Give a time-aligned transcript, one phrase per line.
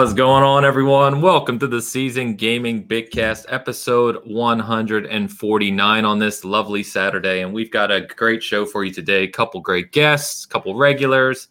[0.00, 1.20] What's going on, everyone?
[1.20, 7.42] Welcome to the Seasoned Gaming Bigcast, episode 149 on this lovely Saturday.
[7.42, 9.28] And we've got a great show for you today.
[9.28, 11.48] Couple great guests, couple regulars.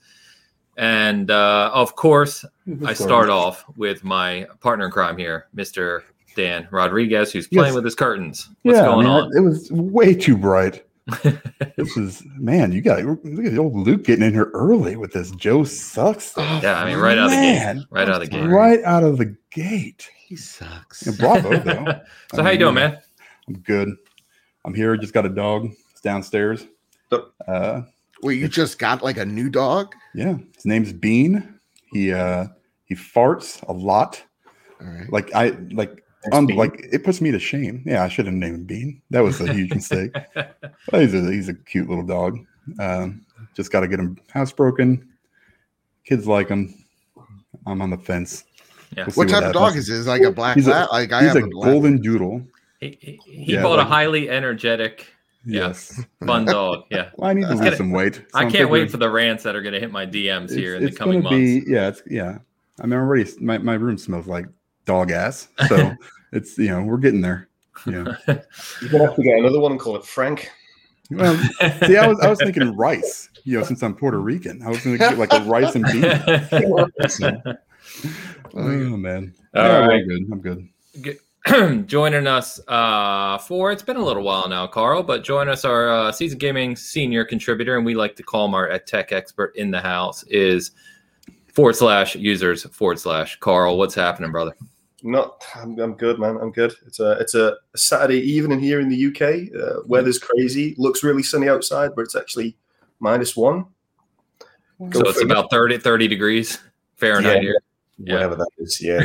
[0.77, 2.43] And uh, of course,
[2.83, 6.01] I start off with my partner in crime here, Mr.
[6.35, 7.75] Dan Rodriguez, who's playing Yes.
[7.75, 8.49] with his curtains.
[8.63, 9.37] What's yeah, going I mean, on?
[9.37, 10.88] It was way too bright.
[11.77, 15.13] this is man, you got look at the old Luke getting in here early with
[15.13, 16.63] this Joe sucks stuff.
[16.63, 17.77] Yeah, I mean, right out of the Man.
[17.77, 17.85] gate.
[17.89, 18.45] Right out of the gate.
[18.45, 20.09] right out of the gate.
[20.17, 21.05] He sucks.
[21.05, 21.85] Yeah, bravo though.
[22.33, 22.97] so, I how you doing, man?
[23.47, 23.89] I'm good.
[24.65, 24.95] I'm here.
[24.97, 25.71] Just got a dog.
[25.91, 26.65] It's downstairs.
[27.11, 27.21] Yep.
[27.47, 27.81] Uh,
[28.21, 29.95] Wait, you just got like a new dog?
[30.13, 31.59] yeah, his name's Bean.
[31.91, 32.47] He uh
[32.85, 34.23] he farts a lot.
[34.81, 35.11] All right.
[35.11, 37.83] Like I like um, like it puts me to shame.
[37.85, 39.01] Yeah, I should have named him Bean.
[39.09, 40.15] That was a huge mistake.
[40.91, 42.39] Well, he's a he's a cute little dog.
[42.79, 45.05] Um, just got to get him housebroken.
[46.05, 46.73] Kids like him.
[47.67, 48.45] I'm on the fence.
[48.97, 49.05] Yeah.
[49.05, 50.07] We'll What type of dog is this?
[50.07, 50.89] like a black He's a- lab?
[50.91, 51.71] Like I He's have a a, lab.
[51.71, 52.41] golden doodle.
[52.79, 55.05] He, he, he Yeah, bought a highly energetic,
[55.45, 55.67] Yeah.
[55.67, 56.01] Yes.
[56.25, 56.85] fun dog.
[56.89, 57.09] Yeah.
[57.15, 58.15] Well, I need to It's lose gonna- some weight.
[58.15, 60.75] so I can't wait for the rants that are going to hit my DMs here
[60.75, 61.35] in the coming months.
[61.37, 62.39] Be, yeah, it's yeah.
[62.81, 64.45] I mean, already my, my room smells like
[64.89, 65.47] dog ass.
[65.67, 65.93] So
[66.31, 67.47] it's you know we're getting there.
[67.85, 68.15] Yeah.
[68.27, 70.49] You're gonna have to get another one and call it Frank.
[71.11, 71.37] Well,
[71.85, 73.29] see, I was I was thinking rice.
[73.43, 75.85] You know, since I'm Puerto Rican, I was going to get like a rice and
[75.85, 77.45] beans.
[78.55, 79.33] Oh man.
[79.55, 80.03] All yeah, right.
[80.31, 80.69] I'm good.
[80.95, 81.87] I'm good.
[81.87, 85.89] joining us uh, for it's been a little while now, Carl, but join us our
[85.89, 89.55] uh, seasoned gaming senior contributor, and we like to call him our a tech expert
[89.55, 90.71] in the house is
[91.53, 93.77] forward slash users forward slash Carl.
[93.77, 94.55] What's happening, brother?
[95.03, 96.37] Not, I'm, I'm good, man.
[96.41, 96.73] I'm good.
[96.85, 99.53] It's a it's a, Saturday evening here in the UK.
[99.55, 100.75] Uh, weather's crazy.
[100.77, 102.57] Looks really sunny outside, but it's actually
[102.99, 103.65] minus one.
[104.79, 105.33] So it's figure.
[105.33, 106.57] about 30, 30 degrees
[106.95, 107.61] Fahrenheit here.
[107.97, 108.13] Yeah.
[108.13, 108.81] Whatever that is.
[108.81, 109.01] Yeah,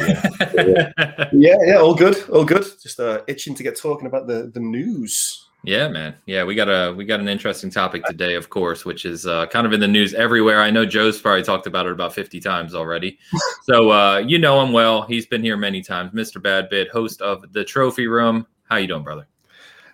[0.54, 1.76] yeah, yeah, yeah.
[1.76, 2.64] All good, all good.
[2.80, 5.48] Just uh, itching to get talking about the the news.
[5.66, 6.14] Yeah, man.
[6.26, 9.46] Yeah, we got a we got an interesting topic today, of course, which is uh,
[9.46, 10.60] kind of in the news everywhere.
[10.60, 13.18] I know Joe's probably talked about it about fifty times already.
[13.62, 15.02] so uh, you know him well.
[15.02, 16.12] He's been here many times.
[16.12, 16.42] Mr.
[16.42, 18.46] Bad Bit, host of the Trophy Room.
[18.64, 19.26] How you doing, brother?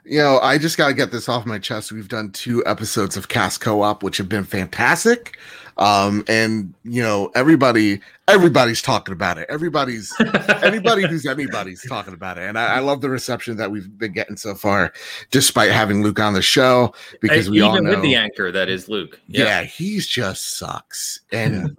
[0.05, 1.93] You know, I just got to get this off my chest.
[1.93, 5.39] We've done two episodes of Cast Co-op, which have been fantastic.
[5.77, 9.47] Um, and you know, everybody, everybody's talking about it.
[9.49, 10.13] Everybody's
[10.63, 14.13] anybody who's anybody's talking about it, and I, I love the reception that we've been
[14.13, 14.93] getting so far,
[15.31, 18.53] despite having Luke on the show because Hey, we all even know, with the anchor
[18.53, 19.19] that is Luke.
[19.29, 21.75] yeah, he's just sucks, and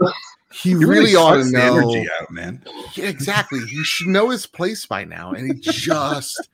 [0.52, 1.78] he You really, ought to sucks the know.
[1.92, 2.64] energy out, man.
[2.98, 3.60] Exactly.
[3.66, 6.50] He should know his place by now, and he just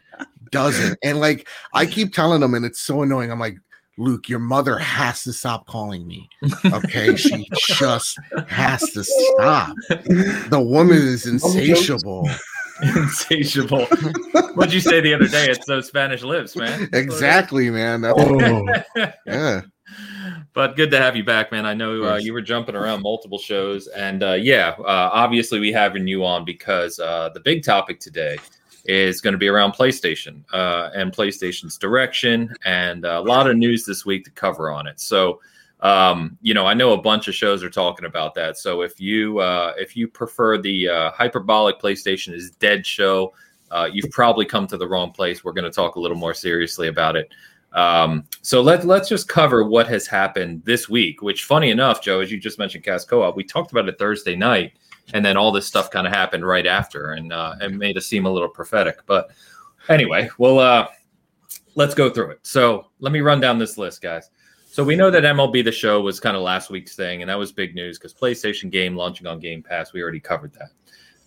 [0.51, 0.97] doesn't.
[1.03, 3.31] And like I keep telling him, and it's so annoying.
[3.31, 3.57] I'm like,
[3.97, 6.29] Luke, your mother has to stop calling me.
[6.65, 9.75] Okay, she just has to stop.
[9.89, 12.29] The woman is insatiable.
[12.83, 13.87] Insatiable.
[14.53, 15.47] What'd you say the other day?
[15.47, 16.87] It's those Spanish lips, man.
[16.93, 18.05] Exactly, man.
[18.05, 18.67] Oh,
[19.25, 19.61] yeah.
[20.53, 21.65] but good to have you back, man.
[21.65, 25.71] I know uh, you were jumping around multiple shows, and uh, yeah, uh, obviously we
[25.71, 28.37] having you on because uh, the big topic today
[28.87, 33.85] is going to be around PlayStation uh, and PlayStation's direction, and a lot of news
[33.85, 34.99] this week to cover on it.
[34.99, 35.41] So,
[35.81, 38.57] um, you know, I know a bunch of shows are talking about that.
[38.57, 43.33] So if you uh, if you prefer the uh, hyperbolic PlayStation is dead show,
[43.71, 45.43] uh, you've probably come to the wrong place.
[45.43, 47.29] We're going to talk a little more seriously about it.
[47.73, 52.21] Um, so let, let's just cover what has happened this week, which funny enough, Joe,
[52.21, 54.73] as you just mentioned Cast Co-op, we talked about it Thursday night
[55.13, 58.07] and then all this stuff kind of happened right after and, uh, and made us
[58.07, 58.99] seem a little prophetic.
[59.05, 59.29] But
[59.89, 60.87] anyway, well, uh,
[61.75, 62.39] let's go through it.
[62.43, 64.29] So let me run down this list, guys.
[64.65, 67.39] So we know that MLB The Show was kind of last week's thing, and that
[67.39, 69.93] was big news because PlayStation game launching on Game Pass.
[69.93, 70.69] We already covered that.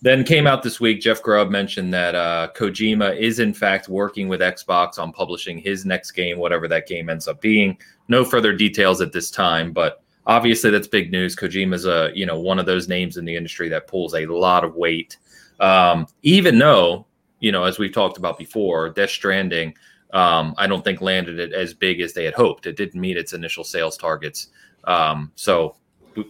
[0.01, 1.01] Then came out this week.
[1.01, 5.85] Jeff Grubb mentioned that uh, Kojima is in fact working with Xbox on publishing his
[5.85, 7.77] next game, whatever that game ends up being.
[8.07, 11.35] No further details at this time, but obviously that's big news.
[11.35, 14.63] Kojima's a you know one of those names in the industry that pulls a lot
[14.63, 15.17] of weight.
[15.59, 17.05] Um, even though
[17.39, 19.75] you know, as we've talked about before, Death Stranding,
[20.13, 22.67] um, I don't think landed it as big as they had hoped.
[22.67, 24.49] It didn't meet its initial sales targets.
[24.85, 25.75] Um, so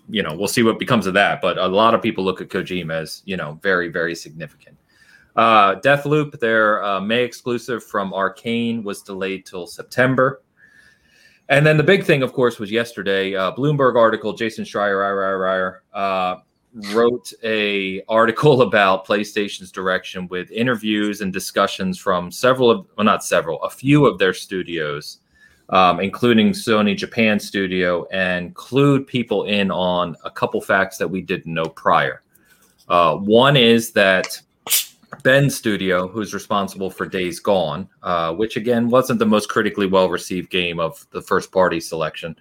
[0.09, 1.41] you know, we'll see what becomes of that.
[1.41, 4.77] But a lot of people look at Kojima as, you know, very, very significant.
[5.35, 10.41] Uh, Deathloop, their uh, May exclusive from Arkane, was delayed till September.
[11.51, 13.35] And then the big thing, of course, was yesterday.
[13.35, 14.31] Uh, Bloomberg article.
[14.31, 16.35] Jason Schreier uh,
[16.93, 23.21] wrote a article about PlayStation's direction with interviews and discussions from several of, well, not
[23.21, 25.17] several, a few of their studios,
[25.67, 31.21] um, including Sony Japan Studio, and clued people in on a couple facts that we
[31.21, 32.23] didn't know prior.
[32.87, 34.39] Uh, one is that
[35.23, 40.09] Bend Studio, who's responsible for Days Gone, uh, which again wasn't the most critically well
[40.09, 42.35] received game of the first party selection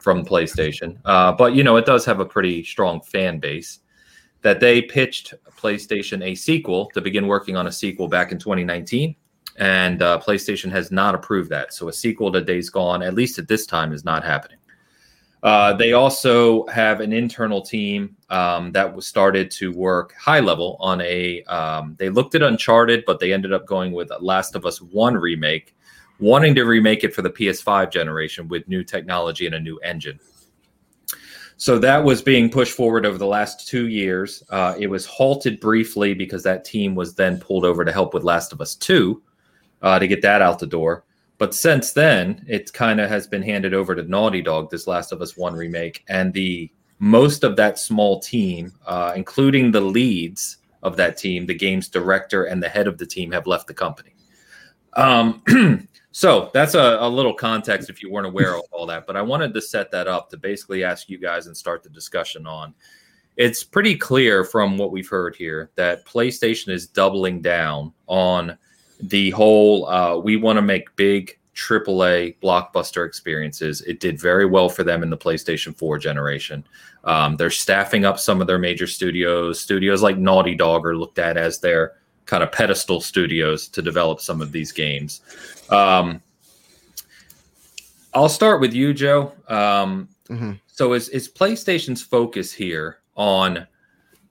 [0.00, 3.80] from PlayStation, uh, but you know it does have a pretty strong fan base.
[4.42, 9.16] That they pitched PlayStation a sequel to begin working on a sequel back in 2019,
[9.56, 11.72] and uh, PlayStation has not approved that.
[11.72, 14.58] So a sequel to Days Gone, at least at this time, is not happening.
[15.44, 20.78] Uh, they also have an internal team um, that was started to work high level
[20.80, 21.42] on a.
[21.44, 25.14] Um, they looked at Uncharted, but they ended up going with Last of Us One
[25.14, 25.76] remake,
[26.18, 30.18] wanting to remake it for the PS5 generation with new technology and a new engine.
[31.58, 34.42] So that was being pushed forward over the last two years.
[34.48, 38.24] Uh, it was halted briefly because that team was then pulled over to help with
[38.24, 39.22] Last of Us Two
[39.82, 41.04] uh, to get that out the door.
[41.44, 45.12] But since then, it kind of has been handed over to Naughty Dog, this Last
[45.12, 50.56] of Us One remake, and the most of that small team, uh, including the leads
[50.82, 53.74] of that team, the game's director and the head of the team, have left the
[53.74, 54.14] company.
[54.94, 59.06] Um, so that's a, a, little context if you weren't aware of all that.
[59.06, 61.90] But I wanted to set that up to basically ask you guys and start the
[61.90, 62.72] discussion on.
[63.36, 68.56] It's pretty clear from what we've heard here that PlayStation is doubling down on
[69.00, 73.80] the whole uh, we want to make big AAA blockbuster experiences.
[73.82, 76.64] It did very well for them in the PlayStation 4 generation.
[77.04, 79.60] Um, they're staffing up some of their major studios.
[79.60, 81.92] Studios like Naughty Dog are looked at as their
[82.26, 85.20] kind of pedestal studios to develop some of these games.
[85.70, 86.20] Um,
[88.14, 89.32] I'll start with you, Joe.
[89.48, 90.52] Um, mm-hmm.
[90.66, 93.66] So, is, is PlayStation's focus here on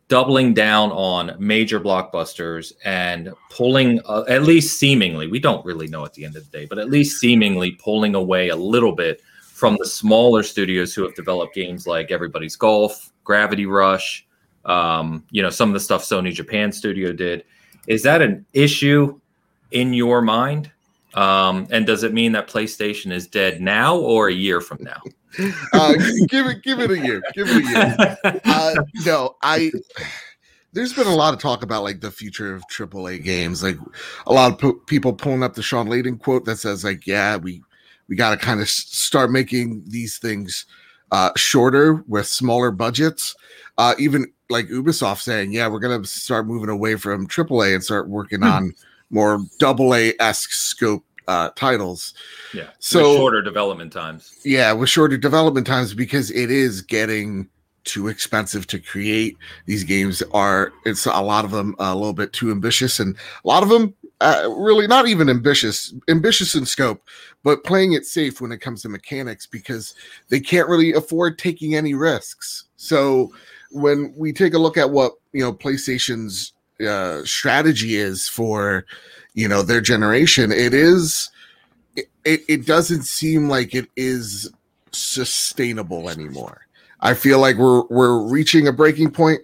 [0.07, 6.05] doubling down on major blockbusters and pulling, uh, at least seemingly, we don't really know
[6.05, 9.21] at the end of the day, but at least seemingly pulling away a little bit
[9.41, 14.25] from the smaller studios who have developed games like Everybody's Golf, Gravity Rush,
[14.65, 17.43] um, you know, some of the stuff Sony Japan Studio did.
[17.87, 19.19] Is that an issue
[19.71, 20.71] in your mind?
[21.13, 25.01] Um, and does it mean that PlayStation is dead now or a year from now?
[25.73, 25.93] uh,
[26.27, 27.21] give it, give it a year.
[27.33, 28.41] Give it a year.
[28.45, 28.75] Uh,
[29.05, 29.71] no, I.
[30.73, 33.61] There's been a lot of talk about like the future of AAA games.
[33.61, 33.77] Like
[34.25, 37.37] a lot of po- people pulling up the Shawn Layden quote that says like, "Yeah,
[37.37, 37.61] we
[38.07, 40.65] we got to kind of start making these things
[41.11, 43.35] uh, shorter with smaller budgets."
[43.77, 48.09] Uh, even like Ubisoft saying, "Yeah, we're gonna start moving away from AAA and start
[48.09, 48.47] working hmm.
[48.47, 48.73] on
[49.09, 52.13] more double A esque scope uh, titles.
[52.53, 52.69] Yeah.
[52.79, 54.33] So with shorter development times.
[54.43, 57.49] Yeah, with shorter development times because it is getting
[57.83, 59.37] too expensive to create.
[59.65, 63.47] These games are it's a lot of them a little bit too ambitious and a
[63.47, 67.01] lot of them uh, really not even ambitious, ambitious in scope,
[67.43, 69.95] but playing it safe when it comes to mechanics because
[70.29, 72.65] they can't really afford taking any risks.
[72.77, 73.33] So
[73.71, 76.53] when we take a look at what you know PlayStation's
[76.85, 78.85] uh, strategy is for
[79.33, 81.29] you know their generation it is
[82.25, 84.51] it, it doesn't seem like it is
[84.91, 86.61] sustainable anymore.
[87.01, 89.41] I feel like we're we're reaching a breaking point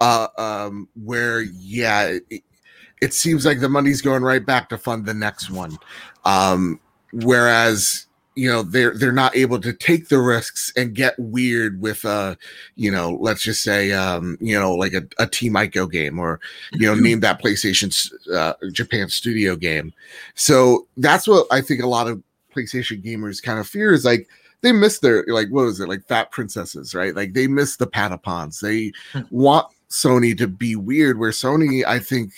[0.00, 2.42] uh um where yeah it,
[3.02, 5.76] it seems like the money's going right back to fund the next one.
[6.24, 6.80] Um
[7.12, 8.06] whereas
[8.40, 12.34] you know they're they're not able to take the risks and get weird with uh
[12.74, 16.40] you know let's just say um you know like a, a team Ico game or
[16.72, 17.90] you know name that PlayStation
[18.34, 19.92] uh, Japan studio game.
[20.36, 22.22] So that's what I think a lot of
[22.56, 24.26] PlayStation gamers kind of fear is like
[24.62, 27.14] they miss their like what was it like fat princesses right?
[27.14, 28.60] Like they miss the patapons.
[28.60, 29.20] They hmm.
[29.30, 32.32] want Sony to be weird, where Sony, I think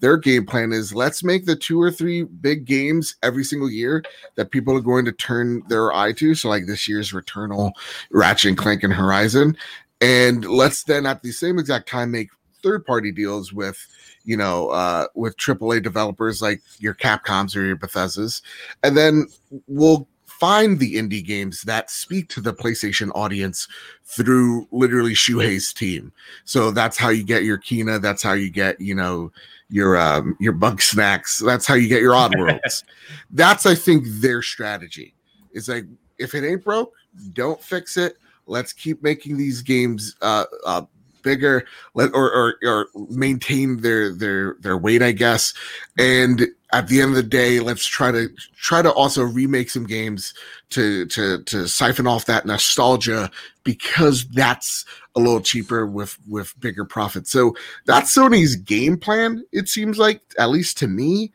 [0.00, 4.04] their game plan is let's make the two or three big games every single year
[4.36, 6.34] that people are going to turn their eye to.
[6.34, 7.72] So, like this year's Returnal,
[8.10, 9.56] Ratchet and Clank, and Horizon.
[10.00, 12.28] And let's then at the same exact time make
[12.62, 13.86] third party deals with
[14.24, 18.42] you know uh with AAA developers like your Capcoms or your Bethesdas
[18.82, 19.28] and then
[19.68, 23.68] we'll find the indie games that speak to the PlayStation audience
[24.04, 26.12] through literally Shuhei's team.
[26.44, 28.00] So that's how you get your Kena.
[28.00, 29.32] That's how you get, you know,
[29.68, 31.44] your um your Bugsnax.
[31.44, 32.84] That's how you get your Oddworlds.
[33.30, 35.14] that's I think their strategy.
[35.52, 35.86] Is like
[36.18, 36.94] if it ain't broke,
[37.32, 38.16] don't fix it.
[38.46, 40.82] Let's keep making these games uh, uh
[41.22, 45.52] bigger let or, or or maintain their their their weight i guess
[45.98, 49.86] and at the end of the day let's try to try to also remake some
[49.86, 50.34] games
[50.70, 53.30] to to to siphon off that nostalgia
[53.64, 54.84] because that's
[55.16, 57.54] a little cheaper with with bigger profits so
[57.86, 61.32] that's sony's game plan it seems like at least to me.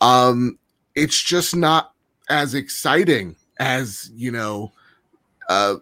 [0.00, 0.58] Um
[0.94, 1.92] it's just not
[2.28, 4.72] as exciting as you know
[5.48, 5.76] uh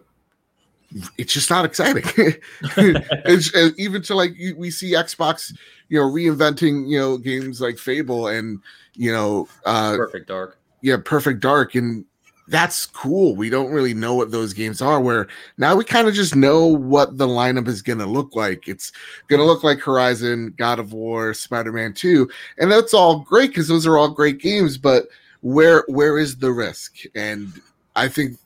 [1.17, 2.03] it's just not exciting.
[2.61, 5.53] it's, uh, even to like we see Xbox,
[5.89, 8.59] you know, reinventing you know games like Fable and
[8.95, 10.57] you know, uh, Perfect Dark.
[10.81, 12.05] Yeah, Perfect Dark, and
[12.47, 13.35] that's cool.
[13.35, 15.01] We don't really know what those games are.
[15.01, 18.67] Where now we kind of just know what the lineup is going to look like.
[18.67, 18.91] It's
[19.27, 23.49] going to look like Horizon, God of War, Spider Man Two, and that's all great
[23.49, 24.77] because those are all great games.
[24.77, 25.07] But
[25.41, 26.95] where where is the risk?
[27.15, 27.51] And
[27.95, 28.37] I think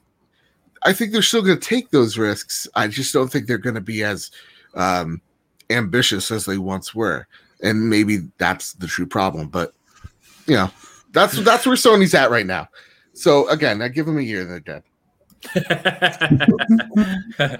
[0.84, 2.68] I think they're still going to take those risks.
[2.76, 4.32] I just don't think they're going to be as
[4.76, 5.22] um,
[5.70, 7.28] ambitious as they once were,
[7.62, 9.50] and maybe that's the true problem.
[9.50, 9.74] But
[10.48, 10.72] you know,
[11.12, 12.70] that's that's where Sony's at right now.
[13.14, 14.84] So again, I give them a year, they're dead.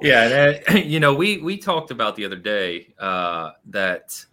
[0.00, 4.24] yeah, and, uh, you know, we we talked about the other day uh, that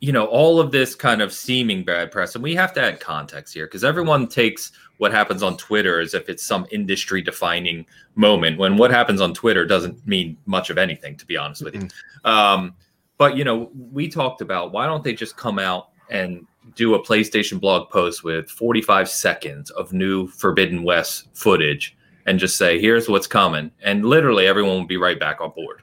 [0.00, 3.00] you know all of this kind of seeming bad press, and we have to add
[3.00, 7.86] context here because everyone takes what happens on Twitter as if it's some industry defining
[8.14, 11.74] moment when what happens on Twitter doesn't mean much of anything, to be honest with
[11.74, 11.88] you.
[12.24, 12.74] Um,
[13.16, 17.02] but you know, we talked about why don't they just come out and do a
[17.02, 23.08] PlayStation blog post with 45 seconds of new Forbidden West footage and just say, here's
[23.08, 23.70] what's coming.
[23.82, 25.80] And literally everyone will be right back on board,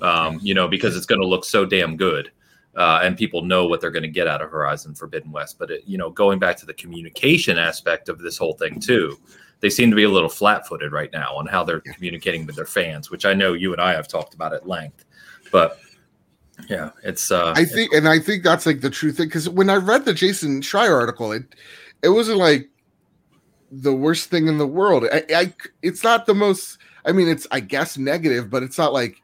[0.00, 2.30] um, you know, because it's going to look so damn good.
[2.78, 5.58] Uh, and people know what they're going to get out of Horizon Forbidden West.
[5.58, 9.18] But, it, you know, going back to the communication aspect of this whole thing, too,
[9.58, 12.54] they seem to be a little flat footed right now on how they're communicating with
[12.54, 15.04] their fans, which I know you and I have talked about at length.
[15.50, 15.80] But
[16.68, 17.30] yeah, it's.
[17.30, 20.04] uh I think, and I think that's like the true thing because when I read
[20.04, 21.54] the Jason Schreier article, it
[22.02, 22.68] it wasn't like
[23.70, 25.04] the worst thing in the world.
[25.12, 26.78] I, I it's not the most.
[27.04, 29.20] I mean, it's I guess negative, but it's not like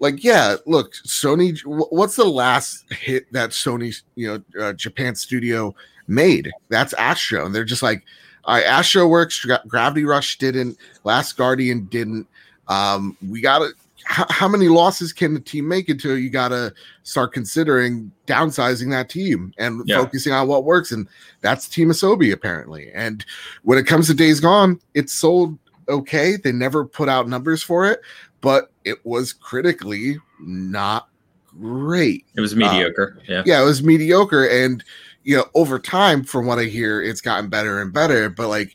[0.00, 0.56] like yeah.
[0.66, 1.58] Look, Sony.
[1.64, 5.74] What's the last hit that Sony, you know, uh, Japan studio
[6.08, 6.50] made?
[6.68, 8.04] That's Astro, and they're just like,
[8.44, 9.46] all right, Astro works.
[9.68, 10.76] Gravity Rush didn't.
[11.04, 12.26] Last Guardian didn't.
[12.68, 13.70] Um, we got to
[14.04, 18.90] how, how many losses can the team make until you got to start considering downsizing
[18.90, 19.98] that team and yeah.
[19.98, 20.92] focusing on what works?
[20.92, 21.06] And
[21.40, 22.90] that's Team Asobi apparently.
[22.94, 23.24] And
[23.62, 26.36] when it comes to Days Gone, it's sold okay.
[26.36, 28.00] They never put out numbers for it,
[28.40, 31.08] but it was critically not
[31.46, 32.26] great.
[32.36, 33.18] It was mediocre.
[33.20, 33.42] Uh, yeah.
[33.46, 34.46] Yeah, it was mediocre.
[34.46, 34.82] And
[35.24, 38.30] you know, over time, from what I hear, it's gotten better and better.
[38.30, 38.74] But like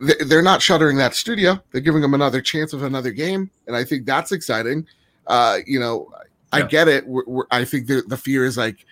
[0.00, 1.62] they're not shuttering that studio.
[1.70, 4.86] They're giving them another chance of another game, and I think that's exciting.
[5.26, 6.10] Uh, you know,
[6.52, 6.66] I yeah.
[6.66, 7.06] get it.
[7.06, 8.84] We're, we're, I think the, the fear is like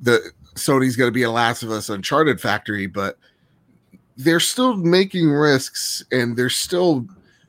[0.00, 3.18] the Sony's going to be a Last of Us Uncharted factory, but
[4.16, 7.06] they're still making risks and they're still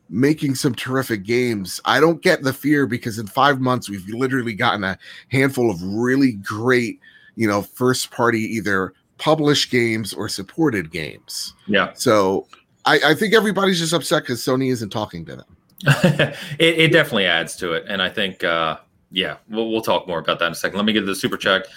[0.09, 1.81] making some terrific games.
[1.85, 4.97] I don't get the fear because in five months we've literally gotten a
[5.29, 6.99] handful of really great,
[7.35, 11.53] you know, first party either published games or supported games.
[11.67, 11.93] Yeah.
[11.93, 12.47] So
[12.85, 15.45] I, I think everybody's just upset because Sony isn't talking to them.
[15.87, 18.77] it, it, definitely adds to it, and I think, uh,
[19.11, 20.77] yeah, we'll, we'll talk more about that in a second.
[20.77, 21.67] Let me get to the super chat.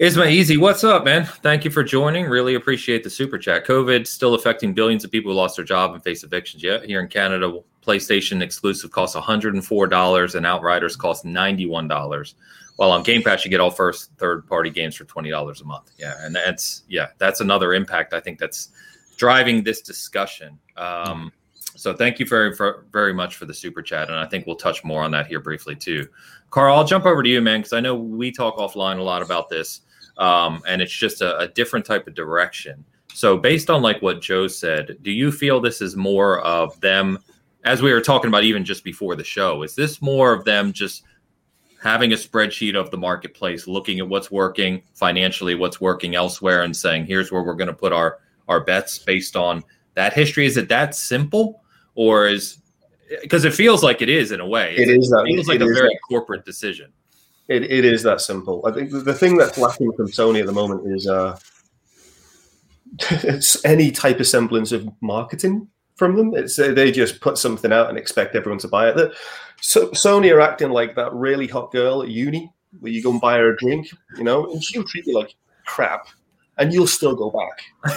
[0.00, 1.24] Isma Easy, what's up, man?
[1.24, 2.26] Thank you for joining.
[2.26, 3.64] Really appreciate the super chat.
[3.64, 6.64] COVID still affecting billions of people who lost their job and face evictions.
[6.64, 12.34] Yeah, here in Canada, PlayStation exclusive costs $104 and Outriders cost $91.
[12.74, 15.92] While on Game Pass, you get all first, third party games for $20 a month.
[15.96, 18.14] Yeah, and that's yeah, that's another impact.
[18.14, 18.70] I think that's
[19.16, 20.58] driving this discussion.
[20.76, 21.32] Um,
[21.76, 22.54] so thank you very
[22.92, 25.40] very much for the super chat, and I think we'll touch more on that here
[25.40, 26.08] briefly too.
[26.50, 29.22] Carl, I'll jump over to you, man, because I know we talk offline a lot
[29.22, 29.80] about this,
[30.18, 32.84] um, and it's just a, a different type of direction.
[33.12, 37.18] So based on like what Joe said, do you feel this is more of them,
[37.64, 39.62] as we were talking about even just before the show?
[39.62, 41.04] Is this more of them just
[41.82, 46.76] having a spreadsheet of the marketplace, looking at what's working financially, what's working elsewhere, and
[46.76, 49.62] saying, here's where we're going to put our our bets based on
[49.94, 50.46] that history?
[50.46, 51.62] Is it that simple,
[51.94, 52.58] or is
[53.22, 54.74] because it feels like it is in a way?
[54.76, 55.10] It is.
[55.10, 56.92] That, it feels like a very that, corporate decision.
[57.48, 58.62] It, it is that simple.
[58.66, 61.38] I think the thing that's lacking from Sony at the moment is uh,
[63.64, 66.34] any type of semblance of marketing from them.
[66.34, 68.96] It's uh, they just put something out and expect everyone to buy it.
[68.96, 69.12] That
[69.60, 73.20] so Sony are acting like that really hot girl at uni where you go and
[73.20, 75.34] buy her a drink, you know, and she'll treat you like
[75.64, 76.08] crap
[76.58, 77.62] and you'll still go back.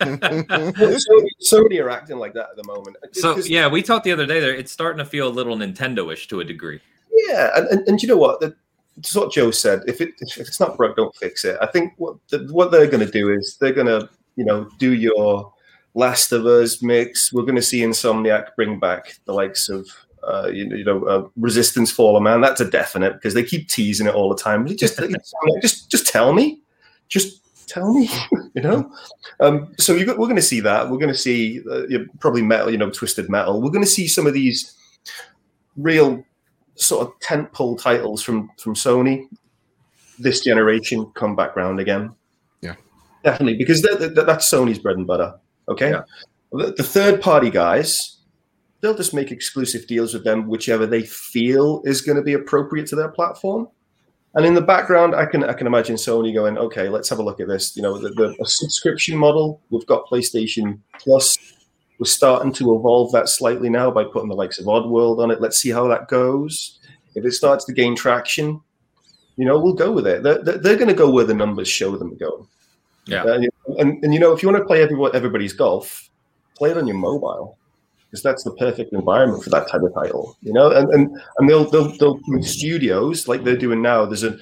[0.00, 2.96] Sony, Sony are acting like that at the moment.
[3.12, 4.54] So yeah, we talked the other day there.
[4.54, 6.80] It's starting to feel a little Nintendo-ish to a degree.
[7.10, 8.40] Yeah, and, and, and you know what?
[8.40, 8.54] The,
[8.98, 9.82] it's what Joe said.
[9.86, 11.56] If it if it's not broke, don't fix it.
[11.60, 14.68] I think what the, what they're going to do is they're going to you know
[14.78, 15.52] do your
[15.94, 17.32] Last of Us mix.
[17.32, 19.88] We're going to see Insomniac bring back the likes of
[20.26, 22.40] uh, you, you, know, uh, Resistance Fall of Man.
[22.40, 24.66] That's a definite because they keep teasing it all the time.
[24.76, 25.00] Just,
[25.62, 26.60] just, just tell me.
[27.08, 28.08] Just tell me,
[28.54, 28.90] you know.
[29.40, 30.90] Um, so got, we're going to see that.
[30.90, 31.82] We're going to see uh,
[32.20, 33.60] probably metal, you know, twisted metal.
[33.60, 34.76] We're going to see some of these
[35.76, 36.24] real
[36.74, 39.28] sort of tentpole titles from from Sony
[40.18, 42.14] this generation come back round again.
[42.60, 42.76] Yeah,
[43.24, 45.34] definitely because they're, they're, that's Sony's bread and butter.
[45.68, 46.02] Okay, yeah.
[46.52, 48.18] the, the third party guys,
[48.80, 52.86] they'll just make exclusive deals with them, whichever they feel is going to be appropriate
[52.88, 53.68] to their platform.
[54.34, 57.22] And in the background, I can I can imagine Sony going, okay, let's have a
[57.22, 57.76] look at this.
[57.76, 59.60] You know, the, the subscription model.
[59.70, 61.36] We've got PlayStation Plus.
[61.98, 65.40] We're starting to evolve that slightly now by putting the likes of Oddworld on it.
[65.40, 66.80] Let's see how that goes.
[67.14, 68.60] If it starts to gain traction,
[69.36, 70.22] you know, we'll go with it.
[70.22, 72.48] They're, they're going to go where the numbers show them to go.
[73.06, 73.24] Yeah.
[73.24, 73.42] Uh,
[73.78, 76.08] and, and, you know, if you want to play everybody's golf,
[76.56, 77.58] play it on your mobile
[78.12, 80.70] because that's the perfect environment for that type of title, you know.
[80.70, 84.04] And and and they'll they'll they'll with studios like they're doing now.
[84.04, 84.38] There's a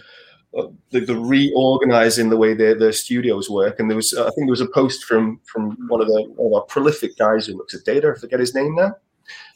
[0.59, 3.79] uh, the, the, reorganizing the way their, their studios work.
[3.79, 6.53] And there was, I think there was a post from from one of the one
[6.53, 8.13] of our prolific guys who looks at data.
[8.17, 8.97] I forget his name now,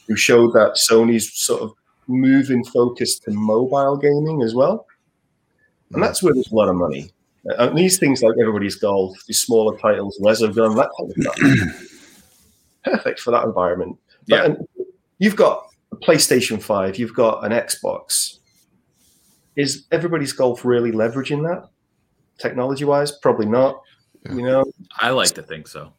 [0.06, 1.72] who showed that Sony's sort of
[2.06, 4.86] moving focus to mobile gaming as well,
[5.92, 7.10] and that's where there's a lot of money.
[7.44, 11.90] And these things like everybody's golf, these smaller titles, Resogun, that kind of stuff,
[12.84, 13.98] perfect for that environment.
[14.26, 14.48] Yeah.
[14.48, 14.86] But,
[15.18, 18.38] you've got a PlayStation 5, you've got an Xbox.
[19.56, 21.68] Is everybody's golf really leveraging that
[22.38, 23.12] technology wise?
[23.12, 23.80] Probably not.
[24.30, 24.64] You know,
[24.96, 25.92] I like to think so.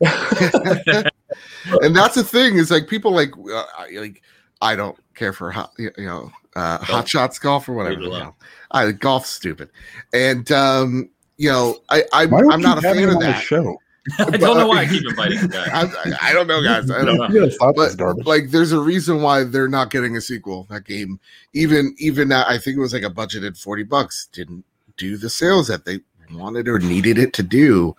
[0.00, 4.22] and that's the thing is like people like uh, like
[4.60, 8.00] I don't care for hot you know uh, hot shots golf or whatever.
[8.02, 8.34] You know.
[8.70, 9.70] I golf stupid,
[10.12, 13.78] and um, you know I, I I'm not a fan of that show.
[14.18, 15.68] I don't know why I keep inviting guys.
[15.72, 16.90] I, I, don't know, guys.
[16.90, 17.50] I don't know.
[17.74, 20.66] but, like, there's a reason why they're not getting a sequel.
[20.70, 21.18] That game,
[21.52, 24.64] even even uh, I think it was like a budgeted forty bucks, didn't
[24.96, 26.00] do the sales that they
[26.32, 27.94] wanted or needed it to do.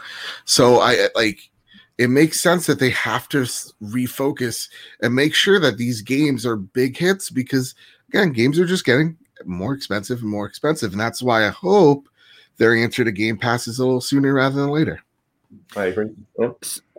[0.45, 1.49] So I like
[1.97, 3.39] it makes sense that they have to
[3.81, 4.69] refocus
[5.01, 7.75] and make sure that these games are big hits because
[8.09, 12.07] again, games are just getting more expensive and more expensive, and that's why I hope
[12.57, 15.01] their answer to Game Pass is a little sooner rather than later.
[15.75, 16.09] I agree.
[16.39, 16.49] Yeah.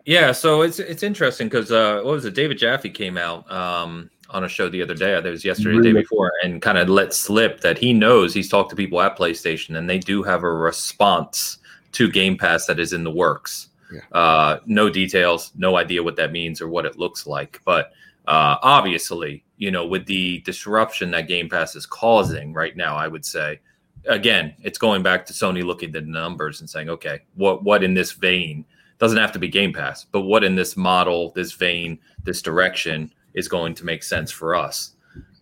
[0.04, 2.34] yeah so it's it's interesting because uh, what was it?
[2.34, 5.12] David Jaffe came out um, on a show the other day.
[5.12, 5.88] I think It was yesterday, really?
[5.88, 9.00] the day before, and kind of let slip that he knows he's talked to people
[9.00, 11.58] at PlayStation, and they do have a response
[11.92, 13.68] to Game Pass that is in the works.
[13.92, 14.00] Yeah.
[14.12, 17.92] Uh, no details, no idea what that means or what it looks like, but
[18.26, 23.08] uh, obviously, you know, with the disruption that Game Pass is causing right now, I
[23.08, 23.60] would say
[24.08, 27.84] again, it's going back to Sony looking at the numbers and saying, okay, what what
[27.84, 28.64] in this vein
[28.98, 33.12] doesn't have to be Game Pass, but what in this model, this vein, this direction
[33.34, 34.92] is going to make sense for us.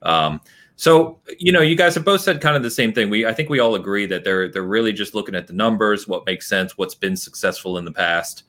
[0.02, 0.40] Um,
[0.76, 3.09] so you know, you guys have both said kind of the same thing.
[3.09, 6.07] We I think we all agree that they're they're really just looking at the numbers,
[6.07, 8.42] what makes sense, what's been successful in the past.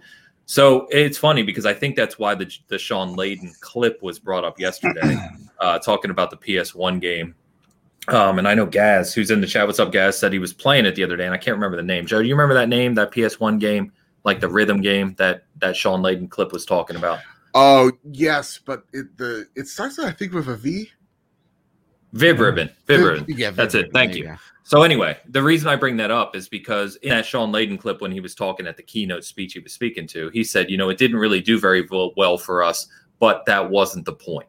[0.45, 4.43] So it's funny because I think that's why the the Shawn Layden clip was brought
[4.43, 5.17] up yesterday,
[5.60, 7.36] uh, talking about the PS1 game
[8.08, 9.65] um, and I know Gaz, who's in the chat.
[9.67, 10.17] What's up, Gaz?
[10.17, 12.06] Said he was playing it the other day, and I can't remember the name.
[12.06, 12.96] Joe, do you remember that name?
[12.96, 13.91] That PS1 game,
[14.24, 17.20] like the rhythm game that that Shawn Layden clip was talking about.
[17.54, 20.89] Oh yes, but it the it starts I think with a V.
[22.13, 22.70] Vib-Ribbon.
[22.86, 23.26] Viv Ribbon.
[23.28, 23.89] Yeah, Vib that's Ribbon.
[23.89, 23.93] it.
[23.93, 24.24] Thank you.
[24.26, 24.38] Yeah.
[24.63, 28.02] So anyway, the reason I bring that up is because in that Shawn Layden clip,
[28.02, 30.78] when he was talking at the keynote speech he was speaking to, he said, you
[30.78, 32.88] know, it didn't really do very well for us,
[33.20, 34.48] but that wasn't the point.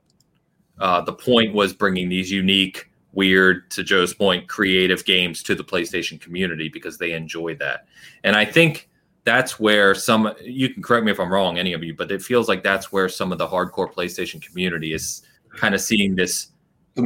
[0.81, 5.65] Uh, the point was bringing these unique weird, to Joe's point, creative games to the
[5.65, 7.87] PlayStation community because they enjoy that.
[8.25, 8.89] And I think
[9.25, 12.23] that's where some you can correct me if I'm wrong, any of you, but it
[12.23, 15.23] feels like that's where some of the hardcore PlayStation community is
[15.57, 16.49] kind of seeing this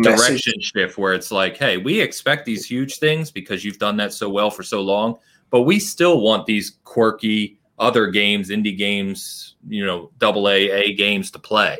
[0.02, 4.12] direction shift where it's like, hey, we expect these huge things because you've done that
[4.12, 5.18] so well for so long,
[5.50, 10.94] but we still want these quirky other games, indie games, you know, double A A
[10.94, 11.78] games to play.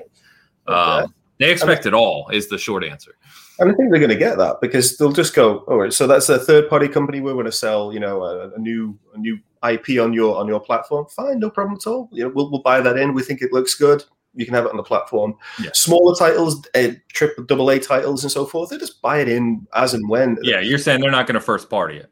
[0.67, 3.17] Um, they expect it all is the short answer.
[3.59, 6.07] And I think they're going to get that because they'll just go, all right, so
[6.07, 7.21] that's a third party company.
[7.21, 9.38] We're going to sell, you know, a, a, new a new
[9.69, 11.07] IP on your on your platform.
[11.07, 12.09] Fine, no problem at all.
[12.12, 13.15] You know, we'll, we'll buy that in.
[13.15, 14.05] We think it looks good.
[14.35, 15.37] You can have it on the platform.
[15.62, 15.71] Yeah.
[15.75, 18.71] Smaller titles, uh, triple, double A titles, and so forth.
[18.71, 20.38] They just buy it in as and when.
[20.43, 22.11] Yeah, you're saying they're not going to first party it.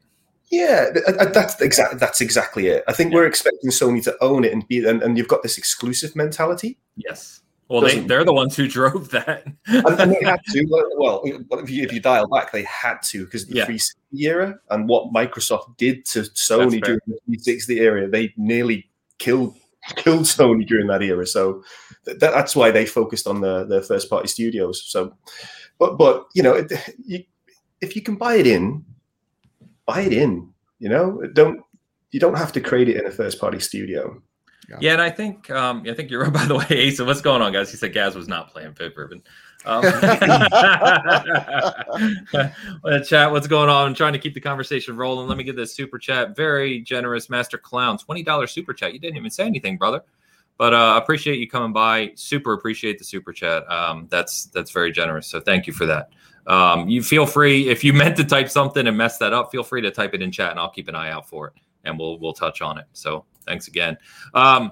[0.51, 0.89] Yeah,
[1.33, 2.83] that's exactly that's exactly it.
[2.87, 3.15] I think yeah.
[3.15, 6.77] we're expecting Sony to own it and be, and, and you've got this exclusive mentality.
[6.95, 7.40] Yes
[7.71, 9.45] well, they, they're the ones who drove that.
[9.67, 10.87] and, they had to.
[10.97, 13.65] Well, if you, if you dial back, they had to because the yeah.
[13.65, 19.55] 360 era and what Microsoft did to Sony during the 360 era, they nearly killed
[19.95, 21.25] killed Sony during that era.
[21.25, 21.63] So
[22.05, 24.83] th- that's why they focused on the the first party studios.
[24.83, 25.15] So,
[25.79, 26.67] but but you know,
[27.05, 27.23] you,
[27.79, 28.85] if you can buy it in,
[29.85, 30.51] buy it in.
[30.79, 31.61] You know, don't
[32.11, 34.21] you don't have to create it in a first party studio.
[34.79, 34.93] Yeah.
[34.93, 36.33] and I think um, I think you're right.
[36.33, 37.71] By the way, Asa, what's going on, guys?
[37.71, 39.23] He said Gaz was not playing Vib-Ribbon.
[39.65, 39.83] Um,
[43.03, 43.87] chat, what's going on?
[43.87, 45.27] I'm trying to keep the conversation rolling.
[45.27, 46.35] Let me get this super chat.
[46.35, 47.97] Very generous, Master Clown.
[47.97, 48.93] $20 super chat.
[48.93, 50.03] You didn't even say anything, brother.
[50.57, 52.11] But uh, appreciate you coming by.
[52.15, 53.69] Super appreciate the super chat.
[53.71, 55.27] Um, that's that's very generous.
[55.27, 56.09] So thank you for that.
[56.47, 59.63] Um, you feel free if you meant to type something and mess that up, feel
[59.63, 61.53] free to type it in chat and I'll keep an eye out for it
[61.83, 62.85] and we'll we'll touch on it.
[62.93, 63.97] So thanks again.
[64.33, 64.71] Um,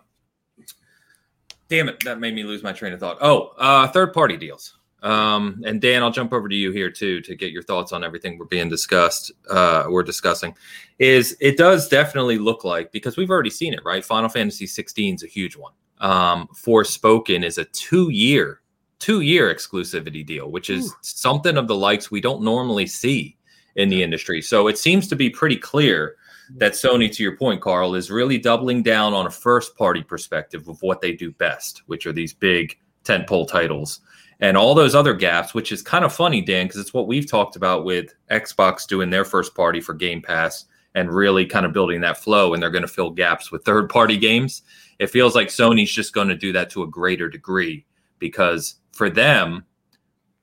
[1.69, 3.17] damn it, that made me lose my train of thought.
[3.21, 4.75] Oh, uh, third party deals.
[5.01, 8.03] Um, and Dan, I'll jump over to you here too to get your thoughts on
[8.03, 9.31] everything we're being discussed.
[9.49, 10.55] Uh, we're discussing
[10.97, 14.03] is it does definitely look like because we've already seen it, right?
[14.03, 15.73] Final Fantasy 16 is a huge one.
[15.99, 18.61] Um, Forspoken is a two year,
[18.99, 20.95] two year exclusivity deal, which is Ooh.
[21.01, 23.37] something of the likes we don't normally see
[23.75, 24.41] in the industry.
[24.41, 26.15] So it seems to be pretty clear
[26.57, 30.67] that Sony, to your point, Carl, is really doubling down on a first party perspective
[30.67, 34.01] of what they do best, which are these big tentpole titles
[34.39, 37.29] and all those other gaps, which is kind of funny, Dan, because it's what we've
[37.29, 41.73] talked about with Xbox doing their first party for Game Pass and really kind of
[41.73, 44.63] building that flow, and they're going to fill gaps with third party games.
[44.97, 47.85] It feels like Sony's just going to do that to a greater degree
[48.17, 49.65] because for them,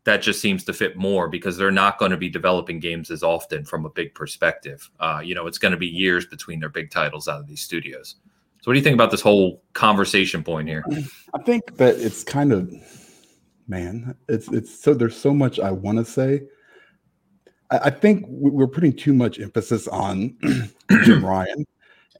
[0.06, 3.24] that just seems to fit more because they're not going to be developing games as
[3.24, 4.88] often from a big perspective.
[5.00, 7.60] Uh, you know, it's going to be years between their big titles out of these
[7.60, 8.14] studios.
[8.62, 10.84] So, what do you think about this whole conversation point here?
[11.34, 12.72] I think that it's kind of,
[13.66, 16.42] man, it's it's so there's so much I want to say.
[17.72, 20.36] I, I, think we're putting too much emphasis on
[21.02, 21.66] Jim Ryan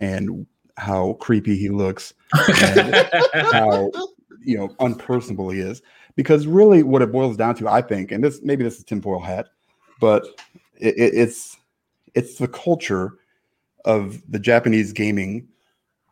[0.01, 0.45] and
[0.77, 2.15] how creepy he looks,
[2.49, 2.95] and
[3.33, 3.93] how
[4.41, 5.83] you know unpersonable he is
[6.17, 9.21] because really what it boils down to i think and this maybe this is tinfoil
[9.21, 9.47] hat
[10.01, 10.25] but
[10.79, 11.57] it, it, it's
[12.15, 13.13] it's the culture
[13.85, 15.47] of the japanese gaming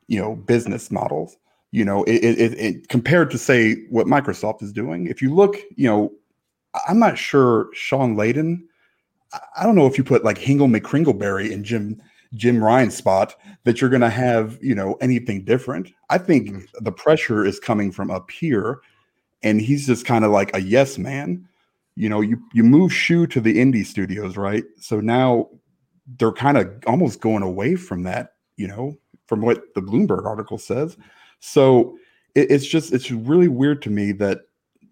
[0.07, 1.37] you know business models
[1.73, 5.89] you know it, it, compared to say what microsoft is doing if you look you
[5.89, 6.13] know
[6.89, 8.63] i'm not sure Shawn Layden
[9.57, 12.01] i don't know if you put like Hingle McCringleberry in jim
[12.35, 16.85] jim ryan's spot that you're going to have you know anything different i think mm-hmm.
[16.85, 18.81] the pressure is coming from up here
[19.45, 21.47] and he's just kind of like a yes man.
[21.95, 24.65] You know, you you move Shu to the indie studios, right?
[24.81, 25.49] So now
[26.19, 30.59] they're kind of almost going away from that, you know, from what the Bloomberg article
[30.59, 30.97] says.
[31.39, 31.97] So
[32.35, 34.41] it, it's just it's really weird to me that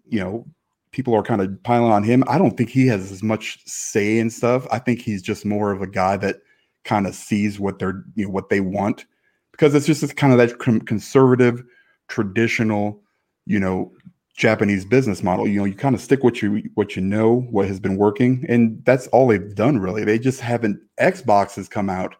[0.07, 0.45] you know
[0.91, 2.23] people are kind of piling on him.
[2.27, 4.65] I don't think he has as much say in stuff.
[4.71, 6.37] I think he's just more of a guy that
[6.85, 9.05] kind of sees what they're you know what they want
[9.51, 11.63] because it's just this kind of that conservative,
[12.07, 13.01] traditional,
[13.45, 13.91] you know,
[14.33, 15.47] Japanese business model.
[15.47, 18.45] You know, you kind of stick what you what you know, what has been working,
[18.49, 20.03] and that's all they've done really.
[20.03, 20.79] They just haven't.
[20.99, 22.15] Xbox has come out,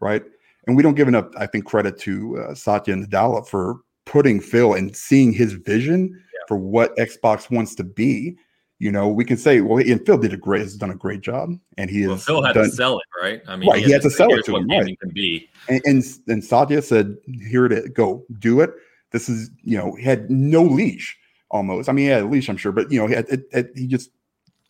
[0.00, 0.22] right?
[0.66, 4.74] And we don't give enough, I think, credit to uh, Satya Nadella for putting Phil
[4.74, 6.40] and seeing his vision yeah.
[6.46, 8.36] for what Xbox wants to be.
[8.78, 11.20] You know, we can say, well, and Phil did a great, has done a great
[11.20, 12.24] job, and he well, has.
[12.24, 13.42] Phil had done, to sell it, right?
[13.46, 14.98] I mean, right, he, he had to sell it to him, right?
[15.00, 15.48] Can be.
[15.68, 17.16] And, and and Satya said,
[17.48, 18.70] "Here it is, go do it."
[19.10, 21.18] This is, you know, he had no leash
[21.50, 21.88] almost.
[21.88, 24.10] I mean, yeah, leash, I'm sure, but you know, it, it, it, he just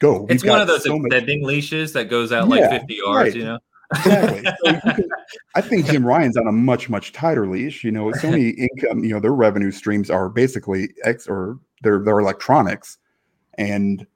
[0.01, 0.27] go.
[0.29, 3.29] It's one of those so that ding leashes that goes out yeah, like 50 yards,
[3.29, 3.35] right.
[3.37, 3.59] you know.
[3.93, 4.51] exactly.
[4.65, 5.09] So can,
[5.55, 7.85] I think Jim Ryan's on a much much tighter leash.
[7.85, 9.05] You know, Sony income.
[9.05, 12.99] You know, their revenue streams are basically X or their their electronics,
[13.59, 14.07] and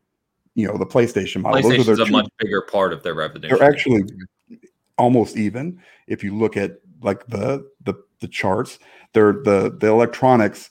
[0.54, 1.60] you know the PlayStation model.
[1.60, 3.48] PlayStation's Those are a two, much bigger part of their revenue.
[3.48, 4.04] They're actually
[4.98, 5.80] almost even.
[6.06, 8.78] If you look at like the the the charts,
[9.12, 10.70] they're the the electronics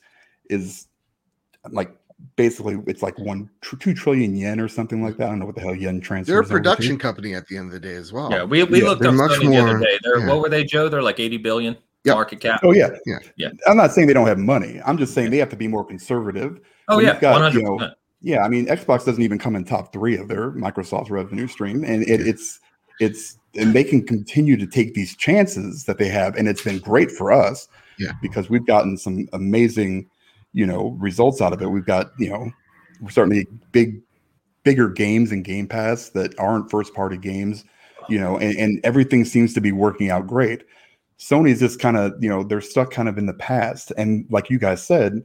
[0.49, 0.87] is
[1.71, 1.95] like
[2.35, 5.27] basically it's like one tr- two trillion yen or something like that.
[5.27, 6.27] I don't know what the hell yen transfers.
[6.27, 8.31] They're a production company at the end of the day as well.
[8.31, 9.99] Yeah, we, we yeah, looked up much more, the other day.
[10.03, 10.27] They're, yeah.
[10.27, 10.89] What were they, Joe?
[10.89, 12.15] They're like eighty billion yep.
[12.15, 12.61] market cap.
[12.63, 13.49] Oh yeah, yeah, yeah.
[13.67, 14.81] I'm not saying they don't have money.
[14.85, 16.59] I'm just saying they have to be more conservative.
[16.87, 18.43] Oh when yeah, got, you know, yeah.
[18.43, 22.03] I mean, Xbox doesn't even come in top three of their Microsoft revenue stream, and
[22.03, 22.59] it, it's
[22.99, 26.79] it's and they can continue to take these chances that they have, and it's been
[26.79, 27.67] great for us.
[27.99, 30.09] Yeah, because we've gotten some amazing
[30.53, 31.67] you know results out of it.
[31.67, 32.51] We've got you know
[33.01, 34.01] we're starting big
[34.63, 37.65] bigger games and Game Pass that aren't first party games,
[38.07, 40.63] you know, and, and everything seems to be working out great.
[41.19, 44.49] Sony's just kind of you know they're stuck kind of in the past, and like
[44.49, 45.21] you guys said,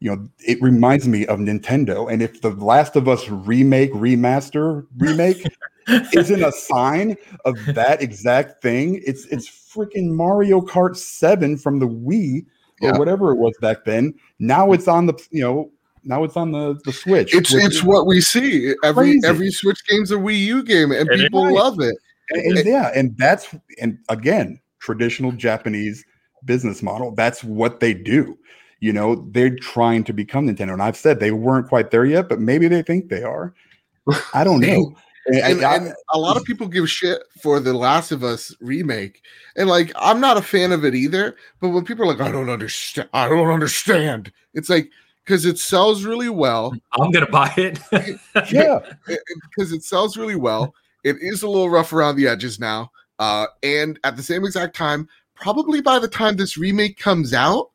[0.00, 2.10] you know, it reminds me of Nintendo.
[2.12, 5.46] And if the Last of Us remake, remaster, remake
[6.12, 11.88] isn't a sign of that exact thing, it's it's freaking Mario Kart 7 from the
[11.88, 12.46] Wii
[12.84, 12.98] or yeah.
[12.98, 14.14] whatever it was back then.
[14.38, 15.70] Now it's on the you know
[16.04, 17.34] now it's on the the Switch.
[17.34, 19.26] It's it's what we see every crazy.
[19.26, 21.54] every Switch game's a Wii U game, and, and people right.
[21.54, 21.96] love it.
[22.30, 26.04] And, and, yeah, and that's and again traditional Japanese
[26.44, 27.14] business model.
[27.14, 28.38] That's what they do.
[28.80, 32.28] You know, they're trying to become Nintendo, and I've said they weren't quite there yet,
[32.28, 33.54] but maybe they think they are.
[34.34, 34.94] I don't know.
[35.26, 39.22] And, and, and, a lot of people give shit for the Last of Us remake,
[39.56, 41.36] and like I'm not a fan of it either.
[41.60, 44.32] But when people are like, "I don't understand," I don't understand.
[44.52, 44.90] It's like
[45.24, 46.74] because it sells really well.
[46.92, 47.78] I'm gonna buy it.
[48.52, 50.74] yeah, because it, it, sells really well.
[51.04, 54.76] It is a little rough around the edges now, uh, and at the same exact
[54.76, 57.70] time, probably by the time this remake comes out,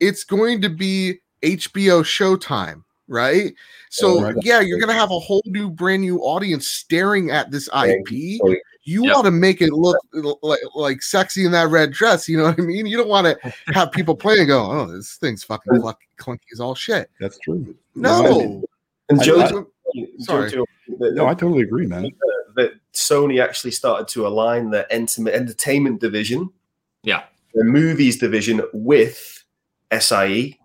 [0.00, 3.54] it's going to be HBO Showtime right?
[3.90, 4.34] So right.
[4.42, 8.40] yeah, you're gonna have a whole new brand new audience staring at this IP.
[8.86, 9.14] You yep.
[9.14, 9.96] want to make it look
[10.42, 12.86] like, like sexy in that red dress, you know what I mean?
[12.86, 15.72] You don't want to have people play and go, "Oh, this thing's fucking
[16.18, 17.74] clunky as all shit." That's true.
[17.94, 18.62] No,
[19.08, 19.66] and Joe,
[20.18, 22.10] sorry, Joe, no, I totally agree, man.
[22.56, 26.50] That Sony actually started to align the entertainment division,
[27.02, 29.44] yeah, the movies division with
[29.98, 30.58] SIE,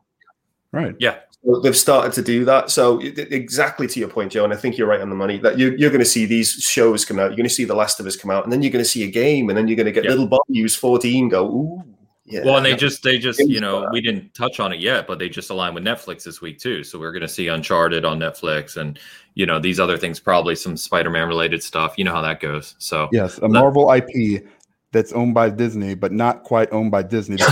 [0.74, 0.96] right?
[1.00, 1.20] Yeah,
[1.64, 2.70] they've started to do that.
[2.70, 5.38] So exactly to your point, Joe, and I think you're right on the money.
[5.38, 7.32] That you're, you're going to see these shows come out.
[7.32, 8.90] You're going to see The Last of Us come out, and then you're going to
[8.90, 10.12] see a game, and then you're going to get yep.
[10.12, 11.84] little Bob use 14 go, ooh.
[12.26, 15.08] Yeah, well, and they just they just you know we didn't touch on it yet,
[15.08, 16.84] but they just aligned with Netflix this week too.
[16.84, 19.00] So we're going to see Uncharted on Netflix, and
[19.34, 21.96] you know these other things, probably some Spider-Man related stuff.
[21.98, 22.76] You know how that goes.
[22.78, 24.46] So yes, a Marvel IP
[24.92, 27.38] that's owned by Disney, but not quite owned by Disney.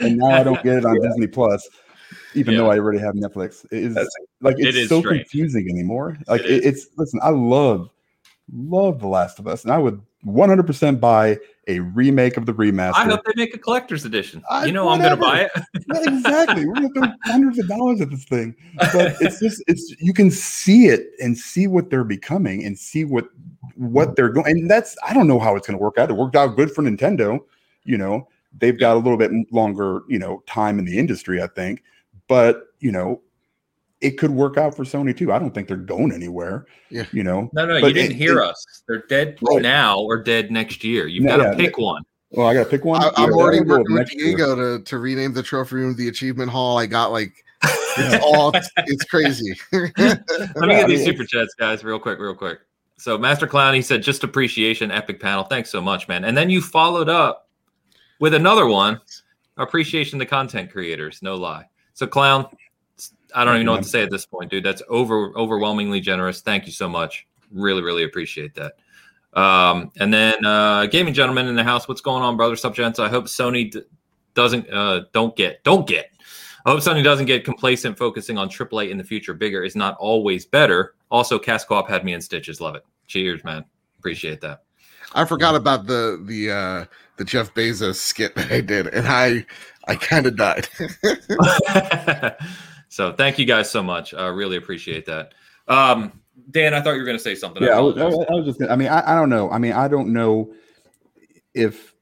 [0.00, 1.08] and now I don't get it on yeah.
[1.08, 1.68] Disney Plus
[2.34, 2.60] even yeah.
[2.60, 3.64] though I already have Netflix.
[3.66, 5.22] It is That's, like it's it so strange.
[5.22, 6.18] confusing anymore.
[6.26, 7.90] Like it it's listen, I love
[8.52, 12.92] love The Last of Us, and I would 100% buy a remake of the remaster.
[12.94, 14.42] I hope they make a collector's edition.
[14.50, 15.12] I, you know, whatever.
[15.12, 15.62] I'm going to buy
[15.94, 16.06] it.
[16.06, 16.66] yeah, exactly.
[16.66, 20.12] We're going to throw hundreds of dollars at this thing, but it's just it's you
[20.12, 23.28] can see it and see what they're becoming and see what
[23.76, 24.16] what mm.
[24.16, 24.46] they're going.
[24.46, 26.10] And that's I don't know how it's going to work out.
[26.10, 27.40] It worked out good for Nintendo.
[27.84, 31.46] You know, they've got a little bit longer you know time in the industry, I
[31.46, 31.82] think.
[32.30, 33.22] But you know,
[34.00, 35.32] it could work out for Sony too.
[35.32, 36.64] I don't think they're going anywhere.
[36.88, 37.06] Yeah.
[37.10, 37.50] You know.
[37.52, 38.82] No, no, you didn't it, hear it, us.
[38.86, 39.60] They're dead right.
[39.60, 41.08] now or dead next year.
[41.08, 42.04] You've got to yeah, pick one.
[42.30, 43.02] Well, I got to pick one.
[43.02, 46.78] I, am already working with Diego to, to rename the trophy room the achievement hall.
[46.78, 47.32] I got like
[47.64, 49.58] it's all it's crazy.
[49.72, 52.60] Let me get these super chats, guys, real quick, real quick.
[52.96, 55.42] So Master Clown, he said just appreciation, epic panel.
[55.42, 56.24] Thanks so much, man.
[56.24, 57.48] And then you followed up
[58.20, 59.00] with another one.
[59.56, 61.69] Appreciation to content creators, no lie.
[62.00, 62.46] So, clown,
[63.34, 64.64] I don't even know what to say at this point, dude.
[64.64, 66.40] That's over overwhelmingly generous.
[66.40, 67.26] Thank you so much.
[67.52, 68.78] Really, really appreciate that.
[69.38, 72.54] Um, and then uh, gaming gentleman in the house, what's going on, brother?
[72.54, 72.98] Subgents.
[72.98, 73.82] I hope Sony d-
[74.32, 76.10] doesn't uh, don't get don't get.
[76.64, 79.34] I hope Sony doesn't get complacent focusing on AAA in the future.
[79.34, 80.94] Bigger is not always better.
[81.10, 82.62] Also, Cast Co-op had me in stitches.
[82.62, 82.86] Love it.
[83.08, 83.62] Cheers, man.
[83.98, 84.62] Appreciate that.
[85.14, 86.84] I forgot about the the uh
[87.18, 89.44] the Jeff Bezos skit that I did, and I
[89.88, 90.68] I kind of died.
[92.88, 94.14] so thank you guys so much.
[94.14, 95.34] I really appreciate that.
[95.68, 97.62] Um, Dan, I thought you were going to say something.
[97.62, 98.58] Yeah, I, I, was, I was, just.
[98.58, 99.50] Gonna, I mean, I, I don't know.
[99.50, 100.52] I mean, I don't know
[101.54, 101.94] if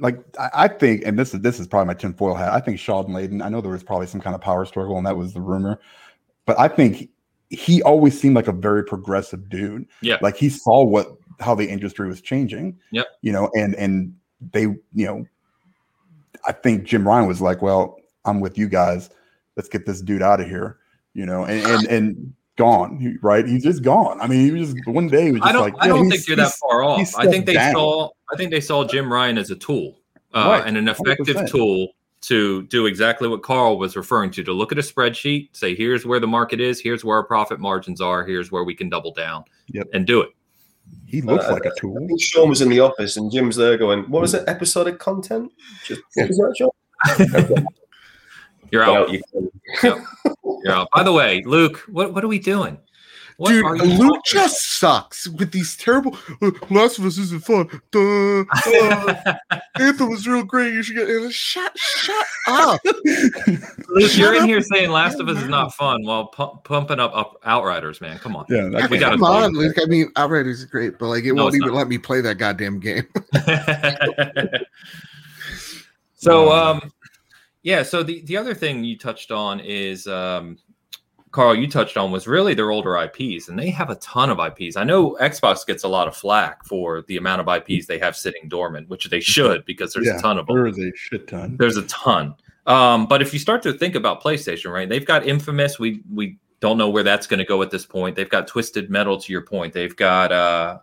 [0.00, 2.52] like I, think, and this is this is probably my tinfoil hat.
[2.52, 3.44] I think Sheldon Layden.
[3.44, 5.78] I know there was probably some kind of power struggle, and that was the rumor.
[6.46, 7.10] But I think he,
[7.50, 9.86] he always seemed like a very progressive dude.
[10.00, 12.78] Yeah, like he saw what how the industry was changing.
[12.92, 13.06] Yep.
[13.20, 14.14] You know, and and
[14.52, 15.26] they, you know,
[16.46, 19.10] I think Jim Ryan was like, "Well, I'm with you guys.
[19.56, 20.78] Let's get this dude out of here."
[21.14, 23.46] You know, and and and gone, right?
[23.46, 24.20] He's just gone.
[24.20, 25.26] I mean, he was just one day.
[25.26, 27.14] He was just I don't, like, I don't think you're that far off.
[27.16, 27.72] I think they down.
[27.72, 28.10] saw.
[28.32, 30.00] I think they saw Jim Ryan as a tool
[30.34, 30.66] uh, right.
[30.66, 31.50] and an effective 100%.
[31.50, 31.88] tool
[32.22, 34.44] to do exactly what Carl was referring to.
[34.44, 36.80] To look at a spreadsheet, say, "Here's where the market is.
[36.80, 38.24] Here's where our profit margins are.
[38.24, 39.88] Here's where we can double down." Yep.
[39.92, 40.30] and do it.
[41.06, 41.96] He looks uh, like a tool.
[42.02, 44.48] I think Shawn was in the office and Jim's there going, "What was it?
[44.48, 45.52] Episodic content?
[45.84, 47.66] Just, what was that, Shawn?"
[48.70, 49.10] You're out.
[49.10, 49.20] You
[49.82, 49.98] yep.
[50.64, 50.88] You're out.
[50.92, 52.78] By the way, Luke, what what are we doing?
[53.40, 56.14] What Dude, Luke just sucks with these terrible.
[56.42, 57.70] Uh, Last of Us isn't fun.
[57.90, 59.34] Duh, uh,
[59.80, 60.74] Anthem was real great.
[60.74, 62.78] You should get shut shut up.
[62.84, 67.16] Luke, you're in here saying Last of Us is not fun while pu- pumping up,
[67.16, 68.18] up Outriders, man.
[68.18, 68.44] Come on.
[68.50, 69.76] Yeah, we got come on, Luke.
[69.80, 71.76] I mean, Outriders is great, but like it no, won't even not.
[71.76, 73.06] let me play that goddamn game.
[76.14, 76.92] so, um,
[77.62, 77.84] yeah.
[77.84, 80.58] So the the other thing you touched on is um
[81.32, 84.40] Carl, you touched on was really their older IPs, and they have a ton of
[84.40, 84.76] IPs.
[84.76, 88.16] I know Xbox gets a lot of flack for the amount of IPs they have
[88.16, 90.56] sitting dormant, which they should because there's yeah, a ton of them.
[90.56, 91.56] There is a shit ton.
[91.56, 92.34] There's a ton.
[92.66, 94.88] Um, but if you start to think about PlayStation, right?
[94.88, 95.78] They've got Infamous.
[95.78, 98.16] We we don't know where that's going to go at this point.
[98.16, 99.18] They've got Twisted Metal.
[99.20, 100.78] To your point, they've got uh,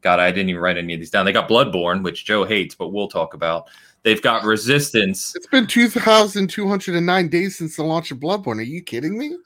[0.00, 1.26] God, I didn't even write any of these down.
[1.26, 3.68] They got Bloodborne, which Joe hates, but we'll talk about.
[4.04, 5.34] They've got resistance.
[5.34, 8.58] It's been 2,209 days since the launch of Bloodborne.
[8.58, 9.36] Are you kidding me?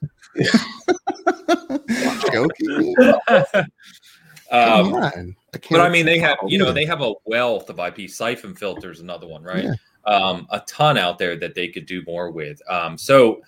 [2.32, 2.94] Joking.
[4.50, 5.12] um, I
[5.70, 8.08] but I mean, they have you know they have a wealth of IP.
[8.08, 9.64] Syphon Filters, another one, right?
[9.64, 9.74] Yeah.
[10.04, 12.60] Um, a ton out there that they could do more with.
[12.68, 13.42] Um, so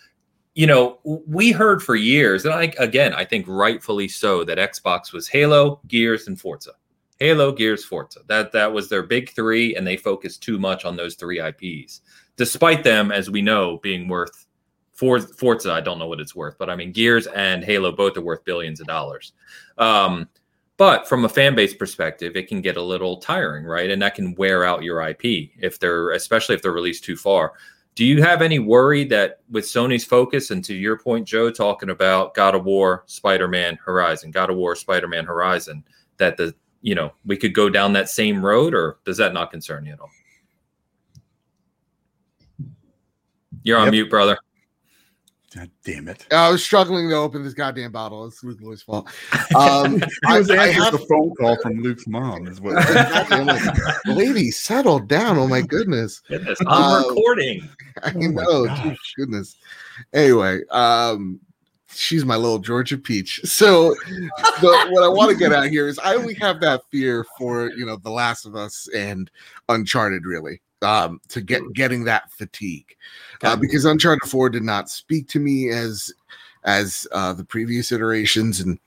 [0.55, 5.13] you know, we heard for years, and I again, I think rightfully so, that Xbox
[5.13, 6.73] was Halo, Gears, and Forza.
[7.19, 8.21] Halo, Gears, Forza.
[8.29, 12.03] That that was their big three, and they focused too much on those three IPs,
[12.37, 14.44] despite them, as we know, being worth
[14.95, 15.73] for Forza.
[15.73, 18.45] I don't know what it's worth, but I mean, Gears and Halo both are worth
[18.45, 19.33] billions of dollars.
[19.77, 20.29] Um,
[20.77, 23.91] but from a fan base perspective, it can get a little tiring, right?
[23.91, 27.53] And that can wear out your IP if they're, especially if they're released too far.
[27.95, 31.91] Do you have any worry that with Sony's focus, and to your point, Joe, talking
[31.91, 35.85] about God of War, Spider Man, Horizon, God of War, Spider Man, Horizon,
[36.17, 39.53] that the you know we could go down that same road, or does that not
[39.53, 40.11] concern you at all?
[43.63, 43.93] You're on yep.
[43.93, 44.39] mute, brother.
[45.55, 46.27] God damn it!
[46.33, 48.27] I was struggling to open this goddamn bottle.
[48.27, 49.07] It's Luke Lewis' fault.
[49.55, 52.49] Um, I was I have a phone call from Luke's mom.
[52.49, 52.75] Is what?
[54.07, 55.39] Lady, settle down!
[55.39, 56.21] Oh my goodness!
[56.29, 57.69] goodness I'm um, recording.
[58.03, 58.97] I oh know.
[59.17, 59.57] Goodness.
[60.13, 61.39] Anyway, um,
[61.89, 63.41] she's my little Georgia peach.
[63.45, 63.95] So,
[64.61, 67.71] the, what I want to get out here is I only have that fear for
[67.71, 69.31] you know The Last of Us and
[69.69, 72.97] Uncharted, really um, to get getting that fatigue
[73.43, 76.13] uh, because Uncharted 4 did not speak to me as
[76.65, 78.61] as uh, the previous iterations.
[78.61, 78.79] And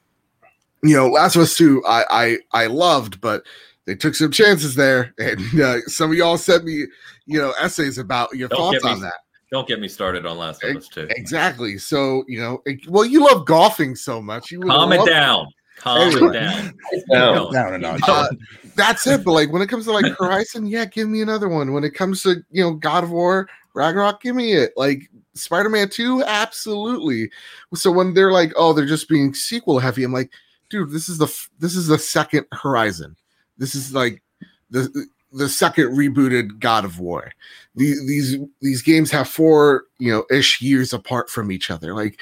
[0.84, 3.44] you know Last of Us 2 I I, I loved but
[3.86, 5.14] they took some chances there.
[5.20, 6.86] And uh, some of y'all sent me
[7.26, 9.14] you know essays about your don't thoughts on that.
[9.52, 11.78] don't get me started on Last of Us 2 exactly.
[11.78, 15.48] So you know well you love golfing so much you calm it down
[15.78, 16.30] calm anyway.
[16.30, 17.98] it down no no no, no.
[18.08, 18.28] Uh,
[18.76, 19.24] that's it.
[19.24, 21.74] But like when it comes to like Horizon, yeah, give me another one.
[21.74, 24.72] When it comes to you know God of War, Ragnarok, give me it.
[24.76, 27.30] Like Spider-Man 2, absolutely.
[27.76, 30.32] So when they're like, oh, they're just being sequel heavy, I'm like,
[30.70, 31.28] dude, this is the
[31.60, 33.16] this is the second Horizon.
[33.58, 34.22] This is like
[34.70, 37.32] the the second rebooted God of War.
[37.76, 41.94] These these these games have four, you know, ish years apart from each other.
[41.94, 42.20] Like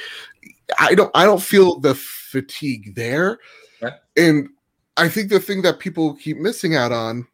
[0.79, 3.39] I don't I don't feel the fatigue there.
[4.17, 4.49] And
[4.97, 7.27] I think the thing that people keep missing out on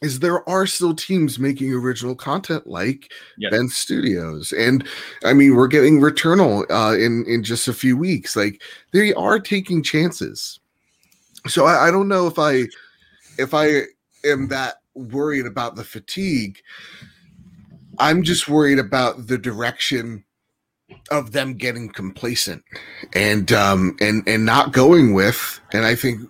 [0.00, 3.50] is there are still teams making original content like yes.
[3.50, 4.86] Bend Studios, and
[5.24, 8.36] I mean we're getting Returnal uh, in in just a few weeks.
[8.36, 10.60] Like they are taking chances.
[11.46, 12.64] So I, I don't know if I
[13.38, 13.82] if I
[14.24, 16.58] am that worried about the fatigue.
[17.98, 20.24] I'm just worried about the direction
[21.10, 22.62] of them getting complacent
[23.14, 26.20] and um and and not going with and i think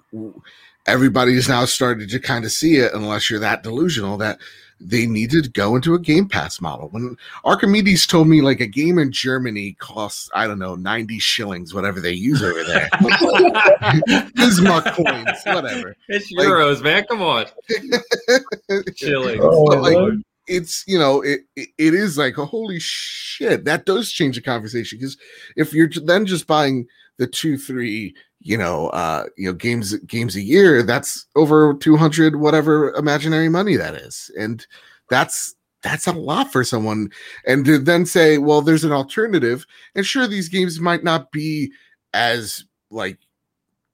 [0.86, 4.38] everybody's now started to kind of see it unless you're that delusional that
[4.80, 6.88] they needed to go into a game pass model.
[6.90, 11.74] When archimedes told me like a game in germany costs i don't know 90 shillings
[11.74, 12.88] whatever they use over there.
[14.34, 15.96] Bismarck coins whatever.
[16.08, 17.04] It's euros like, man.
[17.06, 17.46] Come on.
[18.96, 19.40] Shillings.
[19.42, 20.18] Oh, like,
[20.48, 24.98] it's you know it, it, is like a holy shit that does change the conversation.
[24.98, 25.16] Because
[25.56, 26.86] if you're then just buying
[27.18, 32.36] the two three you know uh you know games games a year that's over 200
[32.36, 34.30] whatever imaginary money that is.
[34.38, 34.66] And
[35.10, 37.10] that's that's a lot for someone.
[37.46, 41.72] And to then say well there's an alternative and sure these games might not be
[42.14, 43.18] as like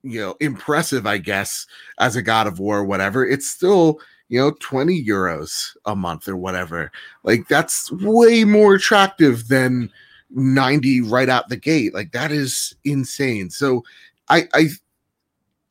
[0.05, 1.67] you know impressive i guess
[1.99, 6.29] as a god of war or whatever it's still you know 20 euros a month
[6.29, 6.91] or whatever.
[7.23, 9.91] Like that's way more attractive than
[10.31, 11.95] 90 right out the gate.
[11.95, 13.51] Like that is insane.
[13.51, 13.85] So
[14.31, 14.69] i i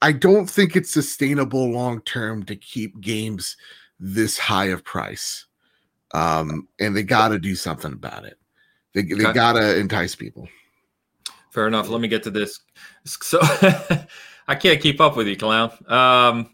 [0.02, 3.58] i don't think it's sustainable long term to keep games
[4.00, 5.46] this high of price.
[6.14, 8.38] Um and they got to do something about it.
[8.94, 9.34] They, they okay.
[9.34, 10.48] got to entice people.
[11.52, 11.90] Fair enough.
[11.90, 12.60] Let me get to this.
[13.06, 13.40] So
[14.48, 15.72] i can't keep up with you clown.
[15.88, 16.53] Um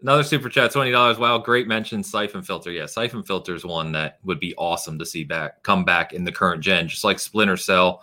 [0.00, 1.18] Another super chat, twenty dollars.
[1.18, 2.04] Wow, great mention.
[2.04, 5.84] Syphon Filter, yeah, Syphon Filter is one that would be awesome to see back, come
[5.84, 8.00] back in the current gen, just like Splinter Cell.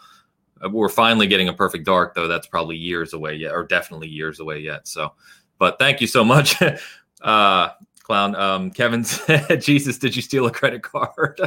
[0.64, 2.28] Uh, we're finally getting a perfect dark, though.
[2.28, 4.90] That's probably years away yet, or definitely years away yet.
[4.90, 5.14] So,
[5.58, 6.62] but thank you so much,
[7.22, 7.70] uh,
[8.04, 8.36] clown.
[8.36, 11.40] Um, Kevin said, "Jesus, did you steal a credit card?"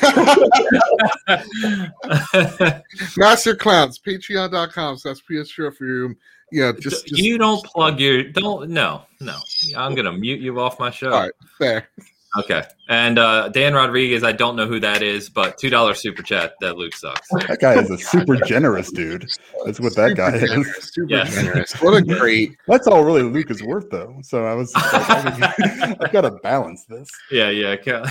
[3.16, 4.98] Master Clowns, Patreon.com.
[4.98, 6.16] So that's PS Room
[6.54, 9.36] yeah, just, just you don't plug your don't no no.
[9.76, 11.10] I'm gonna mute you off my show.
[11.12, 11.88] All right, fair.
[12.36, 12.64] Okay.
[12.88, 16.54] And uh, Dan Rodriguez, I don't know who that is, but two dollar super chat
[16.60, 17.28] that Luke sucks.
[17.46, 19.30] That guy is a super generous dude.
[19.64, 20.92] That's what that guy generous, is.
[20.92, 21.32] Super Yes.
[21.34, 21.72] generous.
[21.74, 22.56] What a great.
[22.66, 24.18] That's all really Luke is worth, though.
[24.22, 24.80] So I was, like,
[26.00, 27.08] I've got to balance this.
[27.30, 27.76] Yeah, yeah.
[27.76, 28.04] ca-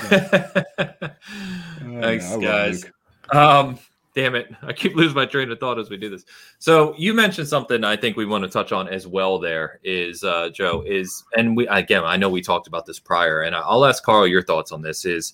[1.81, 2.85] Thanks, yeah, I guys.
[2.85, 3.35] Luke.
[3.35, 3.79] Um,
[4.13, 4.49] damn it.
[4.61, 6.25] I keep losing my train of thought as we do this.
[6.59, 10.23] So you mentioned something I think we want to touch on as well there is
[10.23, 13.85] uh Joe is and we again I know we talked about this prior and I'll
[13.85, 15.33] ask Carl your thoughts on this is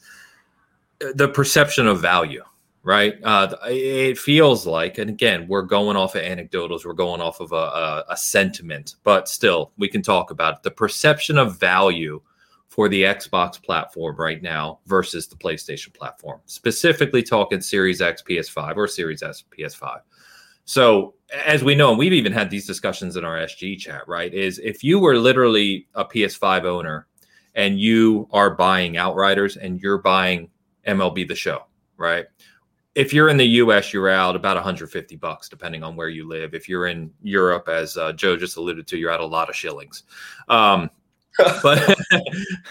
[0.99, 2.43] the perception of value
[2.83, 7.41] right uh it feels like and again we're going off of anecdotals we're going off
[7.41, 11.59] of a, a, a sentiment but still we can talk about it the perception of
[11.59, 12.21] value
[12.69, 18.77] for the Xbox platform right now versus the PlayStation platform, specifically talking Series X PS5
[18.77, 19.99] or Series S PS5.
[20.65, 21.15] So,
[21.45, 24.31] as we know, and we've even had these discussions in our SG chat, right?
[24.31, 27.07] Is if you were literally a PS5 owner
[27.55, 30.47] and you are buying Outriders and you're buying
[30.87, 31.63] MLB The Show,
[31.97, 32.27] right?
[32.93, 36.53] If you're in the US, you're out about 150 bucks, depending on where you live.
[36.53, 39.55] If you're in Europe, as uh, Joe just alluded to, you're out a lot of
[39.55, 40.03] shillings.
[40.49, 40.91] Um,
[41.63, 41.97] but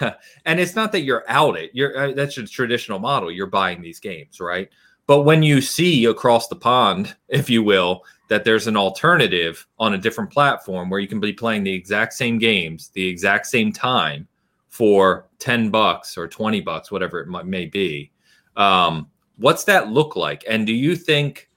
[0.44, 3.82] and it's not that you're out it you're uh, that's your traditional model you're buying
[3.82, 4.68] these games right?
[5.06, 9.94] But when you see across the pond if you will that there's an alternative on
[9.94, 13.72] a different platform where you can be playing the exact same games the exact same
[13.72, 14.28] time
[14.68, 18.10] for 10 bucks or 20 bucks whatever it may be
[18.56, 19.08] um,
[19.38, 20.44] what's that look like?
[20.48, 21.48] And do you think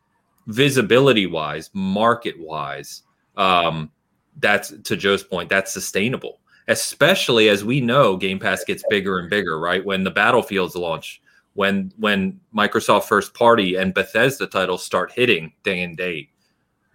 [0.48, 3.04] visibility wise market wise
[3.36, 3.92] um,
[4.40, 9.30] that's to joe's point that's sustainable especially as we know Game Pass gets bigger and
[9.30, 9.84] bigger, right?
[9.84, 11.22] When the Battlefields launch,
[11.54, 16.30] when when Microsoft first party and Bethesda titles start hitting day and date,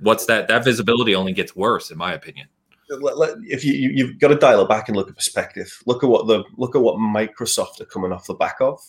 [0.00, 0.48] what's that?
[0.48, 2.48] That visibility only gets worse, in my opinion.
[2.88, 5.82] Let- let- if you, you you've got to dial it back and look at perspective.
[5.86, 8.80] Look at what the look at what Microsoft are coming off the back of.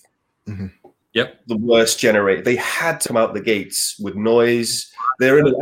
[0.47, 0.71] Mhm.
[1.17, 1.39] Yep.
[1.47, 2.45] The worst generate.
[2.45, 4.91] They had to come out the gates with noise.
[5.19, 5.53] They're in a,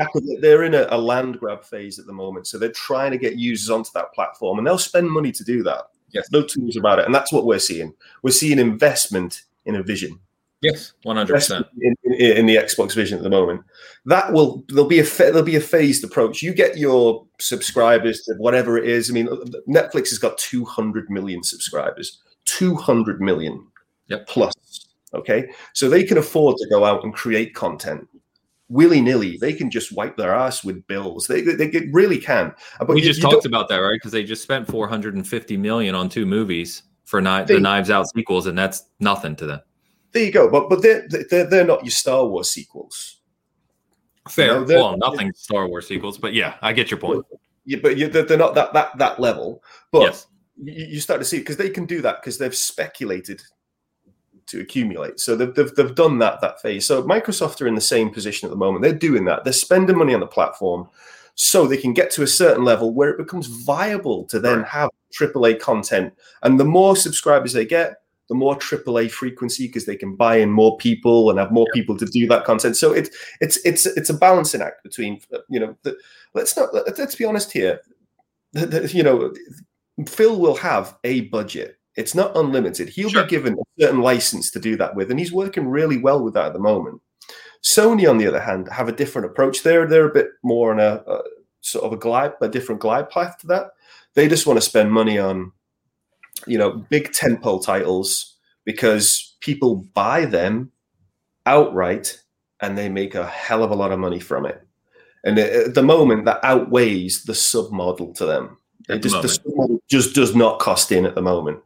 [0.42, 3.38] they're in a, a land grab phase at the moment, so they're trying to get
[3.38, 5.84] users onto that platform, and they'll spend money to do that.
[6.12, 6.28] Yes.
[6.32, 7.94] no two ways about it, and that's what we're seeing.
[8.22, 10.20] We're seeing investment in a vision.
[10.62, 11.68] Yes, one hundred percent.
[11.80, 13.62] in, the Xbox Vision at the moment.
[14.06, 16.42] That will there'll be a there'll be a phased approach.
[16.42, 19.10] You get your subscribers to whatever it is.
[19.10, 19.28] I mean,
[19.70, 23.66] Netflix has got 200 million subscribers, 200 million
[24.08, 24.28] Yep.
[24.28, 24.54] plus.
[25.16, 28.08] Okay, so they can afford to go out and create content
[28.68, 29.38] willy nilly.
[29.40, 31.28] They can just wipe their ass with bills.
[31.28, 32.48] They they, they really can.
[32.80, 33.94] Uh, but We you- just you talked don't- about that, right?
[33.96, 37.56] Because they just spent four hundred and fifty million on two movies for ni- They-
[37.56, 39.60] the Knives Out sequels, and that's nothing to them.
[40.12, 40.50] There you go.
[40.50, 43.18] But but they're they're, they're not your Star Wars sequels.
[44.30, 44.48] Fair.
[44.48, 47.24] No, they're- well, nothing Star Wars sequels, but yeah, I get your point.
[47.66, 49.64] Yeah, but you, they're, not that that that level.
[49.92, 50.28] But yes.
[50.58, 53.42] you, you start to see because they can do that because they've speculated
[54.48, 55.20] to accumulate.
[55.20, 56.86] So they've, they've, they've done that that phase.
[56.86, 58.84] So Microsoft are in the same position at the moment.
[58.84, 59.44] They're doing that.
[59.44, 60.88] They're spending money on the platform
[61.36, 64.90] so they can get to a certain level where it becomes viable to then have
[65.14, 66.14] AAA content.
[66.44, 70.50] And the more subscribers they get, the more AAA frequency because they can buy in
[70.50, 72.76] more people and have more people to do that content.
[72.76, 75.96] So it's it's it's it's a balancing act between uh, you know the,
[76.34, 77.82] let's not let- let's be honest here.
[78.54, 79.32] The- the- you know,
[80.08, 81.78] Phil will have a budget.
[81.96, 82.90] It's not unlimited.
[82.90, 83.24] He'll Sure.
[83.24, 86.34] be given a certain license to do that with, and he's working really well with
[86.34, 87.02] that at the moment.
[87.64, 89.64] Sony, on the other hand, have a different approach.
[89.64, 91.22] They're they're a bit more on a, a
[91.62, 93.68] sort of a glide, a different glide path to that.
[94.14, 95.52] They just want to spend money on,
[96.46, 98.36] you know, big tentpole titles
[98.66, 100.72] because people buy them
[101.46, 102.22] outright,
[102.62, 104.62] and they make a hell of a lot of money from it.
[105.24, 108.58] And uh, at the moment, that outweighs the sub model to them.
[108.88, 111.60] At the just, the just does not cost in at the moment.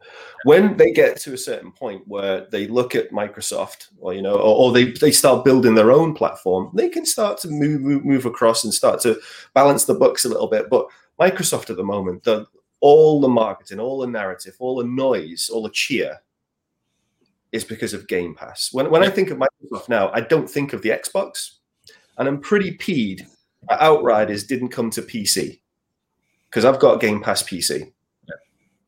[0.45, 4.35] When they get to a certain point where they look at Microsoft, or you know,
[4.35, 8.05] or, or they they start building their own platform, they can start to move move,
[8.05, 9.19] move across and start to
[9.53, 10.69] balance the books a little bit.
[10.69, 10.87] But
[11.19, 12.47] Microsoft at the moment, the
[12.79, 16.19] all the marketing, all the narrative, all the noise, all the cheer
[17.51, 18.69] is because of Game Pass.
[18.71, 21.55] When when I think of Microsoft now, I don't think of the Xbox,
[22.17, 23.27] and I'm pretty peed
[23.67, 25.58] that Outriders didn't come to PC
[26.49, 27.91] because I've got Game Pass PC.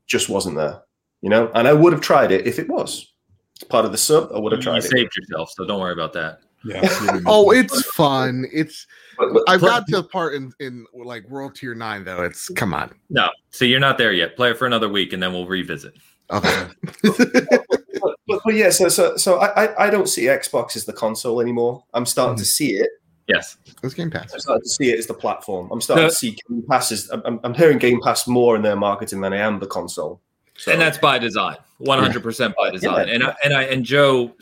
[0.07, 0.82] Just wasn't there,
[1.22, 1.49] you know.
[1.55, 3.14] And I would have tried it if it was
[3.55, 4.30] It's part of the sub.
[4.36, 4.89] I would have You tried it.
[4.89, 6.41] saved yourself, so don't worry about that.
[6.66, 6.82] Yeah.
[7.26, 8.45] Oh, it's fun.
[8.51, 8.88] It's
[9.18, 12.24] But- but- I've Play- got to the part in in like World Tier Nine though.
[12.24, 12.93] It's come on.
[13.09, 14.36] No, so you're not there yet.
[14.36, 15.93] Play it for another week, and then we'll revisit.
[16.30, 16.68] Okay.
[17.03, 20.93] but, but, but yeah, so so so I, I I don't see Xbox as the
[20.93, 21.84] console anymore.
[21.93, 22.47] I'm starting to mm-hmm.
[22.47, 22.89] see it.
[23.28, 23.57] Yes.
[23.84, 24.34] It's Game Pass.
[24.34, 25.69] I'm starting to see it as the platform.
[25.72, 28.61] I'm starting The- to see Game Pass as I'm, I'm hearing Game Pass more in
[28.61, 30.22] their marketing than I am the console.
[30.57, 33.07] So, and that's by design, one hundred percent by design.
[33.07, 33.13] Yeah.
[33.15, 34.36] And I, and I and Joe,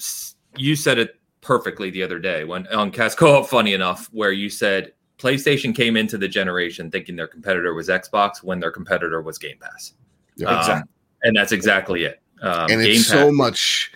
[0.57, 3.43] you said it perfectly the other day when on Casco.
[3.57, 8.43] Funny enough, where you said PlayStation came into the generation thinking their competitor was Xbox
[8.43, 9.93] when their competitor was Game Pass.
[10.35, 10.91] Yeah, um, exactly.
[11.23, 12.21] And that's exactly it.
[12.41, 13.91] Um, and it's Game so Pass- much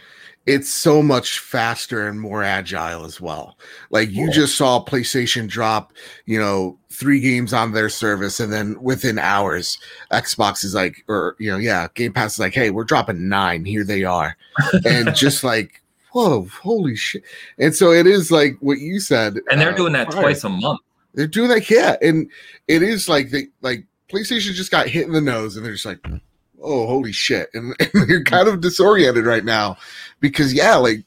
[0.46, 3.58] it's so much faster and more agile as well.
[3.92, 5.94] Like you just saw PlayStation drop,
[6.26, 9.78] you know, three games on their service, and then within hours,
[10.12, 13.64] Xbox is like, or you know, yeah, Game Pass is like, hey, we're dropping nine.
[13.64, 14.36] Here they are,
[14.86, 15.82] and just like,
[16.12, 17.24] whoa, holy shit!
[17.58, 20.50] And so it is like what you said, and they're uh, doing that twice a
[20.50, 20.82] month.
[21.14, 22.30] They're doing that, yeah, and
[22.68, 25.86] it is like they like PlayStation just got hit in the nose, and they're just
[25.86, 26.06] like
[26.64, 27.50] oh holy shit.
[27.54, 29.78] And, and you're kind of disoriented right now
[30.20, 31.06] because yeah like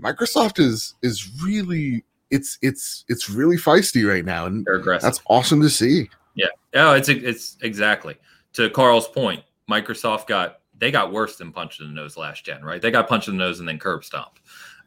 [0.00, 4.66] microsoft is is really it's it's it's really feisty right now and
[5.00, 6.10] that's awesome to see.
[6.34, 6.46] Yeah.
[6.74, 8.16] Oh it's it's exactly.
[8.54, 12.62] To carl's point microsoft got they got worse than punch in the nose last gen
[12.62, 12.80] right?
[12.80, 14.38] They got punched in the nose and then curb stomp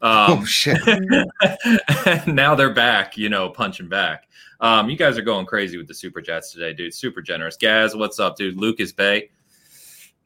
[0.02, 0.78] um, oh shit.
[2.26, 4.28] now they're back you know punching back.
[4.60, 6.94] Um, you guys are going crazy with the super chats today dude.
[6.94, 7.56] Super generous.
[7.56, 8.56] Gaz what's up dude?
[8.56, 9.30] Lucas bay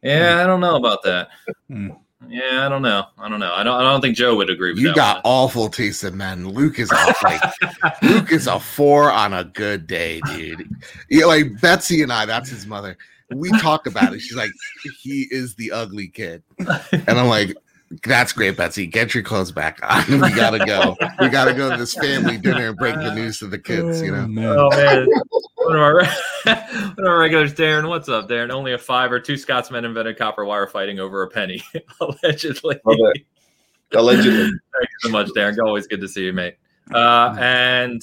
[0.03, 1.29] yeah, I don't know about that.
[1.69, 1.91] Hmm.
[2.29, 3.05] Yeah, I don't know.
[3.19, 3.53] I don't know.
[3.53, 3.75] I don't.
[3.79, 4.95] I don't think Joe would agree with you.
[4.95, 5.33] got one.
[5.33, 6.49] awful taste in men.
[6.49, 7.23] Luke is off.
[7.23, 7.43] Like
[8.03, 10.69] Luke is a four on a good day, dude.
[11.11, 12.27] Yeah, like Betsy and I.
[12.27, 12.97] That's his mother.
[13.35, 14.21] We talk about it.
[14.21, 14.51] She's like,
[15.03, 17.57] he is the ugly kid, and I'm like,
[18.05, 18.87] that's great, Betsy.
[18.87, 20.21] Get your clothes back on.
[20.21, 20.97] We gotta go.
[21.21, 24.03] We gotta go to this family dinner and break the news to the kids.
[24.03, 24.69] You know.
[24.73, 25.07] Oh man.
[25.67, 26.05] One of our
[26.45, 27.89] one of our regulars, Darren.
[27.89, 28.51] What's up, Darren?
[28.51, 31.61] Only a five or two Scotsmen invented copper wire fighting over a penny,
[32.01, 32.79] allegedly.
[33.93, 34.43] Allegedly.
[34.53, 35.59] Thank you so much, Darren.
[35.59, 36.55] Always good to see you, mate.
[36.95, 38.01] Uh, and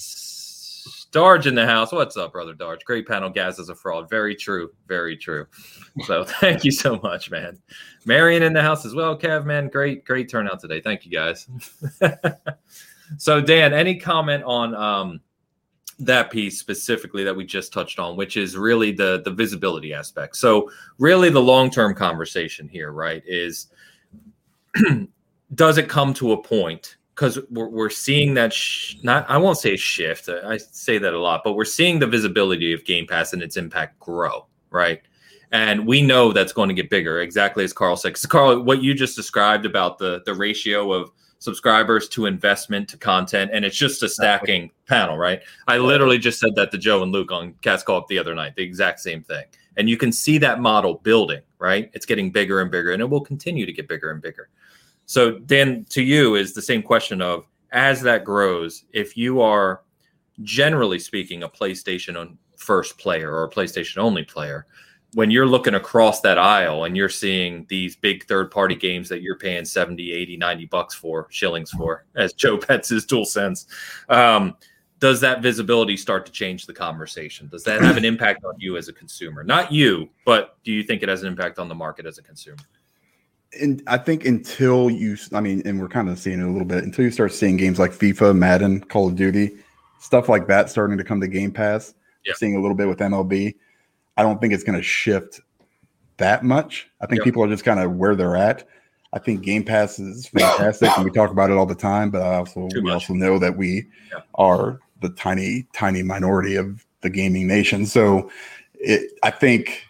[1.13, 1.93] Darge in the house.
[1.93, 2.83] What's up, brother Darge?
[2.83, 3.29] Great panel.
[3.29, 4.09] Gaz is a fraud.
[4.09, 4.71] Very true.
[4.89, 5.45] Very true.
[6.05, 7.59] So thank you so much, man.
[8.05, 9.17] Marion in the house as well.
[9.17, 10.81] Kev, man, great, great turnout today.
[10.81, 11.47] Thank you guys.
[13.17, 15.21] so Dan, any comment on um,
[16.05, 20.37] that piece specifically that we just touched on, which is really the the visibility aspect.
[20.37, 23.67] So really the long term conversation here, right, is
[25.55, 26.97] does it come to a point?
[27.15, 31.13] Because we're, we're seeing that sh- not i won't say shift uh, i say that
[31.13, 35.01] a lot but we're seeing the visibility of game pass and its impact grow right?
[35.51, 38.15] And we know that's going to get bigger exactly as carl said.
[38.27, 41.11] Carl what you just described about the the ratio of
[41.43, 45.41] subscribers to investment to content and it's just a stacking panel right?
[45.67, 48.33] I literally just said that to joe and luke on cats call up the other
[48.33, 49.43] night the exact same thing.
[49.75, 51.89] And you can see that model building right?
[51.93, 54.49] It's getting bigger and bigger and it will continue to get bigger and bigger.
[55.05, 59.81] So, Dan, to you is the same question of as that grows, if you are
[60.41, 64.65] generally speaking a PlayStation first player or a PlayStation only player,
[65.13, 69.21] when you're looking across that aisle and you're seeing these big third party games that
[69.21, 73.65] you're paying 70, 80, 90 bucks for, shillings for, as Joe pets his DualSense,
[74.09, 74.55] um,
[74.99, 77.49] does that visibility start to change the conversation?
[77.49, 79.43] Does that have an impact on you as a consumer?
[79.43, 82.23] Not you, but do you think it has an impact on the market as a
[82.23, 82.63] consumer?
[83.59, 86.67] and I think until you, I mean, and we're kind of seeing it a little
[86.67, 89.57] bit until you start seeing games like FIFA, Madden, Call of Duty,
[89.99, 91.93] stuff like that starting to come to Game Pass.
[92.25, 92.33] Yeah.
[92.35, 93.55] Seeing a little bit with MLB,
[94.17, 95.41] I don't think it's going to shift
[96.17, 96.89] that much.
[97.01, 98.67] I think people are just kind of where they're at.
[99.13, 102.09] I think Game Pass is fantastic, and we talk about it all the time.
[102.09, 102.93] But I also Too we much.
[102.93, 104.21] also know that we yeah.
[104.35, 107.85] are the tiny, tiny minority of the gaming nation.
[107.85, 108.31] So,
[108.73, 109.85] it, I think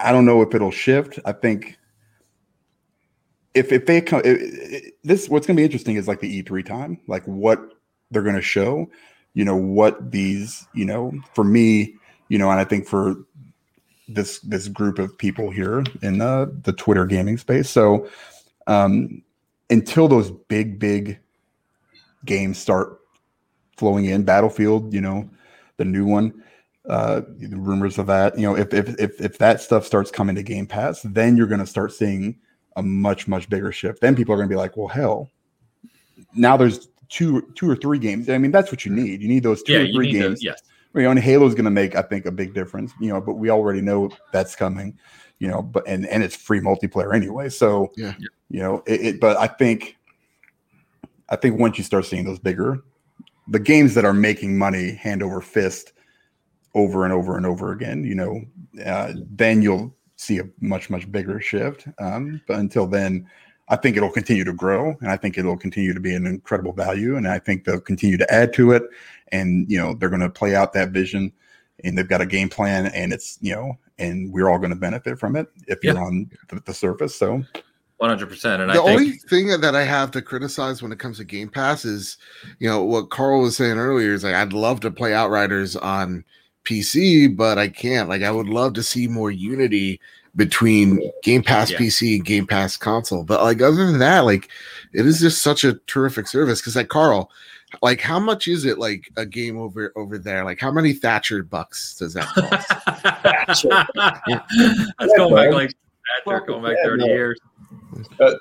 [0.00, 1.18] I don't know if it'll shift.
[1.26, 1.78] I think
[3.54, 6.42] if if they come, it, it, this what's going to be interesting is like the
[6.42, 7.60] E3 time, like what
[8.10, 8.88] they're going to show.
[9.34, 11.94] You know what these, you know, for me,
[12.28, 13.14] you know, and I think for
[14.08, 17.68] this this group of people here in the the Twitter gaming space.
[17.68, 18.08] So
[18.66, 19.22] um,
[19.70, 21.18] until those big big
[22.24, 23.00] games start
[23.76, 25.28] flowing in, Battlefield, you know,
[25.76, 26.42] the new one,
[26.88, 30.42] uh, rumors of that, you know, if if if if that stuff starts coming to
[30.42, 32.36] Game Pass, then you're going to start seeing
[32.76, 34.00] a much much bigger shift.
[34.00, 35.30] Then people are going to be like, well, hell,
[36.34, 38.28] now there's two two or three games.
[38.28, 39.22] I mean, that's what you need.
[39.22, 40.24] You need those two yeah, or three games.
[40.24, 40.62] Those, yes.
[40.94, 42.92] You know, and Halo's going to make, I think, a big difference.
[43.00, 44.98] You know, but we already know that's coming.
[45.38, 47.48] You know, but and and it's free multiplayer anyway.
[47.48, 48.14] So yeah,
[48.50, 49.96] you know, it, it but I think,
[51.28, 52.82] I think once you start seeing those bigger,
[53.46, 55.92] the games that are making money hand over fist
[56.74, 58.42] over and over and over again, you know,
[58.84, 61.86] uh, then you'll see a much much bigger shift.
[61.98, 63.28] Um, but until then,
[63.70, 66.72] I think it'll continue to grow, and I think it'll continue to be an incredible
[66.72, 68.82] value, and I think they'll continue to add to it,
[69.32, 71.32] and you know they're going to play out that vision,
[71.84, 74.76] and they've got a game plan, and it's you know and we're all going to
[74.76, 77.16] benefit from it if you're on the, the surface.
[77.16, 77.44] So
[78.00, 78.60] 100%.
[78.60, 81.24] And the I only think- thing that I have to criticize when it comes to
[81.24, 82.16] Game Pass is,
[82.60, 86.24] you know, what Carl was saying earlier is like, I'd love to play Outriders on
[86.68, 88.08] PC, but I can't.
[88.08, 90.00] Like, I would love to see more unity
[90.36, 91.78] between Game Pass yeah.
[91.78, 93.24] PC and Game Pass console.
[93.24, 94.48] But like, other than that, like,
[94.92, 96.60] it is just such a terrific service.
[96.60, 97.30] Cause like, Carl,
[97.82, 101.42] like how much is it like a game over over there like how many thatcher
[101.42, 103.62] bucks does that cost
[104.98, 105.74] that's going back like
[106.24, 107.38] thatcher going back 30 years
[108.20, 108.34] uh,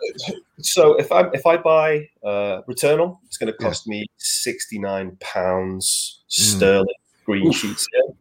[0.62, 3.92] so if I if I buy uh, Returnal, it's going to cost yeah.
[3.92, 6.86] me sixty nine pounds mm.
[7.28, 7.56] Sterling green Oof.
[7.56, 7.88] sheets.
[7.94, 8.14] Yeah.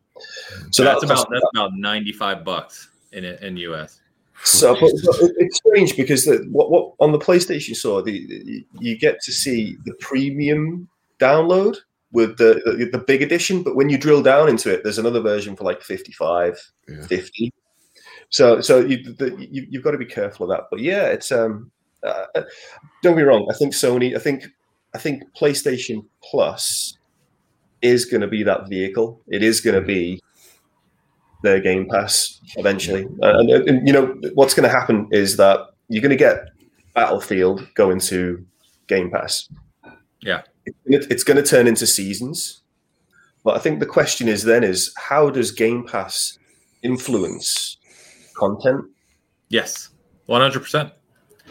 [0.70, 4.00] So that's, that's about that's about ninety five bucks in in US.
[4.44, 8.98] So, but, but it's strange because the, what what on the PlayStation Store, the you
[8.98, 10.88] get to see the premium
[11.18, 11.76] download
[12.12, 15.20] with the, the, the big edition, but when you drill down into it, there's another
[15.20, 17.06] version for like 55, yeah.
[17.06, 17.52] 50.
[18.30, 20.68] So, so you, the, you have got to be careful of that.
[20.70, 21.70] But yeah, it's um,
[22.02, 22.26] uh,
[23.02, 23.46] don't be wrong.
[23.50, 24.16] I think Sony.
[24.16, 24.46] I think
[24.94, 26.96] I think PlayStation Plus
[27.86, 29.22] is going to be that vehicle.
[29.28, 30.20] It is going to be
[31.42, 33.06] their Game Pass eventually.
[33.22, 36.48] Uh, and, and, you know what's going to happen is that you're going to get
[36.94, 38.44] Battlefield going to
[38.88, 39.48] Game Pass.
[40.20, 40.42] Yeah,
[40.84, 42.62] it's going to turn into seasons.
[43.44, 46.38] But I think the question is then is how does Game Pass
[46.82, 47.76] influence
[48.34, 48.84] content?
[49.48, 49.90] Yes,
[50.26, 50.92] one hundred percent.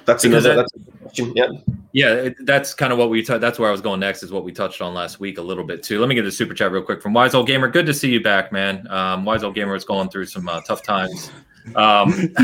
[0.04, 1.34] That's another that, that's a question.
[1.36, 1.48] Yeah,
[1.96, 2.14] yeah.
[2.14, 3.24] It, that's kind of what we.
[3.24, 4.22] T- that's where I was going next.
[4.22, 6.00] Is what we touched on last week a little bit too.
[6.00, 7.70] Let me get the super chat real quick from Wise Old Gamer.
[7.70, 8.86] Good to see you back, man.
[8.92, 11.32] Um, Wise Old Gamer is going through some uh, tough times.
[11.76, 12.12] Um,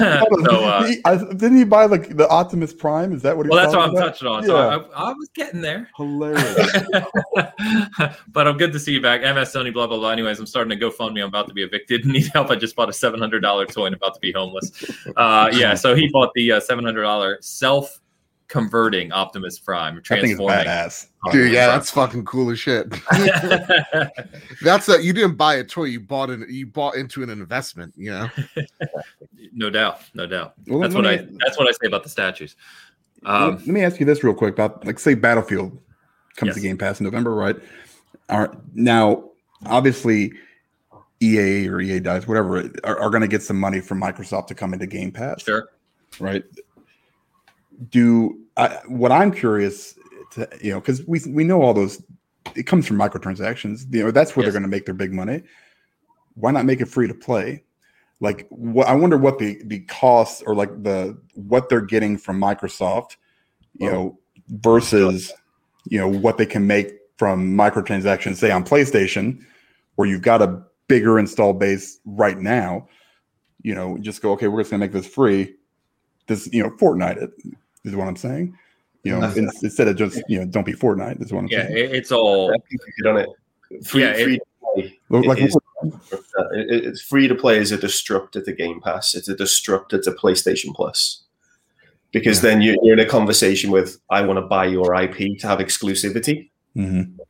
[0.46, 3.14] so, uh, he, I, didn't he buy like the Optimus Prime?
[3.14, 3.46] Is that what?
[3.46, 4.06] He Well, that's what I'm about?
[4.06, 4.44] touching on.
[4.44, 4.48] Yeah.
[4.48, 5.90] So I, I, was getting there.
[5.96, 6.88] Hilarious.
[8.30, 9.22] but I'm good to see you back.
[9.22, 10.10] MS Sony, blah blah blah.
[10.10, 11.22] Anyways, I'm starting to go fund me.
[11.22, 12.06] I'm about to be evicted.
[12.06, 12.50] Need help?
[12.50, 14.72] I just bought a seven hundred dollar toy and about to be homeless.
[15.16, 15.76] Uh, yeah.
[15.76, 18.01] So he bought the uh, seven hundred dollar self
[18.52, 20.66] converting Optimus Prime, transforming.
[20.66, 21.08] badass.
[21.32, 22.90] Dude, yeah, that's fucking cool as shit.
[24.62, 27.94] that's a you didn't buy a toy, you bought an you bought into an investment,
[27.96, 28.30] you know.
[29.54, 30.56] no doubt, no doubt.
[30.68, 32.58] Well, that's what me, I that's what I say about the statues.
[33.26, 35.72] Um, let me ask you this real quick about like say Battlefield
[36.36, 36.56] comes yes.
[36.56, 37.56] to Game Pass in November, right?
[38.28, 39.30] Are now
[39.66, 40.34] obviously
[41.22, 44.56] EA or EA dies, whatever, are, are going to get some money from Microsoft to
[44.56, 45.44] come into Game Pass.
[45.44, 45.70] Sure.
[46.20, 46.44] Right
[47.90, 49.96] do I, what I'm curious
[50.32, 52.02] to, you know, because we we know all those.
[52.56, 53.94] It comes from microtransactions.
[53.94, 54.52] You know, that's where yes.
[54.52, 55.44] they're going to make their big money.
[56.34, 57.64] Why not make it free to play?
[58.20, 62.40] Like, what I wonder what the the costs or like the what they're getting from
[62.40, 63.18] Microsoft,
[63.78, 63.92] you oh.
[63.92, 64.20] know,
[64.50, 65.32] versus
[65.86, 69.44] you know what they can make from microtransactions, say on PlayStation,
[69.96, 72.88] where you've got a bigger install base right now.
[73.64, 75.56] You know, just go, okay, we're just gonna make this free.
[76.28, 77.30] This, you know, Fortnite
[77.84, 78.58] is what I'm saying.
[79.04, 81.68] You know, in, instead of just you know, don't be Fortnite is what I'm yeah,
[81.68, 81.78] saying.
[81.78, 82.54] Yeah, it's all
[83.04, 83.30] done it.
[83.84, 84.40] Free, yeah, free
[84.76, 85.58] it, like, is,
[86.54, 89.16] it's free to play is a disruptor to Game Pass.
[89.16, 91.24] It's a disruptor to PlayStation Plus.
[92.12, 95.48] Because then you're, you're, in a conversation with, I want to buy your IP to
[95.48, 96.50] have exclusivity.
[96.76, 97.22] Mm-hmm.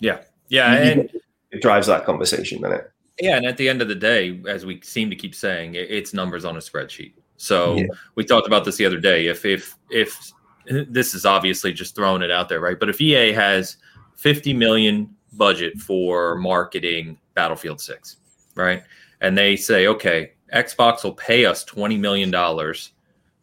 [0.00, 1.10] Yeah, yeah, and
[1.52, 2.90] it drives that conversation, doesn't it?
[3.20, 6.12] Yeah, and at the end of the day, as we seem to keep saying, it's
[6.12, 7.12] numbers on a spreadsheet.
[7.42, 7.86] So yeah.
[8.14, 9.26] we talked about this the other day.
[9.26, 10.32] If if if
[10.68, 12.78] this is obviously just throwing it out there, right?
[12.78, 13.78] But if EA has
[14.14, 18.18] 50 million budget for marketing Battlefield 6,
[18.54, 18.84] right?
[19.20, 22.92] And they say, okay, Xbox will pay us 20 million dollars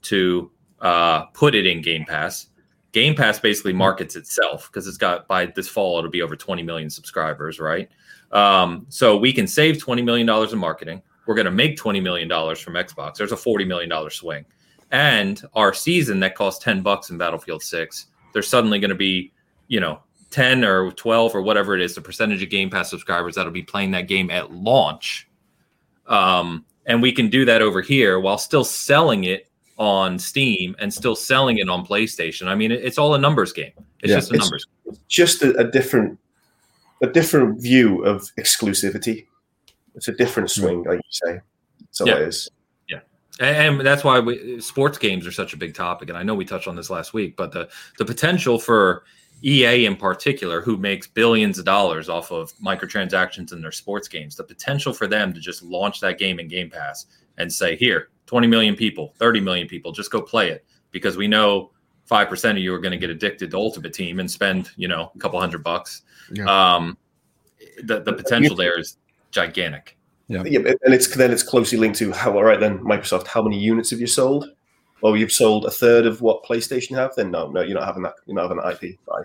[0.03, 2.47] to uh, put it in Game Pass.
[2.93, 6.63] Game Pass basically markets itself because it's got by this fall it'll be over 20
[6.63, 7.89] million subscribers, right?
[8.31, 12.01] Um, so we can save 20 million dollars in marketing we're going to make $20
[12.01, 13.17] million from Xbox.
[13.17, 14.43] There's a $40 million swing.
[14.89, 19.31] And our season that costs 10 bucks in Battlefield 6, there's suddenly going to be,
[19.67, 19.99] you know,
[20.31, 23.61] 10 or 12 or whatever it is, the percentage of Game Pass subscribers that'll be
[23.61, 25.29] playing that game at launch.
[26.07, 30.91] Um, and we can do that over here while still selling it on Steam and
[30.91, 32.47] still selling it on PlayStation.
[32.47, 33.73] I mean, it's all a numbers game.
[33.99, 34.65] It's yeah, just a numbers.
[34.65, 35.03] it's numbers.
[35.07, 36.17] Just a, a different,
[37.03, 39.27] a different view of exclusivity
[39.99, 41.41] it's a different swing, like you say.
[41.91, 42.15] So yeah.
[42.15, 42.49] it is.
[42.87, 43.01] Yeah,
[43.39, 46.07] and, that's why we, sports games are such a big topic.
[46.07, 49.03] And I know we touched on this last week, but the the potential for
[49.43, 54.37] EA in particular, who makes billions of dollars off of microtransactions in their sports games,
[54.37, 58.09] the potential for them to just launch that game in Game Pass and say, "Here,
[58.25, 61.71] 20 million people, 30 million people, just go play it," because we know
[62.05, 64.87] five percent of you are going to get addicted to Ultimate Team and spend, you
[64.87, 66.03] know, a couple hundred bucks.
[66.31, 66.45] Yeah.
[66.45, 66.97] Um,
[67.83, 68.97] the the potential there is
[69.31, 69.97] gigantic.
[70.27, 70.43] Yeah.
[70.45, 73.25] yeah, and it's then it's closely linked to how all right then Microsoft.
[73.27, 74.45] How many units have you sold?
[75.01, 77.15] Oh, you've sold a third of what PlayStation have.
[77.15, 78.13] Then no, no, you're not having that.
[78.27, 78.99] You're not having that IP.
[79.05, 79.23] Bye.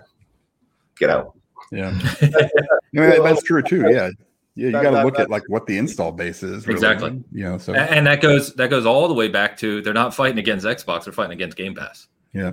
[0.97, 1.37] Get out.
[1.71, 1.91] Yeah,
[2.93, 3.81] no, that- that's true too.
[3.91, 4.09] Yeah,
[4.55, 6.65] yeah, you got to look that- at like what the install base is.
[6.65, 6.75] really.
[6.77, 7.23] Exactly.
[7.31, 9.93] You know, so A- and that goes that goes all the way back to they're
[9.93, 12.07] not fighting against Xbox, they're fighting against Game Pass.
[12.33, 12.51] yeah,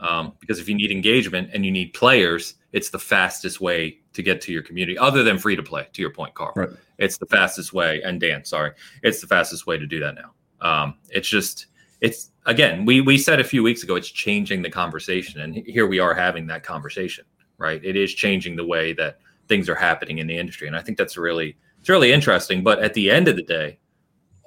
[0.00, 4.22] Um, because if you need engagement and you need players, it's the fastest way to
[4.22, 5.86] get to your community, other than free to play.
[5.92, 6.70] To your point, Carl, Right.
[6.98, 8.00] it's the fastest way.
[8.02, 10.32] And Dan, sorry, it's the fastest way to do that now.
[10.60, 11.66] Um, it's just
[12.00, 15.86] it's again we we said a few weeks ago it's changing the conversation, and here
[15.86, 17.24] we are having that conversation.
[17.58, 20.80] Right, it is changing the way that things are happening in the industry, and I
[20.80, 22.62] think that's really it's really interesting.
[22.62, 23.78] But at the end of the day,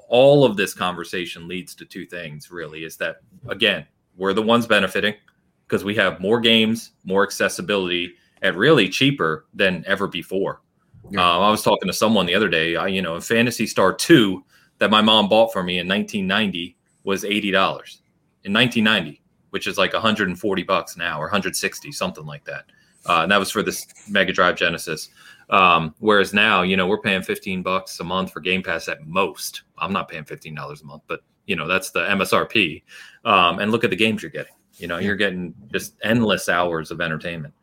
[0.07, 2.51] all of this conversation leads to two things.
[2.51, 5.13] Really, is that again we're the ones benefiting
[5.67, 10.61] because we have more games, more accessibility at really cheaper than ever before.
[11.09, 11.21] Yeah.
[11.21, 12.75] Uh, I was talking to someone the other day.
[12.75, 14.43] I, you know, a Phantasy Star Two
[14.79, 18.01] that my mom bought for me in 1990 was eighty dollars
[18.43, 19.21] in 1990,
[19.51, 22.65] which is like 140 bucks now or 160, something like that.
[23.05, 25.09] Uh, and that was for this Mega Drive Genesis.
[25.49, 29.05] Um, whereas now, you know, we're paying 15 bucks a month for Game Pass at
[29.05, 29.63] most.
[29.77, 32.83] I'm not paying $15 a month, but you know, that's the MSRP.
[33.23, 34.53] Um, and look at the games you're getting.
[34.75, 37.53] You know, you're getting just endless hours of entertainment.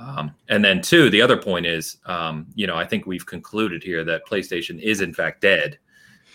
[0.00, 3.82] Um, and then two, the other point is, um, you know, I think we've concluded
[3.82, 5.78] here that PlayStation is in fact dead.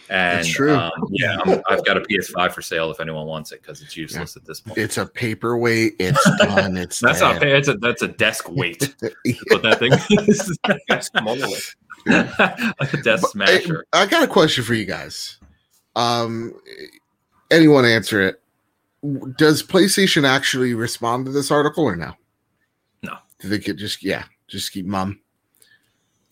[0.07, 0.76] And That's true.
[0.76, 3.97] Um, yeah, I'm, I've got a PS5 for sale if anyone wants it because it's
[3.97, 4.78] useless at this point.
[4.78, 5.95] It's a paperweight.
[5.97, 6.78] It's done.
[6.78, 8.95] It's That's not it's a that's a desk weight.
[9.49, 9.93] What that thing
[10.28, 10.57] is.
[12.80, 13.86] Like a desk But, smasher.
[13.93, 15.39] I, I got a question for you guys.
[15.95, 16.53] Um,
[17.49, 18.41] anyone answer it?
[19.38, 22.13] Does PlayStation actually respond to this article or no?
[23.45, 23.49] No.
[23.49, 25.19] Do they could just yeah, just keep mum?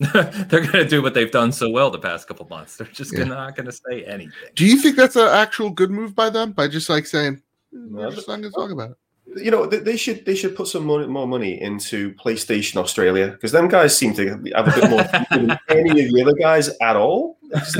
[0.00, 2.76] They're gonna do what they've done so well the past couple months.
[2.76, 3.24] They're just Yeah.
[3.24, 4.32] not gonna say anything.
[4.54, 7.40] Do you think that's an actual good move by them by just like saying
[7.74, 8.96] "Mm, we're No, just not going to talk about it?
[9.44, 13.28] You know, they, they should they should put some money, more money into PlayStation Australia
[13.28, 16.70] because them guys seem to have a bit more than any of the other guys
[16.82, 17.38] at all.
[17.50, 17.76] They just-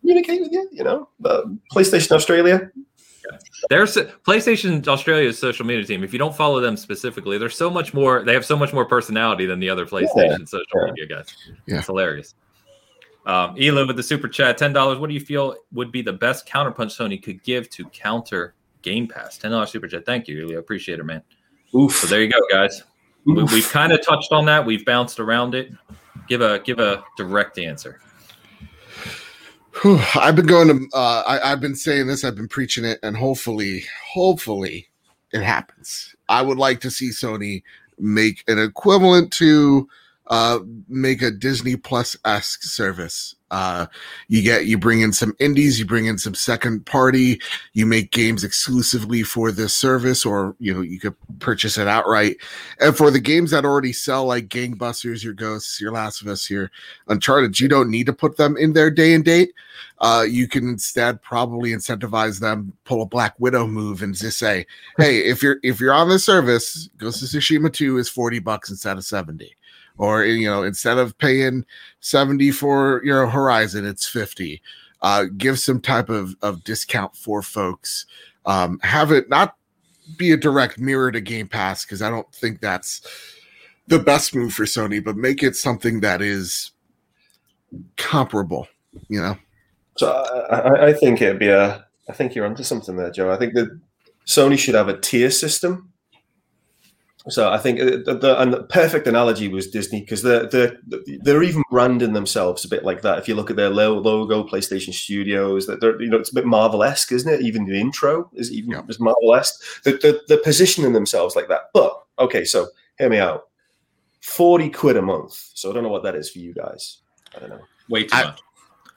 [0.00, 1.08] communicate with you, you know.
[1.18, 2.70] But PlayStation Australia,
[3.70, 6.04] There's PlayStation Australia's social media team.
[6.04, 8.24] If you don't follow them specifically, they're so much more.
[8.24, 10.84] They have so much more personality than the other PlayStation social yeah.
[10.86, 11.36] media guys.
[11.66, 11.78] Yeah.
[11.78, 12.34] It's hilarious.
[13.26, 14.98] Um, Elo with the super chat, ten dollars.
[14.98, 19.06] What do you feel would be the best counterpunch Sony could give to counter Game
[19.06, 19.36] Pass?
[19.36, 20.06] Ten dollars super chat.
[20.06, 20.58] Thank you, Elo.
[20.58, 21.22] Appreciate it, man.
[21.74, 21.94] oof.
[21.94, 22.82] So there you go, guys.
[23.26, 24.64] We, we've kind of touched on that.
[24.64, 25.70] We've bounced around it.
[26.26, 28.00] Give a give a direct answer.
[30.14, 30.96] I've been going to.
[30.96, 32.24] Uh, I, I've been saying this.
[32.24, 34.88] I've been preaching it, and hopefully, hopefully,
[35.32, 36.14] it happens.
[36.28, 37.62] I would like to see Sony
[37.98, 39.88] make an equivalent to
[40.28, 43.34] uh, make a Disney Plus esque service.
[43.50, 43.86] Uh,
[44.28, 47.40] you get you bring in some indies, you bring in some second party,
[47.72, 52.36] you make games exclusively for this service, or you know you could purchase it outright.
[52.80, 56.50] And for the games that already sell, like Gangbusters, your Ghosts, your Last of Us,
[56.50, 56.70] your
[57.08, 59.52] Uncharted, you don't need to put them in their day and date.
[60.00, 64.66] Uh, you can instead probably incentivize them, pull a Black Widow move, and just say,
[64.98, 68.70] "Hey, if you're if you're on this service, Ghost of Tsushima Two is forty bucks
[68.70, 69.54] instead of 70
[69.98, 71.64] or you know instead of paying
[72.00, 74.62] 70 for your Horizon, it's 50."
[75.00, 78.06] Uh, give some type of of discount for folks.
[78.46, 79.54] Um, have it not
[80.16, 83.02] be a direct mirror to Game Pass because I don't think that's
[83.86, 86.72] the best move for Sony, but make it something that is
[87.96, 88.66] comparable.
[89.08, 89.38] You know.
[89.96, 90.10] So
[90.50, 91.84] I, I think it'd be a.
[92.08, 93.30] I think you're onto something there, Joe.
[93.30, 93.78] I think that
[94.26, 95.92] Sony should have a tier system.
[97.28, 100.78] So I think uh, the, the, and the perfect analogy was Disney because they're they're
[101.22, 103.18] they're even branding themselves a bit like that.
[103.18, 106.46] If you look at their logo, PlayStation Studios, that they're you know it's a bit
[106.46, 107.42] Marvel esque, isn't it?
[107.42, 108.82] Even the intro is even Yeah.
[108.88, 109.60] is Marvel esque.
[109.84, 111.70] They're, they're, they're positioning themselves like that.
[111.74, 113.48] But okay, so hear me out.
[114.20, 115.34] Forty quid a month.
[115.54, 116.98] So I don't know what that is for you guys.
[117.36, 117.60] I don't know.
[117.90, 118.40] Way too I- much.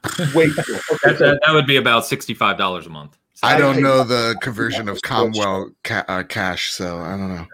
[0.34, 3.18] Wait, That, that, that would be about sixty five dollars a month.
[3.44, 7.36] I I don't paid- know the conversion of Comwell ca- uh, cash, so I don't
[7.36, 7.46] know.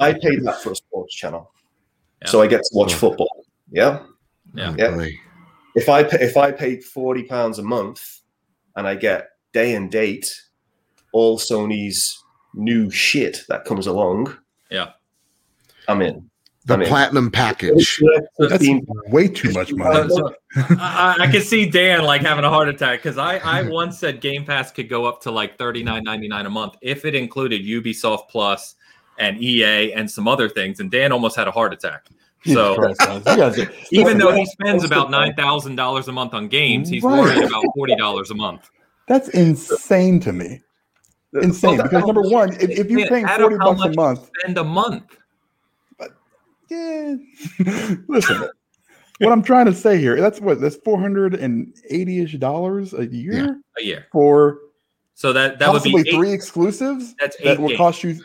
[0.00, 1.52] I paid that for a sports channel,
[2.22, 2.28] Yeah.
[2.28, 3.44] so I get to watch football.
[3.70, 4.02] Yeah.
[4.54, 4.74] Yeah.
[4.78, 5.06] Yeah.
[5.74, 8.20] If I pay, if I paid forty pounds a month,
[8.76, 10.34] and I get day and date,
[11.12, 12.22] all Sony's
[12.54, 14.34] new shit that comes along,
[14.70, 14.90] Yeah.
[15.88, 16.30] I'm in.
[16.64, 18.00] The I mean- platinum package.
[18.38, 18.66] That's
[19.08, 20.00] way too much money.
[20.00, 23.36] Uh, so- so I, I can see Dan like having a heart attack because I,
[23.38, 26.50] I once said Game Pass could go up to like thirty nine ninety nine a
[26.50, 28.74] month if it included Ubisoft Plus
[29.18, 32.06] and EA and some other things, and Dan almost had a heart attack
[32.44, 32.76] So
[33.90, 37.20] even though he spends about nine thousand dollars a month on games, he's right.
[37.20, 38.70] worried about forty dollars a month.
[39.08, 40.60] That's insane to me.
[41.42, 44.64] Insane well, because number one, if, if you're paying forty bucks a month, spend a
[44.64, 45.16] month.
[45.98, 46.10] But
[46.70, 47.16] yeah,
[48.08, 48.48] listen.
[49.18, 53.06] what I'm trying to say here, that's what that's four hundred and eighty-ish dollars a
[53.06, 53.32] year.
[53.32, 54.58] Yeah, a year for
[55.14, 57.14] so that that would be eight, three exclusives.
[57.18, 57.78] That's that will games.
[57.78, 58.20] cost you.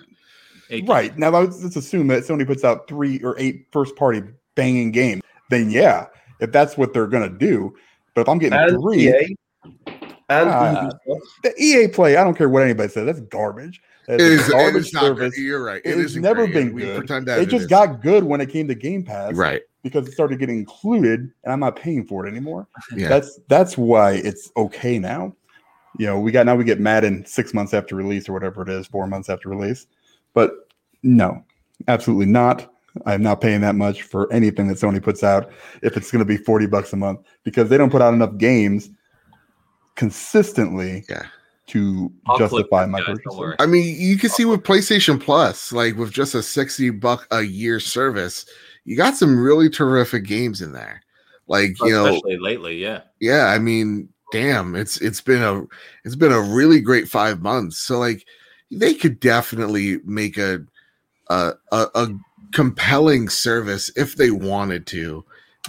[0.71, 1.19] Eight right games.
[1.19, 4.23] now, let's, let's assume that Sony puts out three or eight first-party
[4.55, 5.21] banging games.
[5.49, 6.07] Then yeah,
[6.39, 7.75] if that's what they're gonna do.
[8.15, 9.35] But if I'm getting and three, EA,
[10.29, 10.91] and uh,
[11.43, 13.05] the EA play, I don't care what anybody says.
[13.05, 13.81] That's garbage.
[14.07, 15.37] That's it is garbage it is service.
[15.37, 15.81] Not, you're right.
[15.83, 16.53] It, it has never great.
[16.53, 17.09] been good.
[17.09, 19.61] It, it just got good when it came to Game Pass, right?
[19.83, 22.67] Because it started getting included, and I'm not paying for it anymore.
[22.95, 23.09] Yeah.
[23.09, 25.35] That's that's why it's okay now.
[25.97, 28.69] You know, we got now we get Madden six months after release or whatever it
[28.69, 29.87] is, four months after release.
[30.33, 30.51] But
[31.03, 31.43] no,
[31.87, 32.71] absolutely not.
[33.05, 35.51] I'm not paying that much for anything that Sony puts out
[35.81, 38.37] if it's going to be 40 bucks a month because they don't put out enough
[38.37, 38.89] games
[39.95, 41.23] consistently yeah.
[41.67, 43.55] to I'll justify my purchase.
[43.59, 47.43] I mean, you can see with PlayStation Plus, like with just a 60 buck a
[47.43, 48.45] year service,
[48.83, 51.01] you got some really terrific games in there.
[51.47, 53.01] Like, you Especially know, lately, yeah.
[53.19, 55.63] Yeah, I mean, damn, it's it's been a
[56.03, 57.79] it's been a really great 5 months.
[57.79, 58.25] So like
[58.71, 60.65] they could definitely make a
[61.29, 62.07] a, a, a
[62.51, 65.23] compelling service if they wanted to,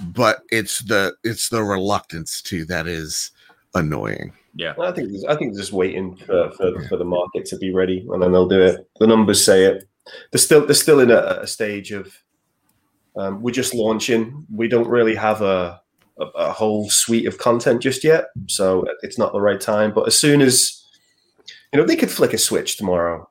[0.07, 3.31] but it's the it's the reluctance to that is
[3.75, 4.33] annoying.
[4.55, 8.07] Yeah, I think I think just waiting for, for, for, the market to be ready,
[8.11, 8.87] and then they'll do it.
[8.99, 9.89] The numbers say it.
[10.31, 12.15] They're still they're still in a, a stage of
[13.17, 14.47] um, we're just launching.
[14.55, 15.81] We don't really have a,
[16.19, 19.93] a, a whole suite of content just yet, so it's not the right time.
[19.95, 20.82] But as soon as
[21.73, 23.29] you know, they could flick a switch tomorrow,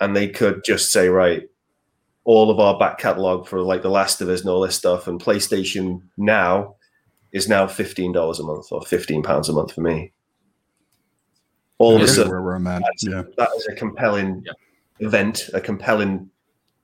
[0.00, 1.48] and they could just say, right,
[2.24, 5.06] all of our back catalog for like The Last of Us and all this stuff,
[5.06, 6.76] and PlayStation Now
[7.32, 10.12] is now fifteen dollars a month or fifteen pounds a month for me.
[11.78, 12.82] All of a sudden, where I'm at.
[13.00, 13.22] Yeah.
[13.36, 14.52] that is a compelling yeah.
[15.00, 16.30] event, a compelling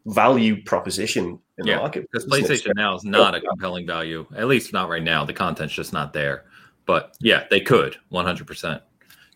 [0.07, 2.09] value proposition in yeah, the market.
[2.11, 5.25] Because PlayStation Now is not a compelling value, at least not right now.
[5.25, 6.45] The content's just not there.
[6.85, 8.47] But yeah, they could 100.
[8.47, 8.83] percent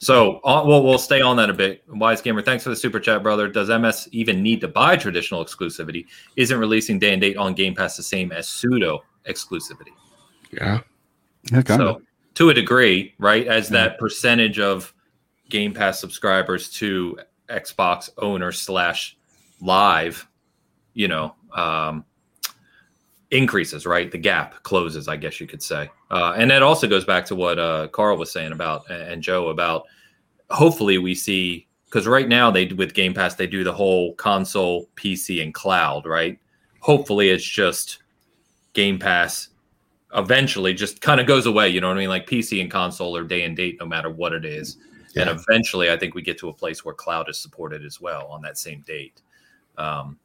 [0.02, 1.84] so, uh, well, we'll stay on that a bit.
[1.86, 3.46] Wise Gamer, thanks for the super chat, brother.
[3.46, 6.06] Does MS even need to buy traditional exclusivity?
[6.34, 9.92] Isn't releasing day and date on Game Pass the same as pseudo exclusivity?
[10.50, 10.80] Yeah.
[11.52, 12.02] Yeah, so
[12.34, 13.46] to a degree, right?
[13.46, 13.78] As yeah.
[13.78, 14.92] that percentage of
[15.50, 19.16] Game Pass subscribers to Xbox owner slash
[19.60, 20.28] live,
[20.94, 22.04] you know, um,
[23.32, 24.10] increases, right?
[24.10, 25.90] The gap closes, I guess you could say.
[26.10, 29.48] Uh, and that also goes back to what uh, Carl was saying about and Joe
[29.48, 29.86] about
[30.50, 34.88] hopefully we see because right now they with Game Pass they do the whole console,
[34.96, 36.38] PC, and cloud, right?
[36.80, 38.02] Hopefully it's just
[38.74, 39.48] Game Pass
[40.14, 41.70] eventually just kind of goes away.
[41.70, 42.10] You know what I mean?
[42.10, 44.76] Like PC and console are day and date no matter what it is.
[45.14, 45.22] Yeah.
[45.22, 48.26] And eventually, I think we get to a place where cloud is supported as well
[48.26, 49.22] on that same date.
[49.78, 50.18] Um,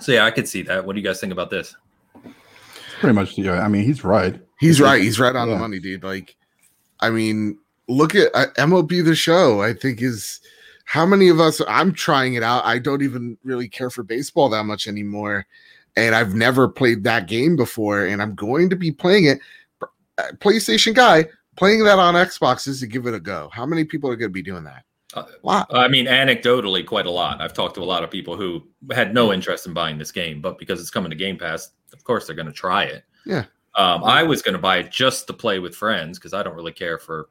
[0.00, 0.84] so yeah, I could see that.
[0.84, 1.74] What do you guys think about this?
[3.06, 3.60] Pretty much, yeah.
[3.60, 4.40] I mean, he's right.
[4.58, 5.00] He's right.
[5.00, 5.54] He's right on yeah.
[5.54, 6.02] the money, dude.
[6.02, 6.34] Like,
[7.00, 9.62] I mean, look at uh, MLB the Show.
[9.62, 10.40] I think is
[10.86, 11.60] how many of us.
[11.68, 12.64] I'm trying it out.
[12.64, 15.46] I don't even really care for baseball that much anymore,
[15.96, 19.40] and I've never played that game before, and I'm going to be playing it.
[20.18, 21.26] Uh, PlayStation guy
[21.56, 23.50] playing that on Xbox is to give it a go.
[23.52, 24.84] How many people are going to be doing that?
[25.14, 27.40] Uh, I mean, anecdotally, quite a lot.
[27.40, 30.40] I've talked to a lot of people who had no interest in buying this game,
[30.40, 33.04] but because it's coming to Game Pass, of course they're going to try it.
[33.24, 33.44] Yeah.
[33.76, 36.54] Um, I was going to buy it just to play with friends because I don't
[36.54, 37.28] really care for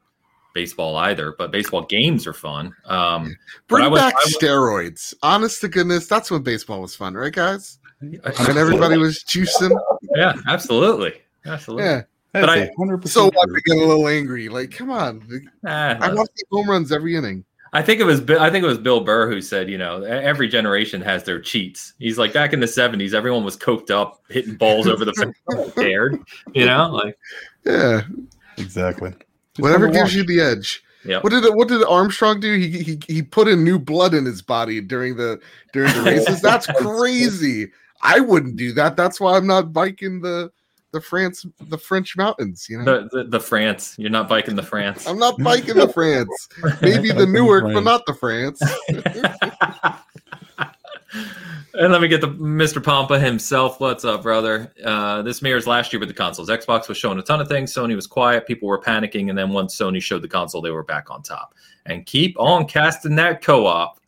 [0.54, 2.74] baseball either, but baseball games are fun.
[2.86, 3.36] Um,
[3.68, 5.12] Bring was, back was, steroids.
[5.22, 7.78] Honest to goodness, that's when baseball was fun, right, guys?
[8.00, 9.76] when everybody was juicing.
[10.14, 11.84] Yeah, absolutely, absolutely.
[11.84, 12.02] Yeah.
[12.32, 12.70] But I,
[13.04, 14.48] so I get a little angry.
[14.50, 15.26] Like, come on,
[15.66, 17.44] ah, I want to see home runs every inning.
[17.76, 20.48] I think it was I think it was Bill Burr who said, you know, every
[20.48, 21.92] generation has their cheats.
[21.98, 25.36] He's like back in the '70s, everyone was coked up, hitting balls over the fence,
[25.74, 26.18] cared,
[26.54, 27.18] you know, like
[27.66, 28.00] yeah,
[28.56, 29.12] exactly.
[29.58, 30.82] Whatever gives you the edge.
[31.04, 31.20] Yeah.
[31.20, 32.54] What did what did Armstrong do?
[32.54, 35.38] He, he he put in new blood in his body during the
[35.74, 36.40] during the races.
[36.42, 37.70] That's crazy.
[38.00, 38.96] I wouldn't do that.
[38.96, 40.50] That's why I'm not biking the
[40.92, 42.66] the France, the French mountains.
[42.68, 43.94] You know, the, the, the France.
[43.98, 45.06] You're not biking the France.
[45.06, 46.48] I'm not biking the France.
[46.80, 48.60] Maybe the Newark, but not the France.
[51.78, 52.82] and let me get the Mr.
[52.82, 53.80] Pompa himself.
[53.80, 54.72] What's up, brother?
[54.84, 56.48] Uh, this mirrors last year with the consoles.
[56.48, 57.74] Xbox was showing a ton of things.
[57.74, 58.46] Sony was quiet.
[58.46, 61.54] People were panicking, and then once Sony showed the console, they were back on top.
[61.84, 64.00] And keep on casting that co-op.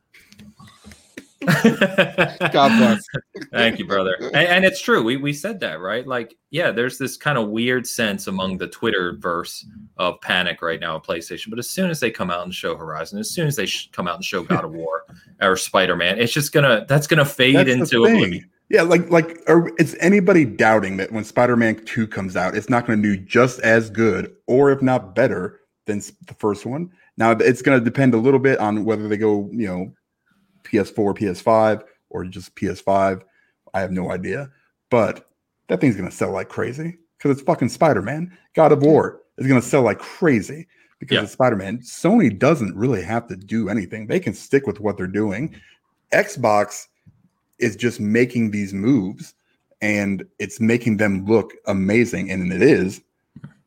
[1.47, 3.05] God bless.
[3.53, 4.16] Thank you, brother.
[4.20, 5.03] And, and, it's true.
[5.03, 6.07] We we said that, right?
[6.07, 9.64] Like, yeah, there's this kind of weird sense among the Twitter verse
[9.99, 11.51] of panic right now at PlayStation.
[11.51, 13.89] But as soon as they come out and show Horizon, as soon as they sh-
[13.93, 15.05] come out and show God of War
[15.41, 18.51] or Spider Man, it's just gonna that's gonna fade that's into oblivion.
[18.68, 22.86] Yeah, like like are, is anybody doubting that when Spider-Man 2 comes out, it's not
[22.86, 26.91] going to do just as good or if not better than the first one?
[27.16, 29.95] Now it's going to depend a little bit on whether they go, you know,
[30.70, 33.22] PS4, PS5 or just PS5.
[33.74, 34.50] I have no idea.
[34.90, 35.28] But
[35.68, 38.36] that thing's going to sell like crazy because it's fucking Spider-Man.
[38.54, 40.66] God of War is going to sell like crazy
[40.98, 41.22] because yeah.
[41.22, 41.78] it's Spider-Man.
[41.78, 44.06] Sony doesn't really have to do anything.
[44.06, 45.54] They can stick with what they're doing.
[46.12, 46.86] Xbox
[47.58, 49.34] is just making these moves
[49.80, 53.00] and it's making them look amazing and it is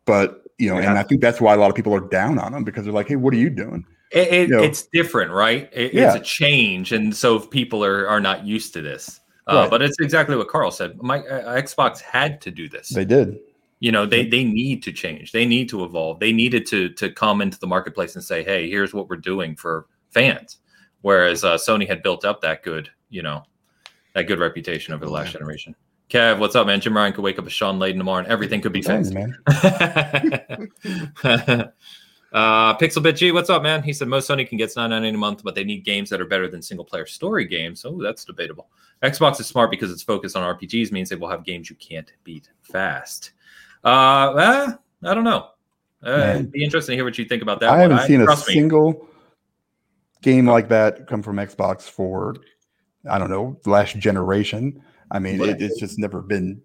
[0.05, 0.89] but you know yeah.
[0.89, 2.93] and i think that's why a lot of people are down on them because they're
[2.93, 6.07] like hey what are you doing it, it, you know, it's different right it, yeah.
[6.07, 9.69] it's a change and so people are are not used to this uh, right.
[9.69, 13.39] but it's exactly what carl said my uh, xbox had to do this they did
[13.79, 17.09] you know they they need to change they need to evolve they needed to to
[17.11, 20.57] come into the marketplace and say hey here's what we're doing for fans
[21.01, 23.43] whereas uh, sony had built up that good you know
[24.13, 25.75] that good reputation over the last generation.
[26.09, 26.81] Kev, what's up, man?
[26.81, 29.13] Jim Ryan could wake up a Shawn Layden tomorrow and everything could be fixed.
[29.13, 29.37] man.
[32.31, 33.83] uh, Pixelbit G, what's up, man?
[33.83, 36.25] He said most Sony can get 9.99 a month, but they need games that are
[36.25, 37.83] better than single player story games.
[37.85, 38.69] Oh, that's debatable.
[39.03, 42.11] Xbox is smart because it's focused on RPGs, means they will have games you can't
[42.23, 43.31] beat fast.
[43.83, 44.73] Uh, eh,
[45.09, 45.49] I don't know.
[46.05, 47.69] Uh, it'd be interesting to hear what you think about that.
[47.69, 47.91] I one.
[47.91, 48.99] haven't seen a single me.
[50.21, 52.35] game like that come from Xbox for
[53.09, 54.81] I don't know, last generation.
[55.09, 56.61] I mean, it, it's just never been.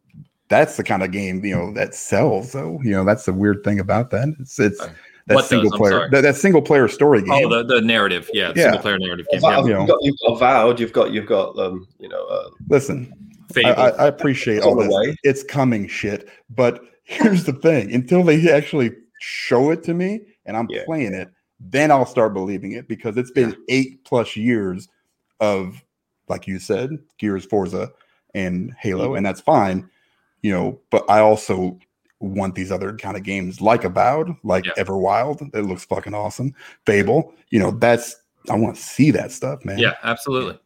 [0.49, 2.53] That's the kind of game you know that sells.
[2.53, 4.35] So you know that's the weird thing about that.
[4.39, 4.81] It's it's
[5.27, 5.79] that what single does?
[5.79, 7.47] player that, that, single player story oh, game.
[7.47, 8.65] Oh, the, the narrative, yeah, yeah.
[8.65, 9.41] single player narrative game.
[9.43, 9.65] Yeah.
[9.65, 10.81] You've, got, you've got Avowed.
[10.81, 12.25] You've got you've got um you know.
[12.27, 13.13] Uh, Listen,
[13.57, 14.89] I, I, appreciate all this.
[14.89, 15.17] Way.
[15.23, 20.57] It's coming shit, but here's the thing: until they actually show it to me and
[20.57, 20.85] I'm yeah.
[20.85, 24.89] playing it, then I'll start believing it because it's been eight plus years
[25.41, 25.83] of
[26.29, 27.91] like you said, Gears, Forza,
[28.35, 29.17] and Halo, mm-hmm.
[29.17, 29.89] and that's fine,
[30.43, 30.81] you know.
[30.91, 31.79] But I also
[32.21, 34.73] want these other kind of games like Avowed, like yeah.
[34.79, 35.55] Everwild.
[35.55, 36.55] It looks fucking awesome.
[36.87, 38.17] Fable, you know, that's
[38.49, 39.79] I want to see that stuff, man.
[39.79, 40.59] Yeah, absolutely.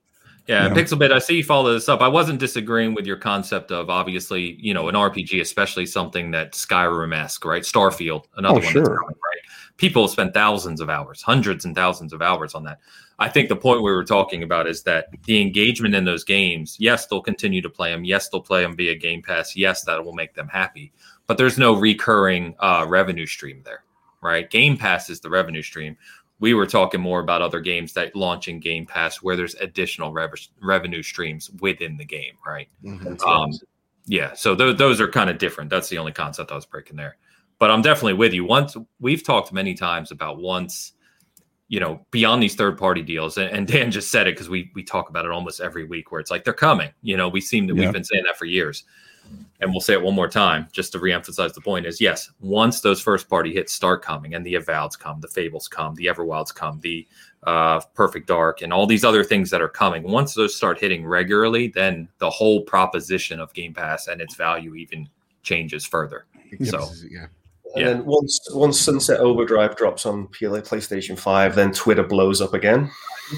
[0.47, 0.77] Yeah, you know?
[0.77, 2.01] Pixelbit, I see you follow this up.
[2.01, 6.53] I wasn't disagreeing with your concept of obviously, you know, an RPG, especially something that
[6.53, 7.63] Skyrim esque, right?
[7.63, 8.83] Starfield, another oh, one sure.
[8.83, 9.77] that's coming, right?
[9.77, 12.81] People spend thousands of hours, hundreds and thousands of hours on that.
[13.21, 16.77] I think the point we were talking about is that the engagement in those games,
[16.81, 18.03] yes, they'll continue to play them.
[18.05, 19.55] Yes, they'll play them via Game Pass.
[19.55, 20.93] Yes, that will make them happy.
[21.31, 23.85] But there's no recurring uh, revenue stream there,
[24.21, 24.51] right?
[24.51, 25.97] Game Pass is the revenue stream.
[26.41, 30.13] We were talking more about other games that launch in Game Pass where there's additional
[30.13, 32.69] rev- revenue streams within the game, right?
[32.83, 33.23] Mm-hmm.
[33.25, 33.53] Um,
[34.07, 35.71] yeah, so th- those are kind of different.
[35.71, 37.17] That's the only concept I was breaking there.
[37.61, 38.45] But I'm definitely with you.
[38.45, 40.95] Once we've talked many times about once
[41.69, 44.73] you know, beyond these third party deals, and, and Dan just said it because we
[44.75, 46.91] we talk about it almost every week, where it's like they're coming.
[47.03, 47.85] You know, we seem to yeah.
[47.85, 48.83] we've been saying that for years,
[49.61, 52.81] and we'll say it one more time just to reemphasize the point: is yes, once
[52.81, 56.55] those first party hits start coming, and the Avoweds come, the Fables come, the Everwilds
[56.55, 57.07] come, the
[57.45, 60.03] uh, Perfect Dark, and all these other things that are coming.
[60.03, 64.75] Once those start hitting regularly, then the whole proposition of Game Pass and its value
[64.75, 65.09] even
[65.43, 66.27] changes further.
[66.59, 66.71] Yes.
[66.71, 67.27] So yeah.
[67.75, 67.93] And yeah.
[67.93, 72.91] then once once Sunset Overdrive drops on PlayStation Five, then Twitter blows up again.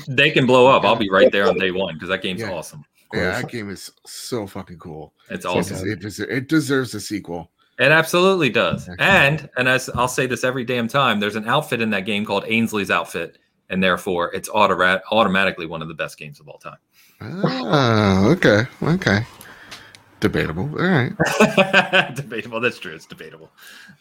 [0.08, 0.84] They can blow up.
[0.84, 2.50] I'll be right there on day one because that game's yeah.
[2.50, 2.84] awesome.
[3.12, 5.12] Yeah, that game is so fucking cool.
[5.30, 5.88] It's awesome.
[5.88, 7.50] It, deserves, it deserves a sequel.
[7.78, 8.88] It absolutely does.
[8.98, 12.24] And and as I'll say this every damn time, there's an outfit in that game
[12.24, 13.38] called Ainsley's outfit,
[13.70, 16.76] and therefore it's auto- automatically one of the best games of all time.
[17.20, 19.26] Oh, okay, okay.
[20.20, 20.70] Debatable.
[20.78, 22.14] All right.
[22.14, 22.60] debatable.
[22.60, 22.94] That's true.
[22.94, 23.50] It's debatable.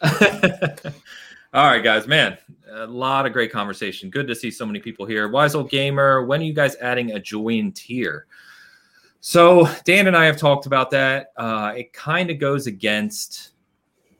[1.54, 2.06] All right, guys.
[2.06, 2.38] Man,
[2.70, 4.08] a lot of great conversation.
[4.08, 5.28] Good to see so many people here.
[5.28, 6.24] Wise old gamer.
[6.24, 8.26] When are you guys adding a join tier?
[9.24, 11.28] So Dan and I have talked about that.
[11.36, 13.52] Uh, it kind of goes against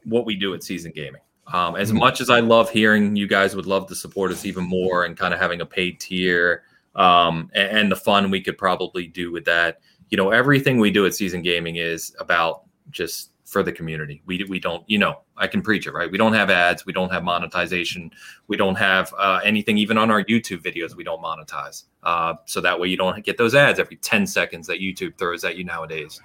[0.04, 1.20] what we do at Seasoned Gaming.
[1.52, 1.98] Um, as mm-hmm.
[1.98, 5.16] much as I love hearing you guys would love to support us even more and
[5.16, 6.62] kind of having a paid tier
[6.94, 10.92] um, and, and the fun we could probably do with that you know everything we
[10.92, 15.20] do at seasoned gaming is about just for the community we we don't you know
[15.36, 18.10] i can preach it right we don't have ads we don't have monetization
[18.48, 22.60] we don't have uh, anything even on our youtube videos we don't monetize uh, so
[22.60, 25.64] that way you don't get those ads every 10 seconds that youtube throws at you
[25.64, 26.20] nowadays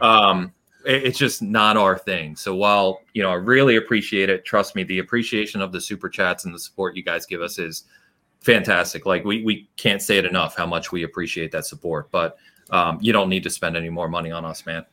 [0.00, 0.52] um,
[0.86, 4.76] it, it's just not our thing so while you know i really appreciate it trust
[4.76, 7.84] me the appreciation of the super chats and the support you guys give us is
[8.40, 9.06] fantastic.
[9.06, 12.10] Like we we can't say it enough how much we appreciate that support.
[12.10, 12.36] But
[12.70, 14.84] um, you don't need to spend any more money on us, man.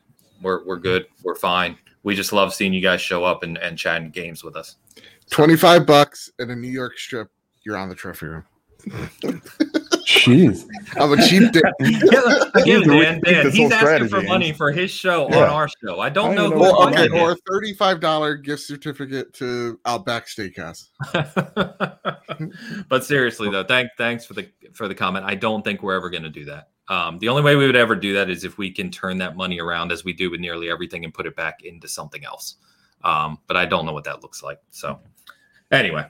[0.42, 1.06] We're we're good.
[1.22, 1.78] We're fine.
[2.02, 4.76] We just love seeing you guys show up and and chatting games with us.
[5.30, 7.28] Twenty five bucks and a New York strip.
[7.64, 8.44] You're on the trophy room.
[10.16, 11.62] Jeez, I'm a cheap dick.
[12.54, 15.44] Again, Dan, Dan, he's asking for money for his show yeah.
[15.44, 16.00] on our show.
[16.00, 16.50] I don't I know.
[16.50, 20.88] Well, okay, or a thirty-five dollar gift certificate to Outback Steakhouse.
[22.88, 25.24] but seriously, though, thank thanks for the for the comment.
[25.26, 26.70] I don't think we're ever going to do that.
[26.88, 29.36] Um, the only way we would ever do that is if we can turn that
[29.36, 32.56] money around, as we do with nearly everything, and put it back into something else.
[33.04, 34.60] Um, but I don't know what that looks like.
[34.70, 35.00] So,
[35.70, 36.06] anyway,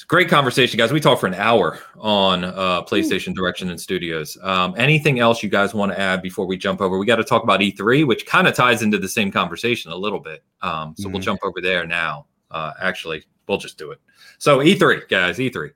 [0.00, 0.92] it's great conversation, guys.
[0.92, 4.38] We talked for an hour on uh, PlayStation Direction and Studios.
[4.40, 6.98] Um, anything else you guys want to add before we jump over?
[6.98, 9.94] We got to talk about E3, which kind of ties into the same conversation a
[9.94, 10.42] little bit.
[10.62, 11.12] Um, so mm-hmm.
[11.12, 12.24] we'll jump over there now.
[12.50, 14.00] Uh, actually, we'll just do it.
[14.38, 15.70] So E3, guys, E3.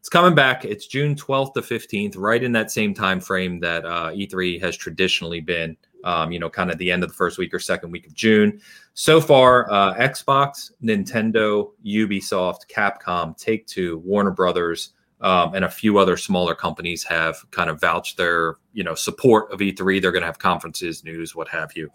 [0.00, 0.66] It's coming back.
[0.66, 4.76] It's June 12th to 15th, right in that same time frame that uh, E3 has
[4.76, 7.90] traditionally been um, you know, kind of the end of the first week or second
[7.90, 8.60] week of June.
[8.94, 14.90] So far, uh, Xbox, Nintendo, Ubisoft, Capcom, Take Two, Warner Brothers,
[15.20, 19.52] um, and a few other smaller companies have kind of vouched their, you know, support
[19.52, 20.02] of E3.
[20.02, 21.90] They're going to have conferences, news, what have you.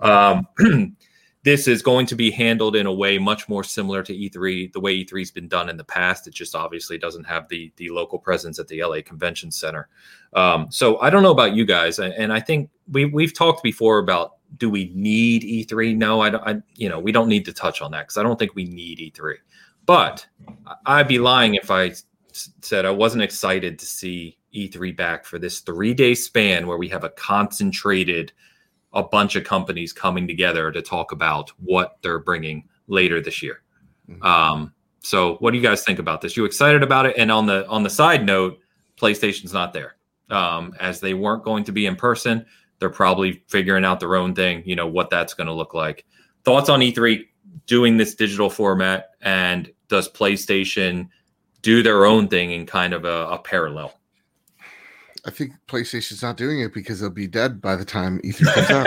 [0.00, 0.46] Um,
[1.44, 4.80] this is going to be handled in a way much more similar to E3, the
[4.80, 6.26] way E3's been done in the past.
[6.28, 9.88] It just obviously doesn't have the the local presence at the LA Convention Center.
[10.34, 13.98] Um, so I don't know about you guys, and I think we we've talked before
[13.98, 15.96] about do we need E3?
[15.96, 16.46] No, I don't.
[16.46, 18.64] I, you know, we don't need to touch on that because I don't think we
[18.64, 19.34] need E3.
[19.84, 20.26] But
[20.86, 21.92] I'd be lying if I
[22.32, 26.88] said I wasn't excited to see E3 back for this three day span where we
[26.88, 28.32] have a concentrated
[28.92, 33.62] a bunch of companies coming together to talk about what they're bringing later this year.
[34.08, 34.22] Mm-hmm.
[34.22, 36.36] Um, so, what do you guys think about this?
[36.36, 37.16] You excited about it?
[37.16, 38.58] And on the on the side note,
[38.96, 39.96] PlayStation's not there,
[40.30, 42.46] um, as they weren't going to be in person.
[42.78, 44.62] They're probably figuring out their own thing.
[44.66, 46.04] You know what that's going to look like.
[46.44, 47.24] Thoughts on E3
[47.66, 51.08] doing this digital format, and does PlayStation
[51.62, 54.00] do their own thing in kind of a, a parallel?
[55.24, 58.70] I think PlayStation's not doing it because they'll be dead by the time E3 comes
[58.70, 58.86] out.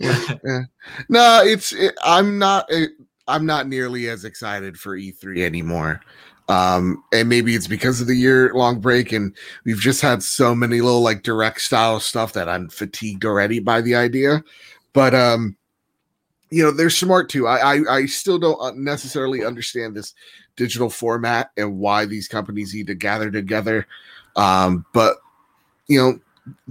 [0.00, 0.62] yeah, yeah.
[1.08, 2.92] No, it's it, I'm not it,
[3.26, 6.00] I'm not nearly as excited for E3 anymore.
[6.48, 10.54] Um, and maybe it's because of the year long break, and we've just had so
[10.54, 14.42] many little like direct style stuff that I'm fatigued already by the idea.
[14.92, 15.56] But um,
[16.50, 17.46] you know, they're smart too.
[17.46, 20.14] I I, I still don't uh, necessarily understand this
[20.60, 23.86] digital format and why these companies need to gather together.
[24.36, 25.16] Um, but
[25.88, 26.20] you know,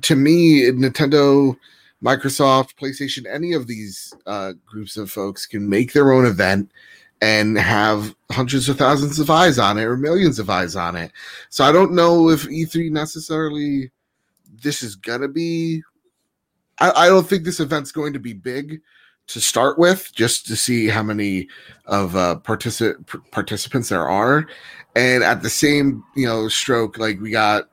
[0.03, 1.57] to me, Nintendo,
[2.03, 6.71] Microsoft, PlayStation, any of these uh, groups of folks can make their own event
[7.19, 11.11] and have hundreds of thousands of eyes on it or millions of eyes on it.
[11.49, 13.89] So I don't know if E3 necessarily
[14.61, 15.81] this is gonna be.
[16.77, 18.81] I, I don't think this event's going to be big
[19.29, 21.47] to start with, just to see how many
[21.85, 24.47] of uh, particip- participants there are,
[24.95, 27.69] and at the same you know stroke, like we got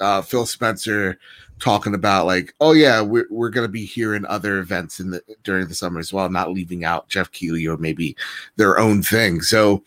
[0.00, 1.18] uh, Phil Spencer
[1.58, 5.22] talking about like, oh yeah, we're we're gonna be here in other events in the
[5.44, 8.16] during the summer as well, not leaving out Geoff Keighley or maybe
[8.56, 9.40] their own thing.
[9.40, 9.82] So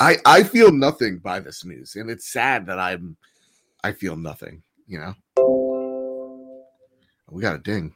[0.00, 3.16] I I feel nothing by this news, and it's sad that I'm
[3.84, 4.62] I feel nothing.
[4.86, 5.14] You know,
[7.30, 7.94] we got a ding.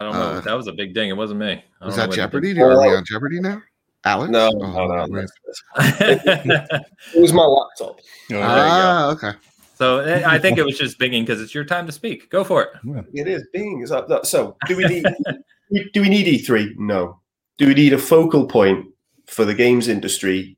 [0.00, 0.20] I don't know.
[0.20, 1.08] Uh, that was a big ding.
[1.08, 1.64] It wasn't me.
[1.80, 2.58] Was that Jeopardy?
[2.60, 3.60] Are we on Jeopardy now?
[4.04, 4.30] Alex?
[4.30, 5.26] No, oh, no, no.
[5.76, 8.00] it was my laptop.
[8.32, 9.32] Oh, ah, okay.
[9.74, 12.30] So eh, I think it was just binging because it's your time to speak.
[12.30, 12.68] Go for it.
[13.12, 13.86] It is binging.
[14.26, 15.04] So do we need
[15.92, 16.76] do we need E3?
[16.76, 17.20] No.
[17.58, 18.86] Do we need a focal point
[19.26, 20.56] for the games industry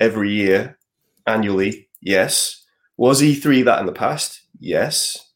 [0.00, 0.78] every year,
[1.26, 1.88] annually?
[2.02, 2.62] Yes.
[2.98, 4.42] Was E3 that in the past?
[4.58, 5.32] Yes.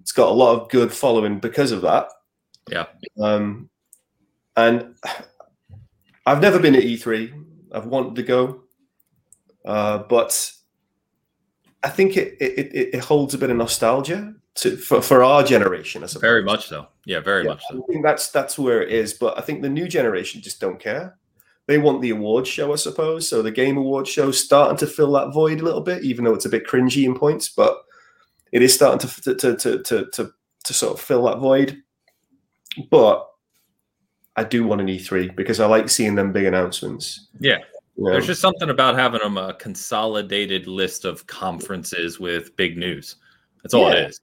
[0.00, 2.08] It's got a lot of good following because of that.
[2.70, 2.86] Yeah.
[3.20, 3.68] Um,
[4.56, 4.94] and
[6.26, 7.44] I've never been at E3.
[7.72, 8.62] I've wanted to go,
[9.64, 10.52] uh, but
[11.82, 16.02] I think it, it, it holds a bit of nostalgia to for, for our generation.
[16.02, 16.22] I suppose.
[16.22, 16.88] Very much so.
[17.04, 17.82] Yeah, very yeah, much so.
[17.82, 19.14] I think that's that's where it is.
[19.14, 21.16] But I think the new generation just don't care.
[21.66, 23.28] They want the awards show, I suppose.
[23.28, 26.34] So the game awards show starting to fill that void a little bit, even though
[26.34, 27.78] it's a bit cringy in points, but
[28.52, 30.30] it is starting to to to to to, to,
[30.64, 31.82] to sort of fill that void.
[32.90, 33.28] But
[34.36, 37.28] I do want an E3 because I like seeing them big announcements.
[37.40, 37.58] Yeah.
[37.96, 38.12] yeah.
[38.12, 43.16] There's just something about having them a consolidated list of conferences with big news.
[43.62, 43.96] That's all yeah.
[43.96, 44.20] it is.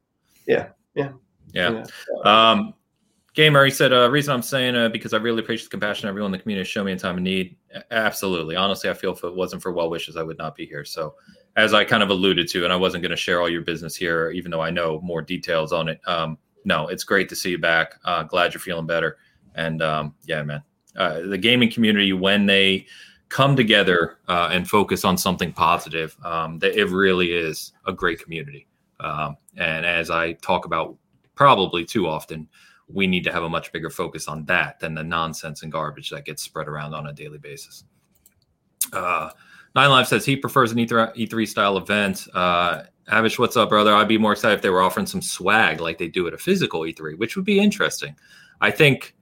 [0.47, 0.67] Yeah.
[0.95, 1.11] Yeah.
[1.53, 1.84] Yeah.
[2.23, 2.73] Um,
[3.34, 6.30] Gamer, he said, uh, reason I'm saying uh, because I really appreciate the compassion everyone
[6.30, 7.57] in the community show me in time of need.
[7.91, 8.55] Absolutely.
[8.55, 10.85] Honestly, I feel if it wasn't for well wishes, I would not be here.
[10.85, 11.15] So,
[11.57, 13.95] as I kind of alluded to, and I wasn't going to share all your business
[13.95, 15.99] here, even though I know more details on it.
[16.07, 17.96] Um, no, it's great to see you back.
[18.04, 19.18] Uh, glad you're feeling better.
[19.54, 20.64] And um, yeah, man,
[20.98, 22.88] uh, the gaming community, when they
[23.30, 28.22] come together uh, and focus on something positive, um, that it really is a great
[28.22, 28.68] community.
[29.00, 30.96] Um, and as I talk about
[31.36, 32.48] probably too often,
[32.88, 36.10] we need to have a much bigger focus on that than the nonsense and garbage
[36.12, 37.84] that gets spread around on a daily basis.
[38.94, 39.30] Uh,
[39.76, 42.28] Nine Live says he prefers an E3, E3 style event.
[42.34, 43.94] Uh, Avish, what's up, brother?
[43.94, 46.38] I'd be more excited if they were offering some swag like they do at a
[46.38, 48.15] physical E3, which would be interesting.
[48.61, 49.15] I think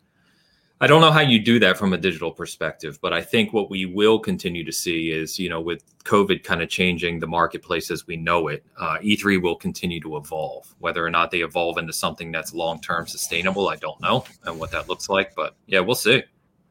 [0.84, 3.70] I don't know how you do that from a digital perspective, but I think what
[3.70, 7.90] we will continue to see is, you know, with COVID kind of changing the marketplace
[7.90, 10.76] as we know it, uh, E3 will continue to evolve.
[10.80, 14.60] Whether or not they evolve into something that's long term sustainable, I don't know, and
[14.60, 15.34] what that looks like.
[15.36, 16.24] But yeah, we'll see.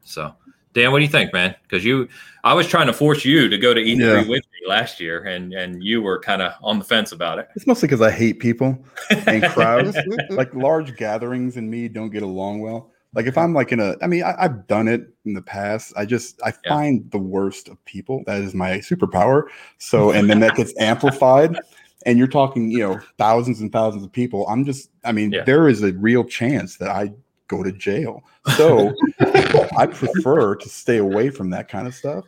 [0.03, 0.35] So,
[0.73, 1.55] Dan, what do you think, man?
[1.63, 2.07] Because you,
[2.43, 4.17] I was trying to force you to go to E3 yeah.
[4.27, 7.47] with me last year, and and you were kind of on the fence about it.
[7.55, 9.95] It's mostly because I hate people and crowds.
[10.29, 12.91] like large gatherings and me don't get along well.
[13.13, 15.93] Like if I'm like in a, I mean, I, have done it in the past.
[15.95, 16.69] I just I yeah.
[16.69, 18.23] find the worst of people.
[18.25, 19.43] That is my superpower.
[19.77, 21.55] So and then that gets amplified.
[22.05, 24.45] And you're talking, you know, thousands and thousands of people.
[24.49, 25.45] I'm just, I mean, yeah.
[25.45, 27.13] there is a real chance that I
[27.47, 28.23] go to jail.
[28.55, 28.93] So
[29.77, 32.25] I prefer to stay away from that kind of stuff.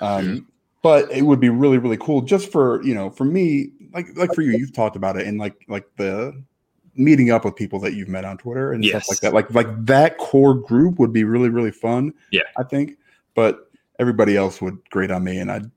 [0.00, 0.46] Um,
[0.82, 4.34] but it would be really, really cool just for, you know, for me, like like
[4.34, 6.42] for you, you've talked about it and like like the
[6.94, 9.04] meeting up with people that you've met on Twitter and yes.
[9.04, 9.34] stuff like that.
[9.34, 12.12] Like like that core group would be really really fun.
[12.30, 12.98] Yeah, I think.
[13.34, 15.70] But everybody else would grade on me, and I'd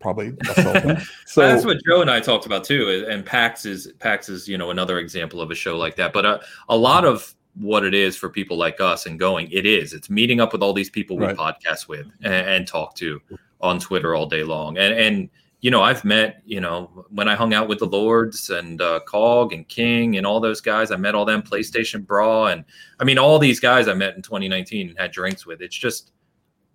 [0.00, 0.98] probably assault them.
[1.26, 3.06] So that's what Joe and I talked about too.
[3.08, 6.12] And PAX is PAX is you know another example of a show like that.
[6.12, 6.38] But uh,
[6.68, 9.92] a lot of what it is for people like us and going, it is.
[9.92, 11.36] It's meeting up with all these people we right.
[11.36, 13.20] podcast with and, and talk to
[13.60, 15.30] on Twitter all day long, and and
[15.60, 19.00] you know, I've met, you know, when I hung out with the Lords and uh,
[19.00, 22.46] Cog and King and all those guys, I met all them, PlayStation Bra.
[22.46, 22.64] And
[23.00, 25.60] I mean, all these guys I met in 2019 and had drinks with.
[25.60, 26.12] It's just,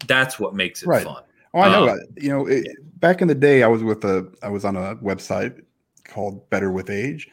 [0.05, 1.05] that's what makes it right.
[1.05, 1.23] fun.
[1.53, 1.89] Oh, I know.
[1.89, 2.67] Um, you know, it,
[2.99, 5.63] back in the day, I was with a, I was on a website
[6.03, 7.29] called Better with Age,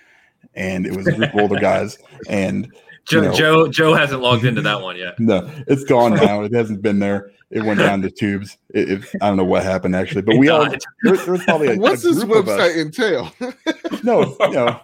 [0.55, 1.99] and it was a group of older guys.
[2.29, 2.73] And
[3.11, 5.19] Joe, know, Joe, Joe hasn't logged into that one yet.
[5.19, 6.43] No, it's gone now.
[6.43, 8.57] It hasn't been there it went down the tubes.
[8.73, 11.75] It, it, I don't know what happened actually, but we all there, there was probably
[11.75, 13.33] a, what's a this website entail?
[14.05, 14.81] no, you know,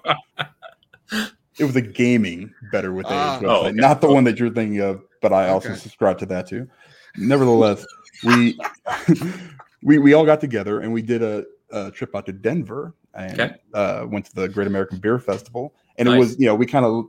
[1.59, 3.73] it was a gaming better with age ah, website, oh, okay.
[3.73, 5.79] not the one that you're thinking of, but I also okay.
[5.79, 6.69] subscribe to that too.
[7.17, 7.87] Nevertheless,
[8.25, 8.59] we
[9.83, 13.41] we we all got together and we did a, a trip out to Denver and
[13.41, 13.55] okay.
[13.75, 16.17] uh, went to the Great American Beer Festival, and nice.
[16.17, 17.07] it was you know we kind of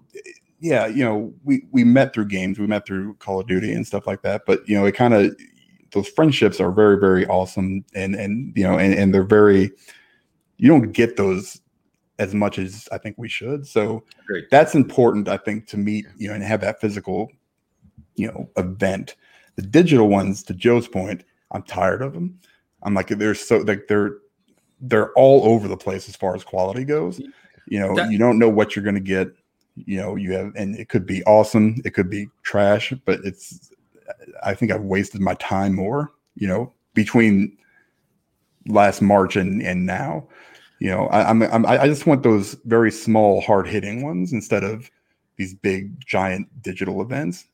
[0.59, 3.85] yeah, you know, we we met through games, we met through Call of Duty and
[3.85, 4.43] stuff like that.
[4.45, 5.35] But you know, it kind of
[5.91, 9.71] those friendships are very very awesome, and and you know, and, and they're very
[10.57, 11.61] you don't get those
[12.19, 13.67] as much as I think we should.
[13.67, 14.49] So Great.
[14.49, 17.29] that's important, I think, to meet you know and have that physical
[18.15, 19.15] you know event.
[19.55, 22.39] The digital ones, to Joe's point, I'm tired of them.
[22.83, 24.17] I'm like they're so like they're
[24.81, 27.19] they're all over the place as far as quality goes.
[27.67, 29.27] You know, that, you don't know what you're going to get
[29.85, 33.71] you know you have and it could be awesome it could be trash but it's
[34.43, 37.55] i think i've wasted my time more you know between
[38.67, 40.27] last march and and now.
[40.79, 44.63] You know I, I'm, I'm i just want those very small hard hitting ones instead
[44.63, 44.91] of
[45.35, 47.45] these big giant digital events.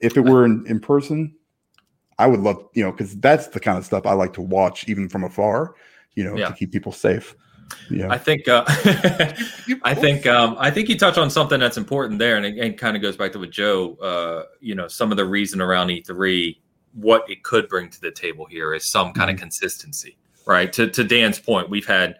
[0.00, 1.32] If it were in, in person
[2.18, 4.86] i would love you know because that's the kind of stuff i like to watch
[4.88, 5.74] even from afar
[6.14, 6.48] you know yeah.
[6.48, 7.34] to keep people safe
[7.90, 8.08] yeah.
[8.10, 8.64] I think uh,
[9.82, 12.78] I think um, I think you touch on something that's important there, and it, it
[12.78, 13.94] kind of goes back to what Joe.
[13.96, 16.56] Uh, you know, some of the reason around E3,
[16.94, 19.34] what it could bring to the table here is some kind mm-hmm.
[19.34, 20.16] of consistency,
[20.46, 20.72] right?
[20.72, 22.16] To to Dan's point, we've had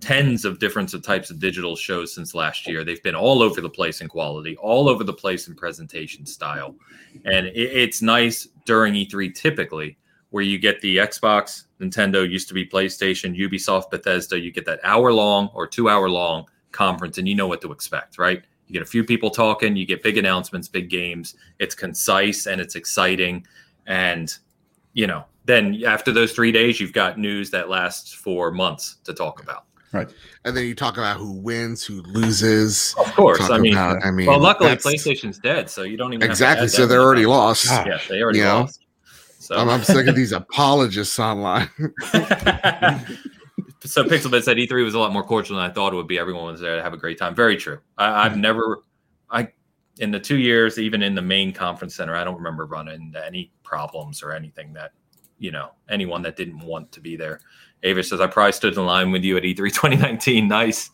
[0.00, 2.84] tens of different types of digital shows since last year.
[2.84, 6.74] They've been all over the place in quality, all over the place in presentation style,
[7.24, 9.96] and it, it's nice during E3 typically
[10.32, 14.40] where you get the Xbox, Nintendo used to be PlayStation, Ubisoft, Bethesda.
[14.40, 17.70] You get that hour long or two hour long conference, and you know what to
[17.70, 18.42] expect, right?
[18.66, 21.34] You get a few people talking, you get big announcements, big games.
[21.58, 23.46] It's concise and it's exciting.
[23.86, 24.34] And,
[24.94, 29.12] you know, then after those three days, you've got news that lasts for months to
[29.12, 29.66] talk about.
[29.92, 30.08] Right.
[30.46, 32.94] And then you talk about who wins, who loses.
[32.98, 33.50] Of course.
[33.50, 36.68] I mean, about, I mean, well, luckily PlayStation's dead, so you don't even exactly.
[36.68, 37.66] so they're already lost.
[37.66, 38.81] Yeah, they already you lost.
[39.42, 41.68] So I'm, I'm sick of these apologists online.
[43.80, 46.16] so Pixelbit said E3 was a lot more cordial than I thought it would be.
[46.16, 47.34] Everyone was there to have a great time.
[47.34, 47.80] Very true.
[47.98, 48.84] I, have never,
[49.30, 49.48] I,
[49.98, 53.26] in the two years, even in the main conference center, I don't remember running into
[53.26, 54.92] any problems or anything that,
[55.38, 57.40] you know, anyone that didn't want to be there.
[57.82, 60.46] Ava says, I probably stood in line with you at E3 2019.
[60.46, 60.90] Nice.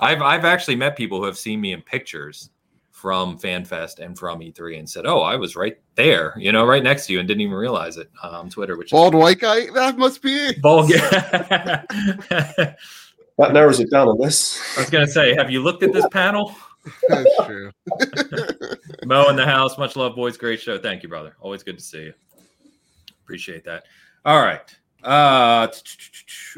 [0.00, 2.50] I've, I've actually met people who have seen me in pictures
[2.98, 6.82] from FanFest and from E3 and said, "Oh, I was right there, you know, right
[6.82, 9.70] next to you, and didn't even realize it on Twitter." Which bald is- white guy,
[9.70, 10.90] that must be bald.
[10.90, 11.84] Yeah.
[12.28, 12.76] that
[13.38, 14.60] narrows it down on this.
[14.76, 16.54] I was gonna say, have you looked at this panel?
[17.08, 17.70] That's true.
[19.04, 20.36] Mo in the house, much love, boys.
[20.36, 20.76] Great show.
[20.78, 21.36] Thank you, brother.
[21.40, 22.14] Always good to see you.
[23.22, 23.84] Appreciate that.
[24.24, 24.76] All right.
[25.02, 25.68] Uh,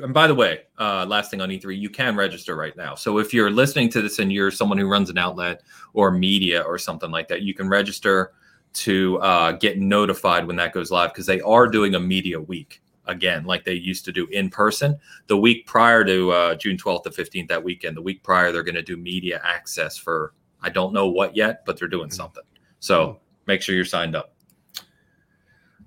[0.02, 2.94] and by the way, uh, last thing on E3, you can register right now.
[2.94, 5.62] So if you're listening to this and you're someone who runs an outlet
[5.92, 8.32] or media or something like that, you can register
[8.72, 12.80] to uh, get notified when that goes live because they are doing a media week
[13.06, 14.98] again, like they used to do in person.
[15.26, 18.62] The week prior to uh, June 12th to 15th, that weekend, the week prior, they're
[18.62, 22.44] going to do media access for I don't know what yet, but they're doing something.
[22.80, 24.34] So make sure you're signed up.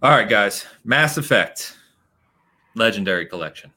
[0.01, 0.65] All right, guys.
[0.83, 1.77] Mass Effect
[2.75, 3.71] Legendary Collection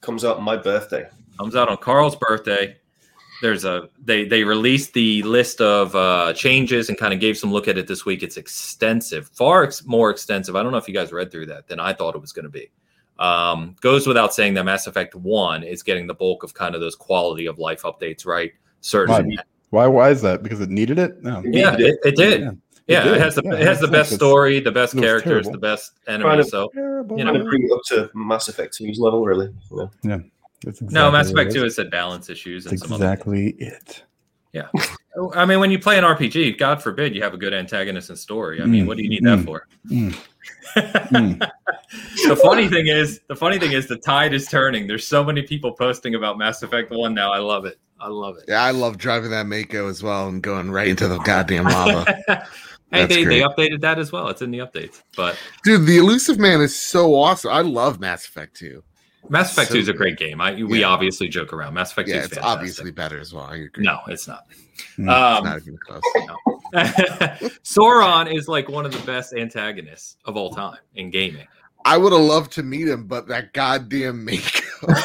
[0.00, 1.06] comes out on my birthday.
[1.38, 2.76] Comes out on Carl's birthday.
[3.42, 7.50] There's a they they released the list of uh, changes and kind of gave some
[7.50, 8.22] look at it this week.
[8.22, 10.56] It's extensive, far ex- more extensive.
[10.56, 12.44] I don't know if you guys read through that than I thought it was going
[12.44, 12.70] to be.
[13.18, 16.82] Um, goes without saying that Mass Effect One is getting the bulk of kind of
[16.82, 18.52] those quality of life updates, right?
[18.82, 19.38] Certain.
[19.70, 19.86] Why?
[19.86, 20.42] Why is that?
[20.42, 21.22] Because it needed it?
[21.22, 21.42] No.
[21.44, 22.40] Yeah, it, it did.
[22.42, 22.50] Yeah.
[22.90, 25.52] Yeah, it, it has the yeah, it has the best story, the best characters, terrible.
[25.52, 26.42] the best enemy.
[26.42, 27.18] so terrible.
[27.18, 29.54] you know, bring it up to Mass Effect 2's level, really.
[29.70, 29.86] Yeah.
[30.02, 30.18] yeah
[30.66, 32.66] exactly no, Mass Effect 2 has said balance issues.
[32.66, 34.02] And exactly it.
[34.52, 34.66] Yeah,
[35.36, 38.18] I mean, when you play an RPG, God forbid you have a good antagonist and
[38.18, 38.60] story.
[38.60, 39.68] I mean, mm, what do you need mm, that for?
[40.70, 41.38] Mm,
[42.28, 44.86] the funny thing is, the funny thing is, the tide is turning.
[44.86, 47.32] There's so many people posting about Mass Effect One now.
[47.32, 47.78] I love it.
[47.98, 48.44] I love it.
[48.48, 52.46] Yeah, I love driving that Mako as well and going right into the goddamn lava.
[52.92, 54.28] Hey, they, they updated that as well.
[54.28, 55.02] It's in the updates.
[55.16, 57.52] But dude, the Illusive Man is so awesome.
[57.52, 58.82] I love Mass Effect 2.
[59.28, 60.40] Mass Effect so 2 is a great game.
[60.40, 60.86] I we yeah.
[60.86, 61.74] obviously joke around.
[61.74, 62.58] Mass Effect yeah, 2 is it's fantastic.
[62.58, 63.44] obviously better as well.
[63.44, 63.84] I agree.
[63.84, 64.46] No, it's not.
[64.98, 66.02] Mm, um, it's not even close.
[66.26, 66.36] No.
[67.64, 71.46] Saren is like one of the best antagonists of all time in gaming.
[71.84, 74.69] I would have loved to meet him, but that goddamn Mako.
[74.82, 74.96] When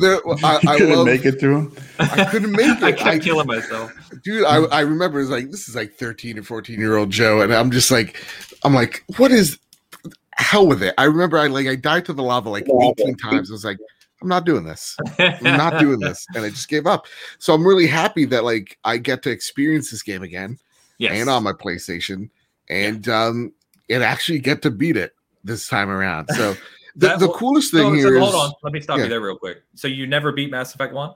[0.00, 1.74] there, I, I couldn't love, make it through.
[1.98, 2.82] I couldn't make it.
[2.82, 4.44] I kept I, killing myself, dude.
[4.44, 7.52] I, I remember it's like this is like thirteen or fourteen year old Joe, and
[7.52, 8.22] I'm just like,
[8.62, 9.58] I'm like, what is
[10.36, 10.94] hell with it?
[10.96, 13.50] I remember I like I died to the lava like eighteen times.
[13.50, 13.78] I was like,
[14.22, 14.96] I'm not doing this.
[15.18, 17.06] I'm not doing this, and I just gave up.
[17.38, 20.58] So I'm really happy that like I get to experience this game again,
[20.98, 21.12] yes.
[21.14, 22.30] and on my PlayStation
[22.68, 23.52] and um,
[23.90, 25.14] and actually get to beat it
[25.44, 26.28] this time around.
[26.30, 26.52] So
[26.96, 29.04] the, that, the coolest thing no, here so, is, hold on, let me stop yeah.
[29.04, 29.62] you there real quick.
[29.74, 31.14] So you never beat Mass Effect One?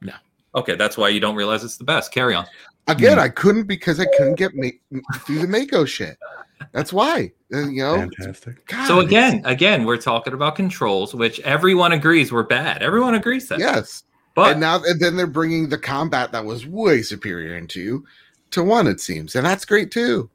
[0.00, 0.14] No.
[0.54, 2.12] Okay, that's why you don't realize it's the best.
[2.12, 2.46] Carry on.
[2.88, 3.22] Again, mm.
[3.22, 6.18] I couldn't because I couldn't get ma- through the Mako shit.
[6.72, 7.32] That's why.
[7.52, 7.96] Uh, you know.
[7.96, 8.66] Fantastic.
[8.66, 12.82] God, so again, again, we're talking about controls, which everyone agrees were bad.
[12.82, 13.58] Everyone agrees that.
[13.58, 14.04] Yes.
[14.34, 18.04] But and now and then they're bringing the combat that was way superior into
[18.50, 20.30] to one, it seems, and that's great too.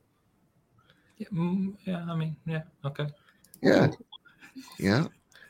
[1.31, 3.05] Mm, yeah, I mean, yeah, okay.
[3.61, 3.88] Yeah,
[4.79, 5.05] yeah.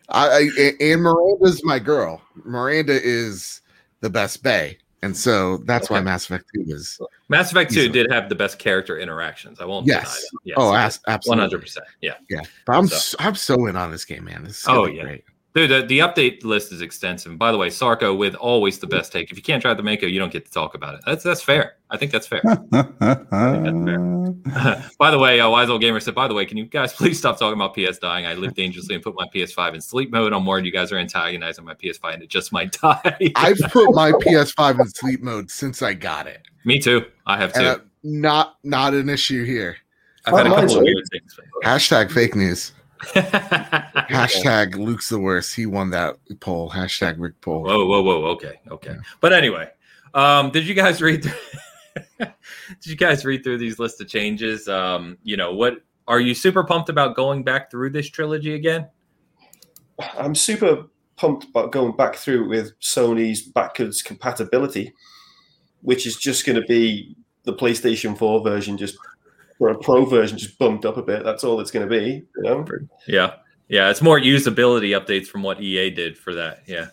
[0.09, 2.21] I, I and Miranda's my girl.
[2.43, 3.61] Miranda is
[4.01, 5.95] the best Bay, and so that's okay.
[5.95, 6.99] why Mass Effect Two is.
[7.29, 9.61] Mass Effect Two did have the best character interactions.
[9.61, 9.87] I won't.
[9.87, 10.25] Yes.
[10.43, 10.55] yes.
[10.59, 11.29] Oh, absolutely.
[11.29, 11.85] One hundred percent.
[12.01, 12.15] Yeah.
[12.29, 12.41] Yeah.
[12.65, 13.15] But I'm so.
[13.19, 14.43] I'm so in on this game, man.
[14.43, 15.03] This oh yeah.
[15.03, 15.23] Great.
[15.53, 17.37] Dude, the, the, update list is extensive.
[17.37, 19.31] By the way, Sarko with always the best take.
[19.31, 21.01] If you can't drive the Mako, you don't get to talk about it.
[21.05, 21.75] That's that's fair.
[21.89, 22.41] I think that's fair.
[22.45, 23.29] think that's
[24.55, 24.91] fair.
[24.97, 27.17] by the way, uh, Wise Old Gamer said, by the way, can you guys please
[27.17, 28.25] stop talking about PS dying?
[28.25, 30.31] I live dangerously and put my PS5 in sleep mode.
[30.31, 33.17] I'm worried you guys are antagonizing my PS5 and it just might die.
[33.35, 36.43] I've put my PS5 in sleep mode since I got it.
[36.63, 37.05] Me too.
[37.25, 37.61] I have too.
[37.61, 39.77] Uh, not not an issue here.
[40.25, 41.39] I've had a couple of weird things.
[41.63, 42.71] Hashtag fake news.
[43.13, 45.55] Hashtag Luke's the worst.
[45.55, 46.69] He won that poll.
[46.69, 47.63] Hashtag Rick poll.
[47.63, 48.25] Whoa, whoa, whoa.
[48.31, 48.95] Okay, okay.
[49.19, 49.69] But anyway,
[50.13, 51.23] um, did you guys read?
[51.23, 51.33] Through,
[52.19, 54.67] did you guys read through these list of changes?
[54.67, 58.87] Um, you know, what are you super pumped about going back through this trilogy again?
[60.17, 64.93] I'm super pumped about going back through with Sony's backwards compatibility,
[65.81, 68.97] which is just going to be the PlayStation 4 version just
[69.61, 71.23] or a pro version just bumped up a bit.
[71.23, 72.23] That's all it's going to be.
[72.35, 72.65] You know?
[73.07, 73.35] Yeah,
[73.69, 73.91] yeah.
[73.91, 76.63] It's more usability updates from what EA did for that.
[76.65, 76.87] Yeah.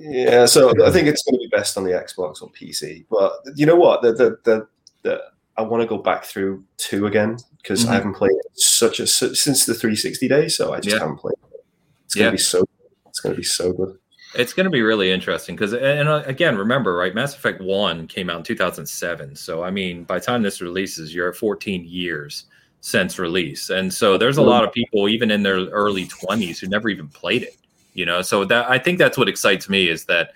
[0.00, 3.04] Yeah, so I think it's going to be best on the Xbox or PC.
[3.10, 4.00] But you know what?
[4.02, 4.68] The the the,
[5.02, 5.22] the
[5.56, 7.90] I want to go back through two again because mm-hmm.
[7.90, 11.00] I haven't played such a since the 360 days, so I just yeah.
[11.00, 11.34] haven't played.
[11.52, 11.64] It.
[12.04, 12.30] It's going to yeah.
[12.30, 12.64] be so.
[13.08, 13.98] It's going to be so good.
[14.38, 17.14] It's going to be really interesting because, and uh, again, remember, right?
[17.14, 19.34] Mass Effect One came out in 2007.
[19.34, 22.46] So, I mean, by the time this releases, you're at 14 years
[22.80, 26.68] since release, and so there's a lot of people, even in their early 20s, who
[26.68, 27.56] never even played it.
[27.94, 30.30] You know, so that I think that's what excites me is that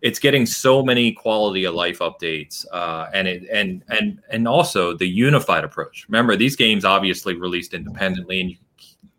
[0.00, 4.96] it's getting so many quality of life updates, uh, and it and and and also
[4.96, 6.06] the unified approach.
[6.08, 8.56] Remember, these games obviously released independently, and you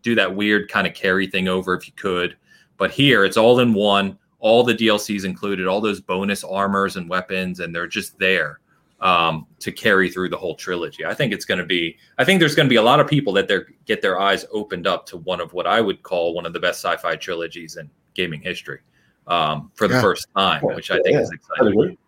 [0.02, 2.36] do that weird kind of carry thing over if you could.
[2.78, 7.08] But here, it's all in one all the DLCs included, all those bonus armors and
[7.08, 8.58] weapons, and they're just there
[9.00, 11.06] um, to carry through the whole trilogy.
[11.06, 11.96] I think it's going to be.
[12.18, 14.44] I think there's going to be a lot of people that they get their eyes
[14.52, 17.76] opened up to one of what I would call one of the best sci-fi trilogies
[17.76, 18.80] in gaming history
[19.28, 20.02] um, for the yeah.
[20.02, 21.20] first time, which I think yeah.
[21.20, 21.66] is exciting.
[21.66, 21.98] I'd agree.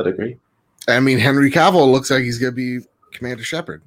[0.00, 0.36] I'd agree.
[0.88, 3.82] I mean, Henry Cavill looks like he's going to be Commander Shepard.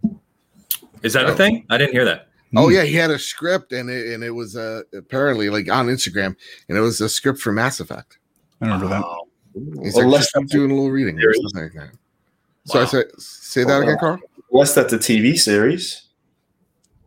[1.03, 1.33] Is that so.
[1.33, 1.65] a thing?
[1.69, 2.29] I didn't hear that.
[2.55, 2.73] Oh hmm.
[2.73, 6.35] yeah, he had a script and it and it was uh, apparently like on Instagram
[6.67, 8.19] and it was a script for Mass Effect.
[8.61, 9.03] I remember that.
[9.83, 11.97] He's well, like, just doing a little reading or something like that.
[12.65, 12.85] So wow.
[12.85, 14.19] I say say that again, Carl.
[14.51, 16.07] Unless that's a TV series.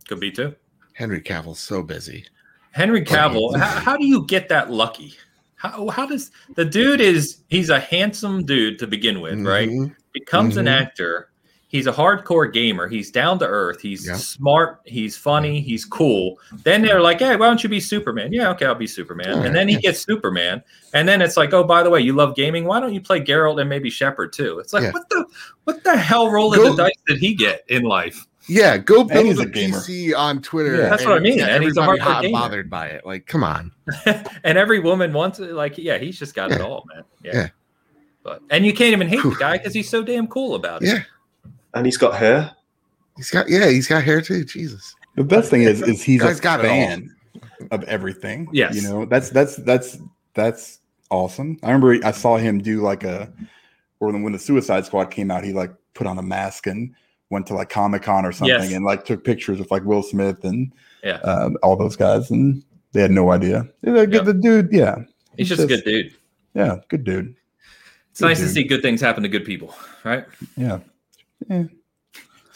[0.07, 0.55] Could be too.
[0.93, 2.25] Henry Cavill's so busy.
[2.71, 5.15] Henry Cavill, how, how do you get that lucky?
[5.55, 9.47] How, how does the dude is he's a handsome dude to begin with, mm-hmm.
[9.47, 9.91] right?
[10.13, 10.61] Becomes mm-hmm.
[10.61, 11.29] an actor
[11.67, 12.87] he's a hardcore gamer.
[12.87, 13.81] He's down to earth.
[13.81, 14.15] He's yeah.
[14.15, 14.81] smart.
[14.85, 15.61] He's funny.
[15.61, 16.37] He's cool.
[16.63, 18.31] Then they're like, hey, why don't you be Superman?
[18.31, 19.45] Yeah, okay, I'll be Superman.
[19.45, 20.63] and then he gets Superman.
[20.93, 22.65] And then it's like, oh, by the way, you love gaming.
[22.65, 24.59] Why don't you play Geralt and maybe Shepard too?
[24.59, 24.91] It's like, yeah.
[24.91, 25.25] what the
[25.65, 28.25] what the hell roll of the dice did he get in life?
[28.47, 30.75] Yeah, go build a, PC on Twitter.
[30.75, 30.89] Yeah.
[30.89, 31.39] That's what I mean.
[31.41, 32.31] And, he's a hot gamer.
[32.31, 33.03] bothered by it.
[33.03, 33.71] Like, come on.
[34.05, 35.53] and every woman wants it.
[35.53, 37.03] Like, yeah, he's just got it all, man.
[37.23, 37.47] Yeah.
[38.21, 40.89] But and you can't even hate the guy because he's so damn cool about it.
[40.89, 41.03] Yeah
[41.75, 42.51] and he's got hair.
[43.17, 44.43] He's got yeah, he's got hair too.
[44.43, 44.95] Jesus.
[45.15, 47.15] The best thing is is he's Guy's a got fan
[47.71, 48.47] of everything.
[48.51, 48.75] Yes.
[48.75, 49.97] You know, that's that's that's
[50.33, 50.79] that's
[51.09, 51.59] awesome.
[51.63, 53.31] I remember I saw him do like a
[53.99, 56.93] or when the Suicide Squad came out, he like put on a mask and
[57.29, 58.73] went to like Comic Con or something yes.
[58.73, 60.71] and like took pictures with like Will Smith and
[61.03, 63.67] yeah, um, all those guys, and they had no idea.
[63.83, 64.25] Like, yep.
[64.25, 64.95] The dude, yeah,
[65.37, 66.15] he's, he's just, just, a good dude.
[66.53, 67.35] Yeah, good dude.
[68.11, 68.47] It's good nice dude.
[68.47, 70.25] to see good things happen to good people, right?
[70.57, 70.79] Yeah.
[71.49, 71.63] Yeah.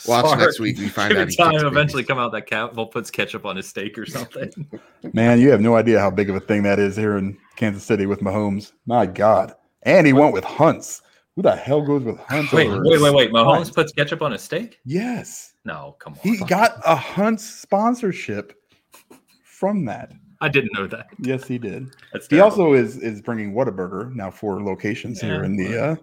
[0.07, 0.78] Watch next week.
[0.78, 1.30] We find out.
[1.38, 4.49] Time eventually come out that Cavill puts ketchup on his steak or something.
[5.14, 7.84] Man, you have no idea how big of a thing that is here in Kansas
[7.84, 8.72] City with Mahomes.
[8.86, 9.53] My God,
[9.84, 11.02] and he went with Hunts.
[11.36, 12.52] Who the hell goes with Hunts?
[12.52, 13.32] Wait, wait, wait, wait.
[13.32, 13.72] Mahomes Hunts?
[13.72, 14.80] puts ketchup on his steak?
[14.86, 15.53] Yes.
[15.66, 16.20] No, come on.
[16.22, 18.53] He got a Hunts sponsorship
[19.44, 20.14] from that.
[20.41, 21.07] I didn't know that.
[21.20, 21.90] Yes, he did.
[22.14, 25.30] That's he also is is bringing Whataburger now four locations yeah.
[25.30, 25.95] here in the uh,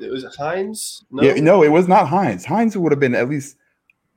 [0.00, 1.04] it was Heinz.
[1.10, 1.22] No?
[1.22, 2.44] Yeah, no, it was not Heinz.
[2.44, 3.56] Heinz would have been at least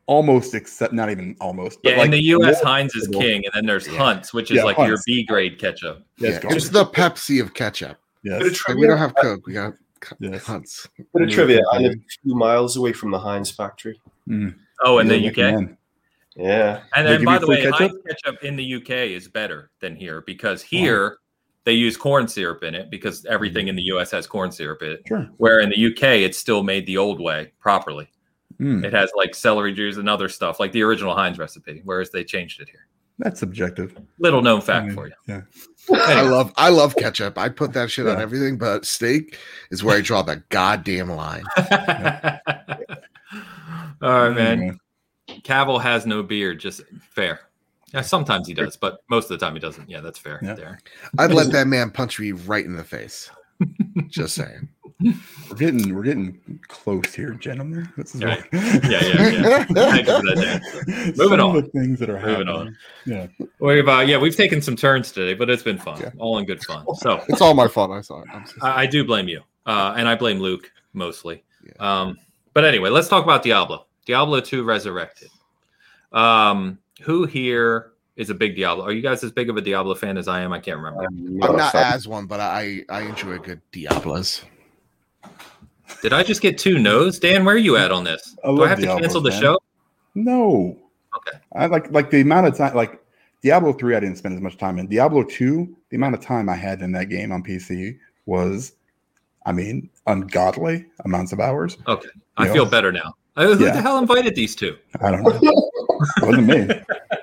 [0.09, 1.79] almost except not even almost.
[1.83, 3.97] Yeah, like in the U.S., Heinz is king, and then there's yeah.
[3.97, 4.89] Hunt's, which is yeah, like Hunt's.
[4.89, 6.03] your B grade ketchup.
[6.17, 7.97] Yeah, it's the Pepsi of ketchup.
[8.23, 9.45] Yes, we don't have Coke.
[9.45, 9.73] We got
[10.19, 10.43] yes.
[10.43, 10.87] Hunt's.
[11.13, 14.01] Bit of trivia: I live a few miles away from the Heinz factory.
[14.27, 14.55] Mm.
[14.83, 15.69] Oh, in the UK.
[16.35, 17.75] Yeah, and then by the way, ketchup?
[17.75, 21.17] Heinz ketchup in the UK is better than here because here
[21.69, 23.69] they use corn syrup in it because everything mm.
[23.69, 25.03] in the US has corn syrup in it.
[25.07, 25.29] Sure.
[25.37, 28.09] Where in the UK, it's still made the old way properly.
[28.59, 28.83] Mm.
[28.83, 32.23] It has like celery juice and other stuff, like the original Heinz recipe, whereas they
[32.23, 32.87] changed it here.
[33.19, 33.95] That's subjective.
[34.17, 35.13] Little known fact I mean, for you.
[35.27, 35.41] Yeah.
[35.93, 37.37] I love I love ketchup.
[37.37, 38.13] I put that shit yeah.
[38.13, 39.37] on everything, but steak
[39.69, 41.43] is where I draw the goddamn line.
[44.01, 44.79] All right, man.
[45.43, 46.81] Cavill has no beard, just
[47.11, 47.41] fair.
[47.93, 49.89] Yeah, sometimes he does, but most of the time he doesn't.
[49.89, 50.39] Yeah, that's fair.
[50.43, 50.53] Yeah.
[50.53, 50.79] There,
[51.17, 53.31] I'd let that man punch me right in the face.
[54.07, 54.69] Just saying.
[55.01, 57.87] We're getting we're getting close here, gentlemen.
[57.95, 58.43] This is right.
[58.51, 59.65] yeah, yeah, yeah.
[61.15, 61.55] Moving some on.
[61.55, 62.49] the things that are moving happening.
[62.49, 62.77] on.
[63.05, 63.27] Yeah,
[63.59, 66.11] we've uh, yeah we've taken some turns today, but it's been fun, yeah.
[66.17, 66.85] all in good fun.
[66.95, 67.91] So it's all my fault.
[67.91, 68.27] I saw it.
[68.61, 71.45] I, I, do blame you, uh, and I blame Luke mostly.
[71.65, 72.01] Yeah.
[72.01, 72.17] Um,
[72.53, 73.85] but anyway, let's talk about Diablo.
[74.05, 75.29] Diablo two Resurrected.
[76.11, 78.85] Um, who here is a big Diablo?
[78.85, 80.51] Are you guys as big of a Diablo fan as I am?
[80.53, 81.05] I can't remember.
[81.05, 84.43] Um, I'm not as one, but I I enjoy good Diablos.
[86.01, 87.19] Did I just get two no's?
[87.19, 88.35] Dan, where are you at on this?
[88.43, 89.41] I Do I have Diablo, to cancel the man.
[89.41, 89.59] show?
[90.15, 90.77] No.
[91.17, 91.37] Okay.
[91.55, 93.01] I like like the amount of time like
[93.41, 94.87] Diablo 3 I didn't spend as much time in.
[94.87, 98.73] Diablo 2, the amount of time I had in that game on PC was
[99.45, 101.77] I mean, ungodly amounts of hours.
[101.87, 102.09] Okay.
[102.37, 102.53] I know?
[102.53, 103.15] feel better now.
[103.39, 103.71] Uh, who yeah.
[103.71, 104.77] the hell invited these two?
[104.99, 105.31] I don't know.
[106.17, 106.67] it wasn't me.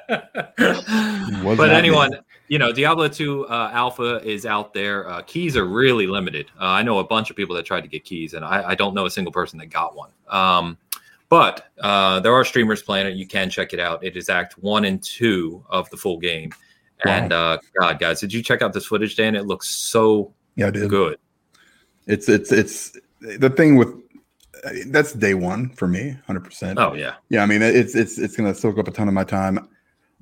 [1.44, 2.18] was but anyone, me.
[2.48, 5.06] you know, Diablo 2 uh, Alpha is out there.
[5.10, 6.51] Uh, keys are really limited.
[6.59, 8.74] Uh, I know a bunch of people that tried to get keys, and I, I
[8.74, 10.10] don't know a single person that got one.
[10.28, 10.78] Um,
[11.28, 13.16] but uh, there are streamers playing it.
[13.16, 14.02] You can check it out.
[14.02, 16.51] It is Act 1 and 2 of the full game.
[17.05, 19.34] And uh, God, guys, did you check out this footage, Dan?
[19.34, 20.88] It looks so yeah, I did.
[20.88, 21.18] good.
[22.06, 23.93] It's it's it's the thing with
[24.86, 26.78] that's day one for me, hundred percent.
[26.78, 27.43] Oh yeah, yeah.
[27.43, 29.68] I mean, it's it's it's gonna soak up a ton of my time.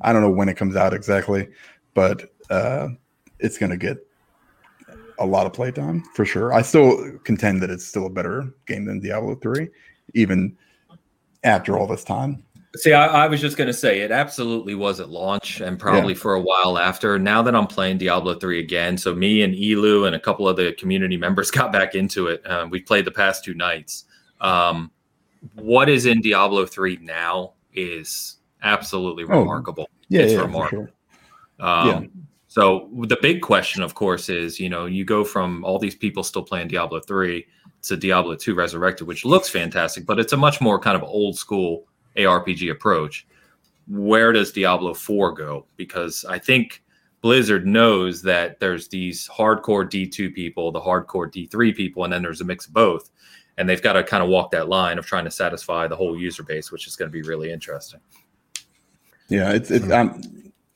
[0.00, 1.48] I don't know when it comes out exactly,
[1.94, 2.88] but uh,
[3.38, 3.98] it's gonna get
[5.18, 6.52] a lot of playtime for sure.
[6.52, 9.68] I still contend that it's still a better game than Diablo three,
[10.14, 10.56] even
[11.44, 12.44] after all this time.
[12.76, 16.12] See, I, I, was just going to say it absolutely was at launch and probably
[16.12, 16.18] yeah.
[16.18, 17.20] for a while after.
[17.20, 20.56] Now that I'm playing Diablo 3 again, so me and Elu and a couple of
[20.56, 22.42] the community members got back into it.
[22.50, 24.06] Um, we played the past two nights.
[24.40, 24.90] Um,
[25.54, 29.88] what is in Diablo 3 now is absolutely oh, remarkable.
[30.08, 30.88] Yeah, it's yeah, remarkable.
[31.58, 31.66] Sure.
[31.66, 32.00] Um, yeah.
[32.48, 36.22] So the big question, of course, is you know you go from all these people
[36.22, 37.44] still playing Diablo 3
[37.82, 41.36] to Diablo 2 Resurrected, which looks fantastic, but it's a much more kind of old
[41.36, 41.84] school
[42.16, 43.26] ARPG approach.
[43.88, 45.66] Where does Diablo 4 go?
[45.76, 46.82] Because I think
[47.20, 52.40] Blizzard knows that there's these hardcore D2 people, the hardcore D3 people, and then there's
[52.40, 53.10] a mix of both.
[53.56, 56.18] And they've got to kind of walk that line of trying to satisfy the whole
[56.18, 58.00] user base, which is going to be really interesting.
[59.28, 60.20] Yeah, it's it's um,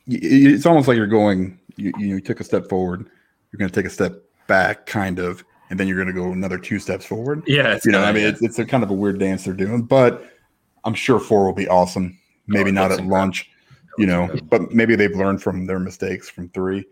[0.06, 1.58] it's almost like you're going.
[1.76, 3.08] You, you took a step forward.
[3.50, 6.32] You're going to take a step back, kind of, and then you're going to go
[6.32, 7.42] another two steps forward.
[7.46, 9.82] Yeah, you know, I mean, it's it's a kind of a weird dance they're doing,
[9.82, 10.24] but
[10.84, 12.18] I'm sure four will be awesome.
[12.46, 13.50] Maybe oh, not at launch,
[13.98, 16.84] you know, but maybe they've learned from their mistakes from three.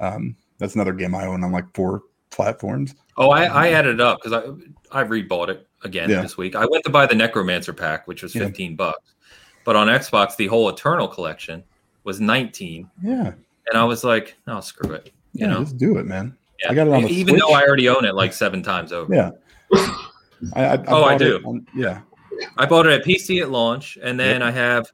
[0.00, 2.94] Um, that's another game I own on like four platforms.
[3.16, 6.22] Oh, I, I added up because I I rebought it again yeah.
[6.22, 6.54] this week.
[6.54, 8.76] I went to buy the Necromancer pack, which was 15 yeah.
[8.76, 9.14] bucks,
[9.64, 11.62] but on Xbox the whole Eternal collection
[12.04, 12.90] was 19.
[13.02, 13.32] Yeah,
[13.68, 16.36] and I was like, oh screw it, you yeah, know, just do it, man.
[16.62, 16.70] Yeah.
[16.70, 17.40] I got it on even Switch.
[17.40, 19.14] though I already own it like seven times over.
[19.14, 19.30] Yeah.
[20.54, 21.40] I, I, I oh, I do.
[21.44, 22.00] On, yeah,
[22.56, 24.48] I bought it at PC at launch, and then yep.
[24.48, 24.90] I have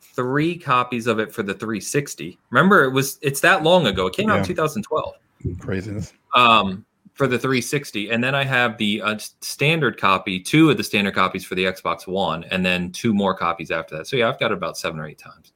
[0.00, 2.38] three copies of it for the 360.
[2.50, 4.06] Remember, it was it's that long ago.
[4.06, 5.14] It came out in 2012.
[5.60, 6.12] Craziness.
[6.34, 6.84] Um,
[7.18, 11.16] for the 360, and then I have the uh, standard copy, two of the standard
[11.16, 14.06] copies for the Xbox One, and then two more copies after that.
[14.06, 15.52] So yeah, I've got it about seven or eight times.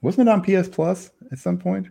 [0.00, 1.88] Wasn't it on PS Plus at some point?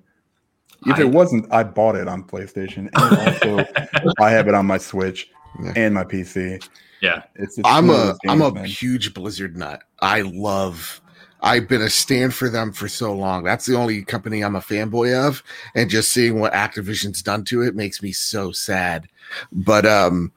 [0.87, 4.65] If I, it wasn't, I bought it on PlayStation, and also I have it on
[4.65, 5.29] my Switch
[5.63, 5.73] yeah.
[5.75, 6.67] and my PC.
[6.99, 8.65] Yeah, it's, it's I'm a am a man.
[8.65, 9.83] huge Blizzard nut.
[9.99, 10.99] I love.
[11.41, 13.43] I've been a stand for them for so long.
[13.43, 15.43] That's the only company I'm a fanboy of,
[15.75, 19.07] and just seeing what Activision's done to it makes me so sad.
[19.51, 20.31] But um,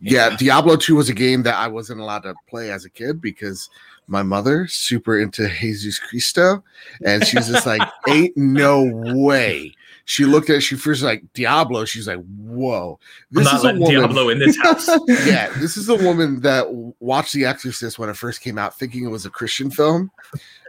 [0.00, 2.90] yeah, yeah Diablo 2 was a game that I wasn't allowed to play as a
[2.90, 3.70] kid because
[4.08, 6.64] my mother super into Jesus Cristo,
[7.04, 9.72] and she's just like, "Ain't no way
[10.10, 11.84] she looked at she first like Diablo.
[11.84, 12.98] She's like, "Whoa,
[13.30, 14.88] this I'm not is letting woman, Diablo in this house."
[15.24, 16.66] yeah, this is a woman that
[16.98, 20.10] watched The Exorcist when it first came out, thinking it was a Christian film,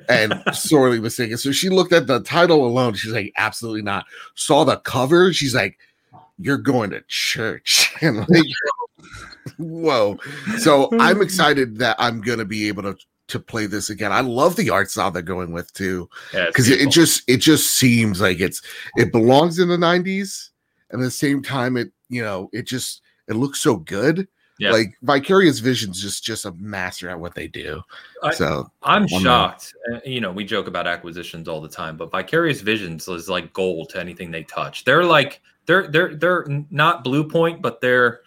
[0.08, 1.40] and sorely mistaken.
[1.40, 2.94] So she looked at the title alone.
[2.94, 4.06] She's like, "Absolutely not."
[4.36, 5.34] Saw the cover.
[5.34, 5.80] She's like,
[6.38, 8.44] "You're going to church," and like.
[9.58, 10.20] Whoa.
[10.60, 12.96] So I'm excited that I'm going to be able to
[13.32, 14.12] to play this again.
[14.12, 17.38] I love the art style they're going with too, because yeah, it, it, just it
[17.38, 18.62] just seems like it's
[18.96, 20.50] it belongs in the '90s,
[20.90, 24.28] and at the same time, it you know it just it looks so good.
[24.60, 24.72] Yeah.
[24.72, 27.82] Like Vicarious Visions just just a master at what they do.
[28.22, 29.74] I, so I'm shocked.
[29.90, 30.02] More.
[30.06, 33.90] You know, we joke about acquisitions all the time, but Vicarious Visions is like gold
[33.90, 34.84] to anything they touch.
[34.84, 38.22] They're like they're they're they're not Bluepoint, but they're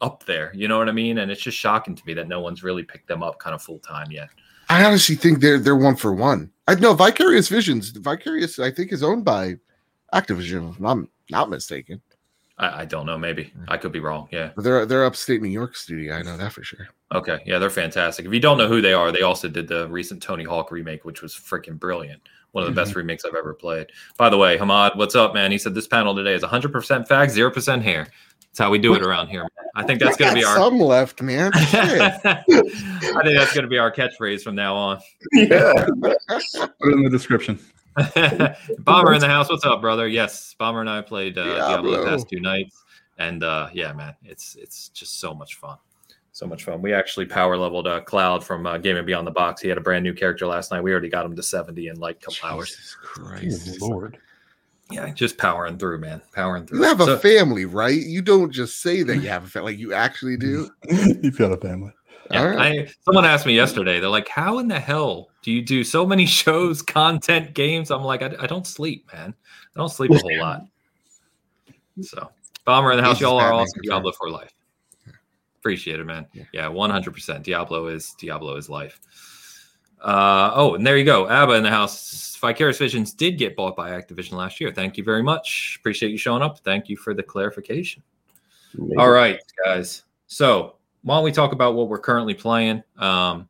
[0.00, 0.52] up there.
[0.54, 1.18] You know what I mean?
[1.18, 3.62] And it's just shocking to me that no one's really picked them up kind of
[3.62, 4.30] full time yet.
[4.70, 6.50] I honestly think they're they're one for one.
[6.68, 7.90] I know Vicarious Visions.
[7.90, 9.56] Vicarious, I think, is owned by
[10.14, 10.70] Activision.
[10.70, 12.00] If I'm not mistaken.
[12.56, 13.18] I, I don't know.
[13.18, 14.28] Maybe I could be wrong.
[14.30, 16.14] Yeah, but they're they're upstate New York studio.
[16.14, 16.88] I know that for sure.
[17.12, 18.26] Okay, yeah, they're fantastic.
[18.26, 21.04] If you don't know who they are, they also did the recent Tony Hawk remake,
[21.04, 22.22] which was freaking brilliant.
[22.52, 22.88] One of the mm-hmm.
[22.88, 23.88] best remakes I've ever played.
[24.18, 25.52] By the way, Hamad, what's up, man?
[25.52, 28.08] He said this panel today is 100% fact, 0% hair.
[28.50, 29.46] That's how we do it around here.
[29.76, 31.52] I think that's going to be our some left, man.
[31.54, 35.00] I think that's going to be our catchphrase from now on.
[35.32, 36.12] Yeah, put
[36.58, 37.60] it in the description.
[38.80, 39.48] Bomber in the house.
[39.48, 40.08] What's up, brother?
[40.08, 42.82] Yes, Bomber and I played uh, yeah, Diablo the past two nights,
[43.18, 45.78] and uh, yeah, man, it's it's just so much fun.
[46.32, 46.82] So much fun.
[46.82, 49.60] We actually power leveled uh, Cloud from uh, Gaming Beyond the Box.
[49.62, 50.80] He had a brand new character last night.
[50.80, 52.96] We already got him to 70 in like a couple Jesus hours.
[53.00, 53.80] Christ.
[53.80, 54.18] Lord
[54.90, 56.20] yeah, just powering through, man.
[56.32, 56.78] Powering through.
[56.78, 58.00] You have so, a family, right?
[58.00, 60.70] You don't just say that you have a family, like you actually do.
[60.90, 61.92] You've got a family.
[62.30, 62.88] Yeah, right.
[62.88, 66.06] I, someone asked me yesterday, they're like, How in the hell do you do so
[66.06, 67.90] many shows, content, games?
[67.90, 69.34] I'm like, I, I don't sleep, man.
[69.76, 70.62] I don't sleep a whole lot.
[72.02, 72.30] So,
[72.64, 73.80] Bomber in the house, y'all are awesome.
[73.82, 74.52] Diablo for life.
[75.58, 76.26] Appreciate it, man.
[76.52, 77.42] Yeah, 100%.
[77.42, 79.00] Diablo is Diablo is life.
[80.00, 81.28] Uh, oh, and there you go.
[81.28, 82.36] Abba in the house.
[82.40, 84.72] Vicarious Visions did get bought by Activision last year.
[84.72, 85.76] Thank you very much.
[85.78, 86.58] Appreciate you showing up.
[86.60, 88.02] Thank you for the clarification.
[88.74, 88.96] Maybe.
[88.96, 90.04] All right, guys.
[90.26, 92.82] So why don't we talk about what we're currently playing?
[92.96, 93.48] Um,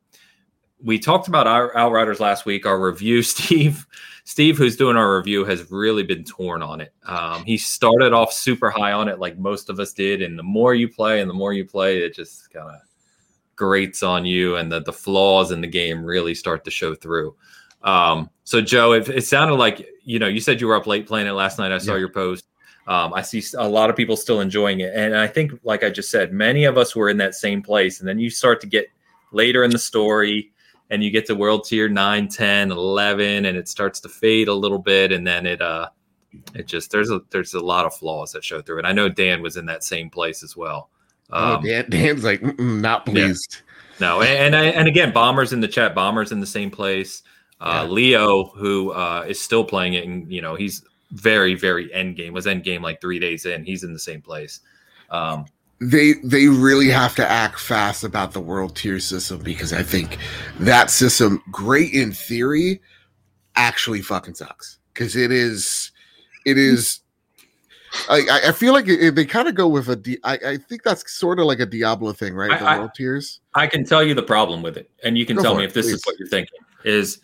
[0.82, 2.66] we talked about our Outriders last week.
[2.66, 3.86] Our review, Steve,
[4.24, 6.93] Steve, who's doing our review, has really been torn on it.
[7.06, 10.43] Um, he started off super high on it, like most of us did, and the
[10.43, 12.81] more you play and the more you play, it just kind of
[13.61, 17.37] grates on you, and the the flaws in the game really start to show through.
[17.82, 21.07] Um, so, Joe, it, it, sounded like you know you said you were up late
[21.07, 21.70] playing it last night.
[21.70, 21.99] I saw yeah.
[21.99, 22.47] your post.
[22.87, 25.91] Um, I see a lot of people still enjoying it, and I think, like I
[25.91, 28.01] just said, many of us were in that same place.
[28.01, 28.87] And then you start to get
[29.31, 30.51] later in the story
[30.89, 34.55] and you get to world tier 9 10 11 and it starts to fade a
[34.55, 35.89] little bit and then it uh
[36.53, 39.09] it just there's a there's a lot of flaws that show through and i know
[39.09, 40.91] dan was in that same place as well
[41.32, 43.62] um, oh, dan, dan's like not pleased
[43.98, 44.09] yeah.
[44.09, 47.23] no and, and and again bombers in the chat bombers in the same place
[47.61, 47.90] uh, yeah.
[47.90, 50.82] leo who uh, is still playing it and you know he's
[51.12, 54.23] very very end game was end game like three days in he's in the same
[54.23, 54.61] place
[55.11, 55.44] um,
[55.81, 60.19] they they really have to act fast about the world tier system because I think
[60.61, 62.81] that system, great in theory,
[63.57, 65.90] actually fucking sucks because it is
[66.44, 66.99] it is.
[68.09, 70.19] I, I feel like it, they kind of go with a.
[70.25, 72.59] I, I think that's sort of like a Diablo thing, right?
[72.59, 73.41] The I, world tiers.
[73.55, 75.69] I can tell you the problem with it, and you can go tell me it,
[75.69, 75.95] if this please.
[75.95, 76.59] is what you're thinking.
[76.85, 77.21] Is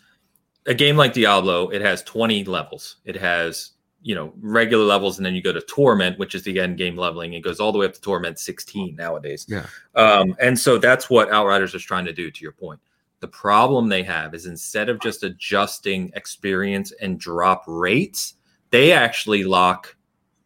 [0.65, 1.69] a game like Diablo?
[1.69, 2.97] It has 20 levels.
[3.05, 3.71] It has
[4.01, 6.95] you know regular levels and then you go to torment which is the end game
[6.95, 9.65] leveling it goes all the way up to torment 16 nowadays yeah
[9.95, 12.79] um, and so that's what outriders is trying to do to your point
[13.19, 18.35] the problem they have is instead of just adjusting experience and drop rates
[18.69, 19.96] they actually lock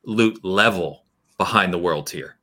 [0.04, 1.06] loot level
[1.38, 2.38] behind the world tier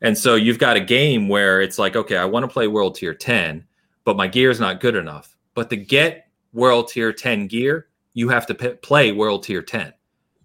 [0.00, 2.94] and so you've got a game where it's like okay i want to play world
[2.94, 3.64] tier 10
[4.04, 8.28] but my gear is not good enough but to get world tier 10 gear you
[8.28, 9.92] have to p- play world tier 10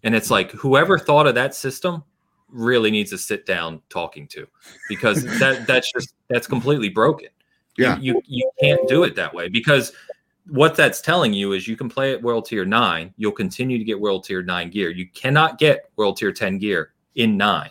[0.03, 2.03] and it's like whoever thought of that system
[2.53, 4.47] really needs to sit down talking to
[4.87, 7.29] because that that's just that's completely broken.
[7.77, 7.97] Yeah.
[7.97, 9.93] You, you, you can't do it that way because
[10.47, 13.83] what that's telling you is you can play at world tier 9, you'll continue to
[13.83, 14.89] get world tier 9 gear.
[14.89, 17.69] You cannot get world tier 10 gear in 9.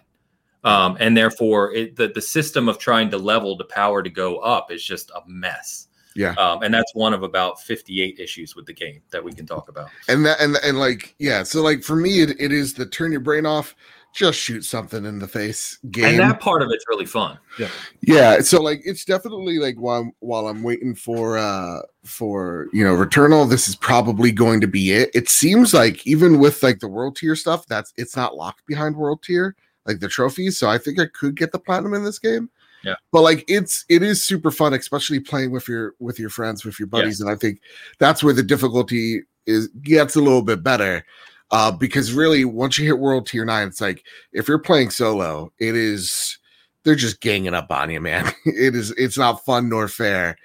[0.65, 4.39] Um, and therefore it, the, the system of trying to level the power to go
[4.39, 5.89] up is just a mess.
[6.15, 6.35] Yeah.
[6.35, 9.69] Um, and that's one of about 58 issues with the game that we can talk
[9.69, 9.89] about.
[10.09, 11.43] And that, and, and like, yeah.
[11.43, 13.75] So like for me, it, it is the turn your brain off,
[14.13, 16.05] just shoot something in the face game.
[16.05, 17.39] And that part of it's really fun.
[17.59, 17.69] Yeah.
[18.01, 18.41] Yeah.
[18.41, 23.49] So like, it's definitely like while, while I'm waiting for, uh, for, you know, Returnal,
[23.49, 25.11] this is probably going to be it.
[25.15, 28.97] It seems like even with like the world tier stuff, that's, it's not locked behind
[28.97, 29.57] world tier,
[29.87, 30.59] like the trophies.
[30.59, 32.51] So I think I could get the platinum in this game.
[32.85, 32.97] Yeah.
[33.13, 36.81] But like it's it is super fun, especially playing with your with your friends, with
[36.81, 37.21] your buddies.
[37.21, 37.61] And I think
[38.01, 41.05] that's where the difficulty is gets a little bit better.
[41.53, 45.53] Uh, because really once you hit world tier nine, it's like if you're playing solo,
[45.59, 46.39] it is
[46.83, 48.33] they're just ganging up on you, man.
[48.47, 50.37] it is it's not fun nor fair.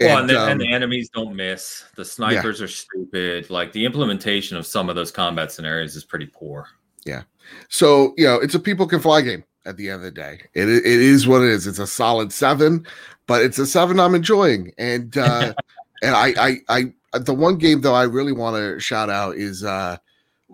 [0.00, 1.84] Well, and, the, um, and the enemies don't miss.
[1.96, 2.64] The snipers yeah.
[2.64, 3.48] are stupid.
[3.50, 6.66] Like the implementation of some of those combat scenarios is pretty poor.
[7.04, 7.22] Yeah.
[7.68, 10.40] So, you know, it's a people can fly game at the end of the day.
[10.54, 11.66] It, it is what it is.
[11.66, 12.86] It's a solid seven,
[13.26, 14.72] but it's a seven I'm enjoying.
[14.78, 15.54] And uh
[16.02, 16.34] and I
[16.68, 19.96] I I the one game though I really want to shout out is uh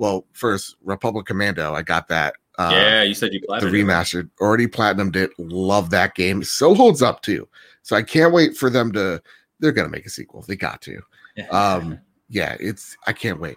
[0.00, 1.74] well first Republic Commando.
[1.74, 2.34] I got that.
[2.58, 5.30] Uh, yeah, you said you the remastered already platinumed it.
[5.38, 6.42] Love that game.
[6.42, 7.48] So holds up too.
[7.82, 9.22] So I can't wait for them to.
[9.60, 10.42] They're gonna make a sequel.
[10.42, 11.00] They got to.
[11.50, 11.98] Um,
[12.28, 13.56] yeah, it's I can't wait.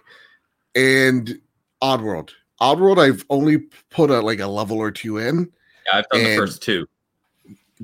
[0.74, 1.38] And
[1.82, 3.58] Oddworld, Oddworld, I've only
[3.90, 5.52] put a like a level or two in.
[5.86, 6.86] Yeah, I've done the first two.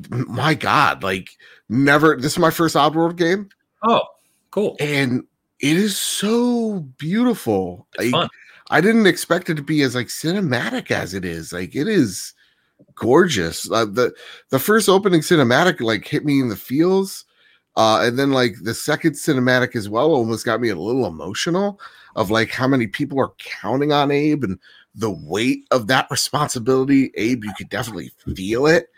[0.09, 1.37] My God, like
[1.69, 2.17] never.
[2.17, 3.51] This is my first Oddworld game.
[3.87, 4.05] Oh,
[4.53, 4.77] cool!
[4.81, 5.25] And
[5.61, 7.87] it is so beautiful.
[7.95, 8.29] It's like, fun.
[8.71, 11.53] I didn't expect it to be as like cinematic as it is.
[11.53, 12.33] Like it is
[12.95, 13.71] gorgeous.
[13.71, 14.15] Uh, the
[14.51, 17.25] the first opening cinematic like hit me in the feels.
[17.77, 21.81] Uh, and then like the second cinematic as well almost got me a little emotional
[22.17, 24.59] of like how many people are counting on Abe and
[24.95, 27.13] the weight of that responsibility.
[27.15, 28.89] Abe, you could definitely feel it.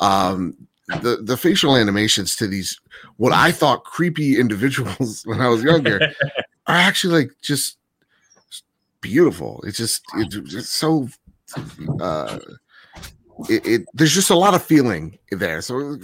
[0.00, 0.56] Um,
[1.02, 2.80] the the facial animations to these
[3.16, 6.00] what I thought creepy individuals when I was younger
[6.66, 7.77] are actually like just
[9.00, 9.62] beautiful.
[9.66, 11.08] It's just it's, it's so
[12.00, 12.38] uh
[13.48, 15.60] it, it, there's just a lot of feeling there.
[15.62, 15.98] So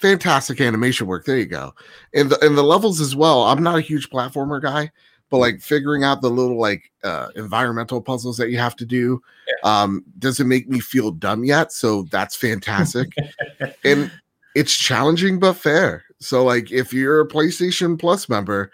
[0.00, 1.24] fantastic animation work.
[1.24, 1.74] There you go.
[2.14, 3.44] And the and the levels as well.
[3.44, 4.90] I'm not a huge platformer guy,
[5.30, 9.20] but like figuring out the little like uh, environmental puzzles that you have to do
[9.48, 9.82] yeah.
[9.82, 11.72] um, doesn't make me feel dumb yet.
[11.72, 13.12] So that's fantastic.
[13.84, 14.10] and
[14.54, 16.04] it's challenging but fair.
[16.20, 18.70] So like if you're a PlayStation Plus member,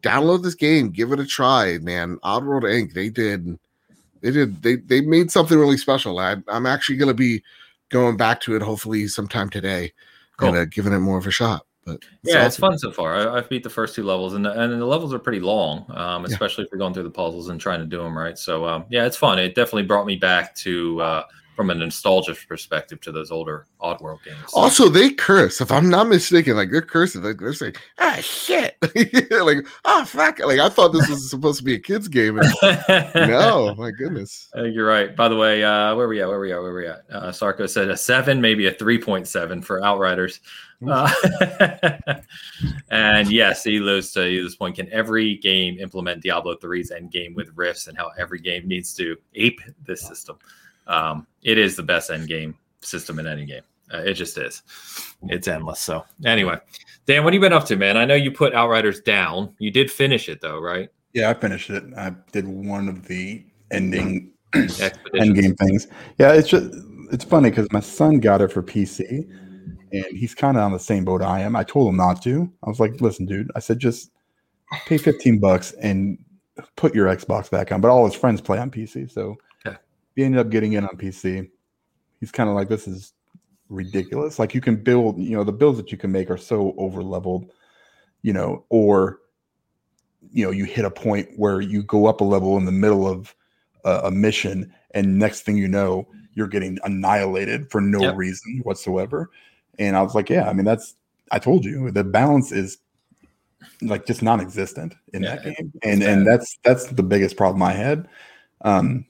[0.00, 2.18] download this game, give it a try, man.
[2.18, 2.92] Oddworld Inc.
[2.92, 3.58] They did
[4.20, 6.18] they did they they made something really special.
[6.18, 7.42] I, am actually gonna be
[7.88, 9.92] going back to it hopefully sometime today
[10.36, 10.50] cool.
[10.50, 11.64] and uh, giving it more of a shot.
[11.84, 12.46] But it's yeah, awesome.
[12.46, 13.30] it's fun so far.
[13.30, 15.86] I, have beat the first two levels, and the, and the levels are pretty long,
[15.90, 16.66] um, especially yeah.
[16.66, 18.36] if you're going through the puzzles and trying to do them right.
[18.36, 19.38] So um, yeah, it's fun.
[19.38, 21.22] It definitely brought me back to uh,
[21.58, 24.38] from a nostalgia perspective to those older Oddworld games.
[24.54, 25.60] Also, they curse.
[25.60, 27.24] If I'm not mistaken, like they're cursing.
[27.24, 28.76] Like they're saying, "Ah, shit!"
[29.42, 32.36] like, "Oh, fuck!" Like I thought this was supposed to be a kids game.
[33.16, 34.48] no, my goodness.
[34.54, 35.16] I think you're right.
[35.16, 36.28] By the way, uh, where are we at?
[36.28, 36.62] Where we at?
[36.62, 37.02] Where are we at?
[37.10, 40.38] Uh, Sarko said a seven, maybe a three point seven for Outriders.
[40.86, 41.12] Uh,
[42.92, 44.76] and yes, he lives to this point.
[44.76, 48.94] Can every game implement Diablo 3's end game with rifts and how every game needs
[48.94, 50.38] to ape this system?
[50.88, 53.62] Um, it is the best end game system in any game.
[53.92, 54.62] Uh, it just is.
[55.28, 55.80] It's endless.
[55.80, 56.58] So anyway,
[57.06, 57.96] Dan, what have you been up to, man?
[57.96, 59.54] I know you put Outriders down.
[59.58, 60.90] You did finish it though, right?
[61.14, 61.84] Yeah, I finished it.
[61.96, 65.88] I did one of the ending end game things.
[66.18, 66.70] Yeah, it's just
[67.10, 69.28] it's funny because my son got it for PC,
[69.92, 71.56] and he's kind of on the same boat I am.
[71.56, 72.50] I told him not to.
[72.62, 74.10] I was like, "Listen, dude," I said, "Just
[74.86, 76.18] pay fifteen bucks and
[76.76, 79.36] put your Xbox back on." But all his friends play on PC, so
[80.18, 81.48] he ended up getting in on PC.
[82.18, 83.12] He's kind of like, this is
[83.68, 84.40] ridiculous.
[84.40, 87.04] Like you can build, you know, the builds that you can make are so over
[87.04, 87.52] leveled,
[88.22, 89.20] you know, or
[90.32, 93.06] you know, you hit a point where you go up a level in the middle
[93.06, 93.32] of
[93.84, 98.16] a, a mission, and next thing you know, you're getting annihilated for no yep.
[98.16, 99.30] reason whatsoever.
[99.78, 100.96] And I was like, yeah, I mean, that's
[101.30, 102.78] I told you the balance is
[103.82, 107.72] like just non-existent in yeah, that game, and and that's that's the biggest problem I
[107.72, 108.08] had.
[108.62, 109.04] Um,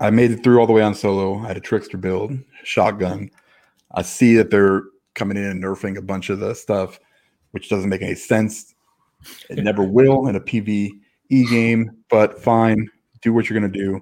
[0.00, 1.38] I made it through all the way on solo.
[1.38, 3.30] I had a trickster build, shotgun.
[3.94, 4.82] I see that they're
[5.14, 6.98] coming in and nerfing a bunch of the stuff,
[7.50, 8.74] which doesn't make any sense.
[9.50, 10.90] It never will in a PvE
[11.50, 12.88] game, but fine.
[13.20, 14.00] Do what you're gonna do.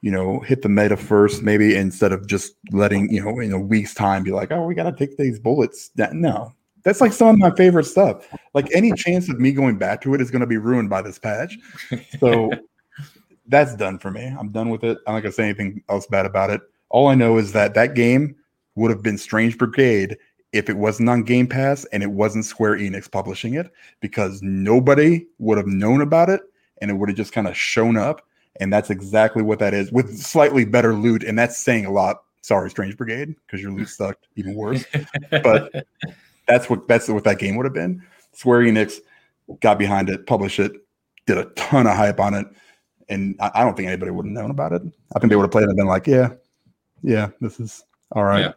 [0.00, 3.58] You know, hit the meta first, maybe instead of just letting you know in a
[3.58, 5.90] week's time be like, oh, we gotta take these bullets.
[5.96, 6.52] No,
[6.82, 8.26] that's like some of my favorite stuff.
[8.54, 11.02] Like any chance of me going back to it is going to be ruined by
[11.02, 11.56] this patch.
[12.18, 12.50] So
[13.46, 14.34] that's done for me.
[14.38, 14.98] I'm done with it.
[15.06, 16.60] I'm not gonna say anything else bad about it.
[16.90, 18.36] All I know is that that game
[18.74, 20.16] would have been Strange Brigade
[20.52, 25.26] if it wasn't on Game Pass and it wasn't Square Enix publishing it, because nobody
[25.38, 26.42] would have known about it
[26.80, 28.26] and it would have just kind of shown up.
[28.60, 31.24] And that's exactly what that is with slightly better loot.
[31.24, 32.24] And that's saying a lot.
[32.42, 34.84] Sorry, Strange Brigade, because your loot sucked even worse.
[35.30, 35.86] but
[36.48, 38.02] that's what that's what that game would have been.
[38.32, 38.98] Square Enix
[39.60, 40.72] got behind it, published it,
[41.26, 42.46] did a ton of hype on it
[43.08, 44.82] and I, I, don't think anybody would have known about it.
[45.14, 46.30] I think they would have played it and been like, yeah,
[47.02, 48.52] yeah, this is all right.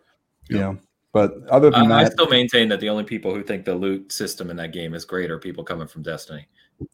[0.50, 0.60] Yeah.
[0.60, 0.80] Know,
[1.14, 4.12] but other than that, I still maintain that the only people who think the loot
[4.12, 6.48] system in that game is great are people coming from Destiny.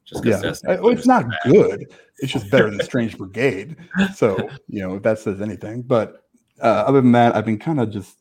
[0.05, 1.51] Just yeah, Destiny well, it's not bad.
[1.51, 1.93] good.
[2.19, 3.75] It's just better than Strange Brigade.
[4.15, 4.37] So
[4.67, 5.81] you know, if that says anything.
[5.81, 6.23] But
[6.61, 8.17] uh, other than that, I've been kind of just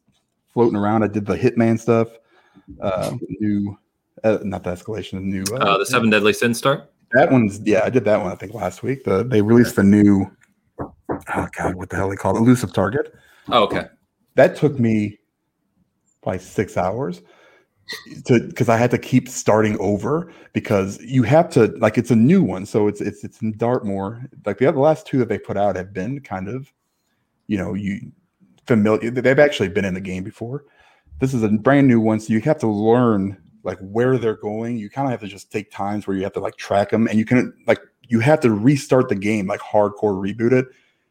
[0.52, 1.02] floating around.
[1.02, 2.08] I did the Hitman stuff,
[2.80, 3.78] uh, new,
[4.24, 6.90] uh, not the escalation, the new, uh, the Seven Deadly Sins start.
[7.12, 9.04] That one's yeah, I did that one I think last week.
[9.04, 10.30] The they released the new
[10.80, 12.40] oh god, what the hell they call it?
[12.40, 13.14] Elusive target.
[13.48, 13.86] Oh, okay.
[14.36, 15.18] That took me
[16.22, 17.22] probably six hours
[18.26, 22.16] to because I had to keep starting over because you have to like it's a
[22.16, 24.22] new one, so it's it's it's in Dartmoor.
[24.46, 26.72] Like the other last two that they put out have been kind of,
[27.46, 28.12] you know, you
[28.66, 29.10] familiar.
[29.10, 30.64] They've actually been in the game before.
[31.18, 34.76] This is a brand new one, so you have to learn like where they're going,
[34.76, 37.06] you kind of have to just take times where you have to like track them
[37.08, 40.66] and you can like you have to restart the game, like hardcore reboot it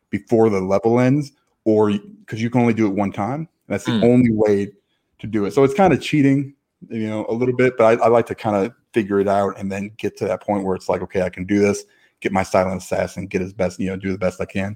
[0.09, 1.31] before the level ends,
[1.63, 3.47] or because you can only do it one time.
[3.67, 4.03] That's the mm.
[4.03, 4.71] only way
[5.19, 5.53] to do it.
[5.53, 6.53] So it's kind of cheating,
[6.89, 9.57] you know, a little bit, but I, I like to kind of figure it out
[9.59, 11.83] and then get to that point where it's like, okay, I can do this,
[12.21, 14.75] get my silent assassin, get as best, you know, do the best I can.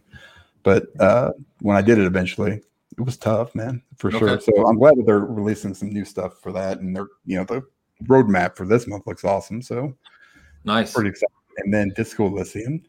[0.62, 2.62] But uh, when I did it eventually,
[2.98, 4.20] it was tough, man, for okay.
[4.20, 4.40] sure.
[4.40, 7.44] So I'm glad that they're releasing some new stuff for that, and they're you know
[7.44, 7.64] the
[8.06, 9.62] roadmap for this month looks awesome.
[9.62, 9.94] So
[10.64, 11.34] nice, pretty excited.
[11.58, 12.84] And then Disco Elysium,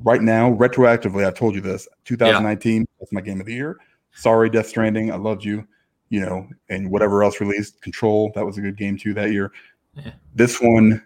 [0.00, 2.84] right now, retroactively, I told you this, 2019, yeah.
[2.98, 3.78] that's my game of the year.
[4.12, 5.66] Sorry, Death Stranding, I loved you,
[6.08, 9.52] you know, and whatever else released, Control, that was a good game too that year.
[9.94, 10.12] Yeah.
[10.34, 11.04] This one,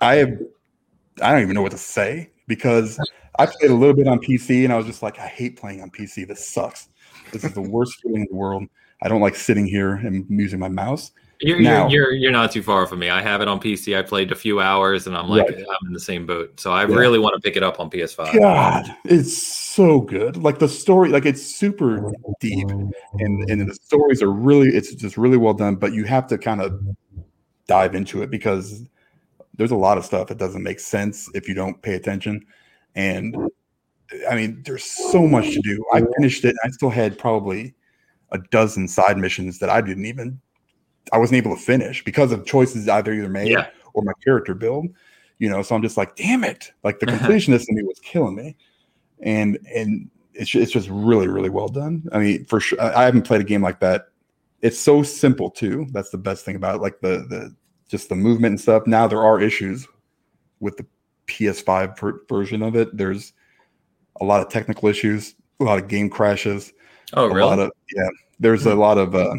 [0.00, 0.38] I have,
[1.22, 3.00] I don't even know what to say because
[3.38, 5.82] I played a little bit on PC and I was just like, I hate playing
[5.82, 6.26] on PC.
[6.26, 6.88] This sucks.
[7.32, 8.64] This is the worst feeling in the world.
[9.02, 11.12] I don't like sitting here and using my mouse.
[11.40, 13.10] You're, now, you're, you're not too far from me.
[13.10, 13.96] I have it on PC.
[13.96, 15.58] I played a few hours, and I'm like, right.
[15.58, 16.58] I'm in the same boat.
[16.58, 16.94] So I yeah.
[16.94, 18.38] really want to pick it up on PS5.
[18.38, 20.38] God, it's so good.
[20.38, 25.18] Like the story, like it's super deep, and and the stories are really, it's just
[25.18, 25.76] really well done.
[25.76, 26.80] But you have to kind of
[27.66, 28.88] dive into it because
[29.56, 32.46] there's a lot of stuff that doesn't make sense if you don't pay attention.
[32.94, 33.36] And
[34.30, 35.84] I mean, there's so much to do.
[35.92, 36.54] I finished it.
[36.64, 37.74] I still had probably
[38.32, 40.40] a dozen side missions that I didn't even,
[41.12, 43.68] I wasn't able to finish because of choices either either made Yeah.
[43.94, 44.86] or my character build.
[45.38, 46.72] You know, so I'm just like, damn it!
[46.82, 48.56] Like the completionist in me was killing me,
[49.20, 52.08] and and it's it's just really really well done.
[52.12, 54.06] I mean, for sure, I haven't played a game like that.
[54.62, 55.86] It's so simple too.
[55.92, 56.80] That's the best thing about it.
[56.80, 57.54] like the the
[57.88, 58.86] just the movement and stuff.
[58.86, 59.86] Now there are issues
[60.60, 60.86] with the
[61.26, 62.96] PS5 per- version of it.
[62.96, 63.34] There's
[64.20, 66.72] a lot of technical issues, a lot of game crashes,
[67.14, 67.62] Oh, a lot really?
[67.64, 68.08] of yeah.
[68.40, 69.34] There's a lot of uh,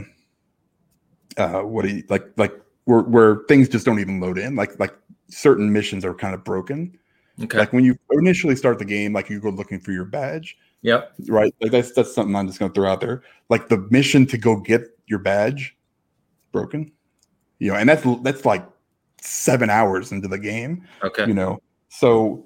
[1.37, 2.53] uh, what do you like like
[2.85, 4.55] where where things just don't even load in.
[4.55, 4.93] Like like
[5.29, 6.97] certain missions are kind of broken.
[7.43, 7.57] Okay.
[7.59, 11.13] Like when you initially start the game, like you go looking for your badge, Yep.
[11.27, 11.53] right?
[11.61, 13.21] Like that's that's something I'm just gonna throw out there.
[13.49, 15.77] Like the mission to go get your badge,
[16.51, 16.91] broken.
[17.59, 18.67] You know, and that's that's like
[19.21, 21.25] seven hours into the game Okay.
[21.27, 21.57] you know
[21.89, 22.45] so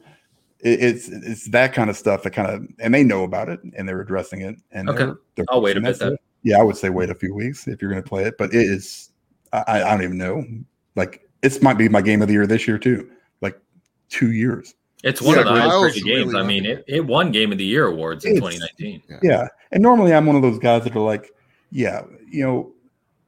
[0.63, 3.87] it's it's that kind of stuff that kind of and they know about it and
[3.87, 5.05] they're addressing it and Okay.
[5.05, 6.17] they're, they're I'll wait a bit that's then.
[6.43, 8.53] yeah i would say wait a few weeks if you're going to play it but
[8.53, 9.11] it is
[9.53, 10.45] I, I don't even know
[10.95, 13.09] like this might be my game of the year this year too
[13.41, 13.59] like
[14.09, 16.33] two years It's one Yeah, of the but highest rated games.
[16.33, 19.19] really I mean, it, it won Game of the Year awards in It's- 2019.
[19.23, 21.31] yeah and normally i'm one of those guys that are like
[21.71, 22.71] yeah you know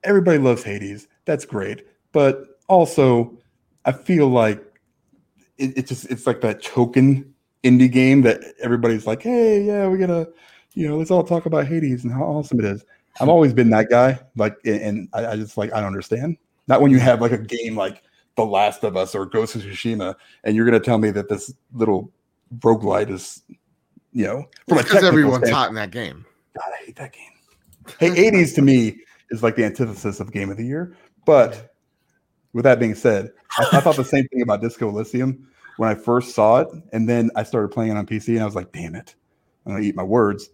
[0.04, 3.38] everybody loves hades that's great but also
[3.86, 4.64] i feel like
[5.58, 9.98] it, it just it's like that token indie game that everybody's like hey yeah we
[9.98, 10.30] gotta
[10.74, 12.84] you know let's all talk about hades and how awesome it is
[13.22, 16.82] i've always been that guy like and- I, I just like i don't understand not
[16.82, 18.04] when you have like a game like
[18.36, 21.54] the last of us or ghost of tsushima and you're gonna tell me that this
[21.74, 22.12] little
[22.60, 23.44] roguelite is
[24.12, 26.26] you know from because everyone's hot in that game.
[26.56, 28.16] God, I hate that game.
[28.16, 29.00] Hades to me
[29.32, 30.96] is like the antithesis of game of the year.
[31.26, 31.73] But
[32.54, 35.48] with that being said, I, I thought the same thing about Disco Elysium
[35.78, 36.68] when I first saw it.
[36.92, 39.16] And then I started playing it on PC and I was like, damn it.
[39.66, 40.50] I'm going to eat my words.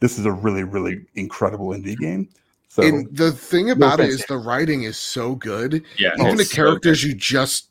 [0.00, 2.28] This is a really, really incredible indie game.
[2.68, 4.26] So, and the thing about it offense.
[4.26, 5.84] the writing is so good.
[5.98, 6.12] Yeah.
[6.18, 7.68] Even the it's so characters you just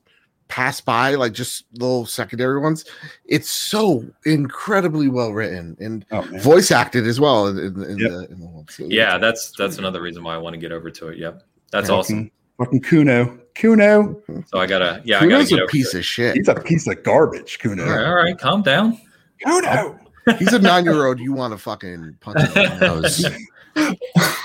[0.50, 2.84] pass by, like just little secondary ones,
[3.26, 8.12] it's so incredibly well written and oh, voice acted as well in, in, in Yep.
[8.12, 8.74] the in the whole good.
[8.74, 8.94] series.
[8.94, 11.18] Yeah, that's that's another reason why I want to get over to it.
[11.18, 11.44] Yep.
[11.72, 11.96] That's Yeah.
[11.96, 12.32] awesome.
[12.58, 13.40] Fucking, fucking Cuno.
[13.60, 14.22] Cuno.
[14.46, 16.00] So I gotta, yeah, I gotta Cuno's get a piece to it.
[16.00, 16.36] of shit.
[16.38, 17.84] He's a piece of garbage, Cuno.
[17.84, 18.98] All right, all right, calm down.
[19.44, 20.00] Cuno.
[20.38, 23.26] He's a nine year old you want to fucking punch him in the nose.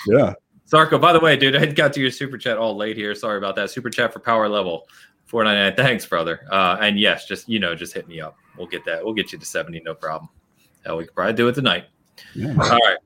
[0.07, 0.35] Yeah.
[0.71, 3.15] Sarko, by the way, dude, I got to your super chat all late here.
[3.15, 3.71] Sorry about that.
[3.71, 4.87] Super chat for power level.
[5.27, 5.77] 499.
[5.77, 6.41] Thanks, brother.
[6.51, 8.37] Uh, and yes, just you know, just hit me up.
[8.59, 9.03] We'll get that.
[9.03, 10.29] We'll get you to 70, no problem.
[10.85, 11.87] Hell, we could probably do it tonight.
[12.35, 12.49] yeah.
[12.51, 12.99] All right.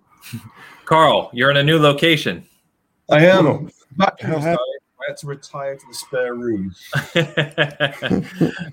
[0.84, 2.44] Carl, you're in a new location.
[3.10, 3.70] I am
[4.18, 4.56] Cuno.
[5.08, 6.74] Back How from hap- I had to retire to the spare room.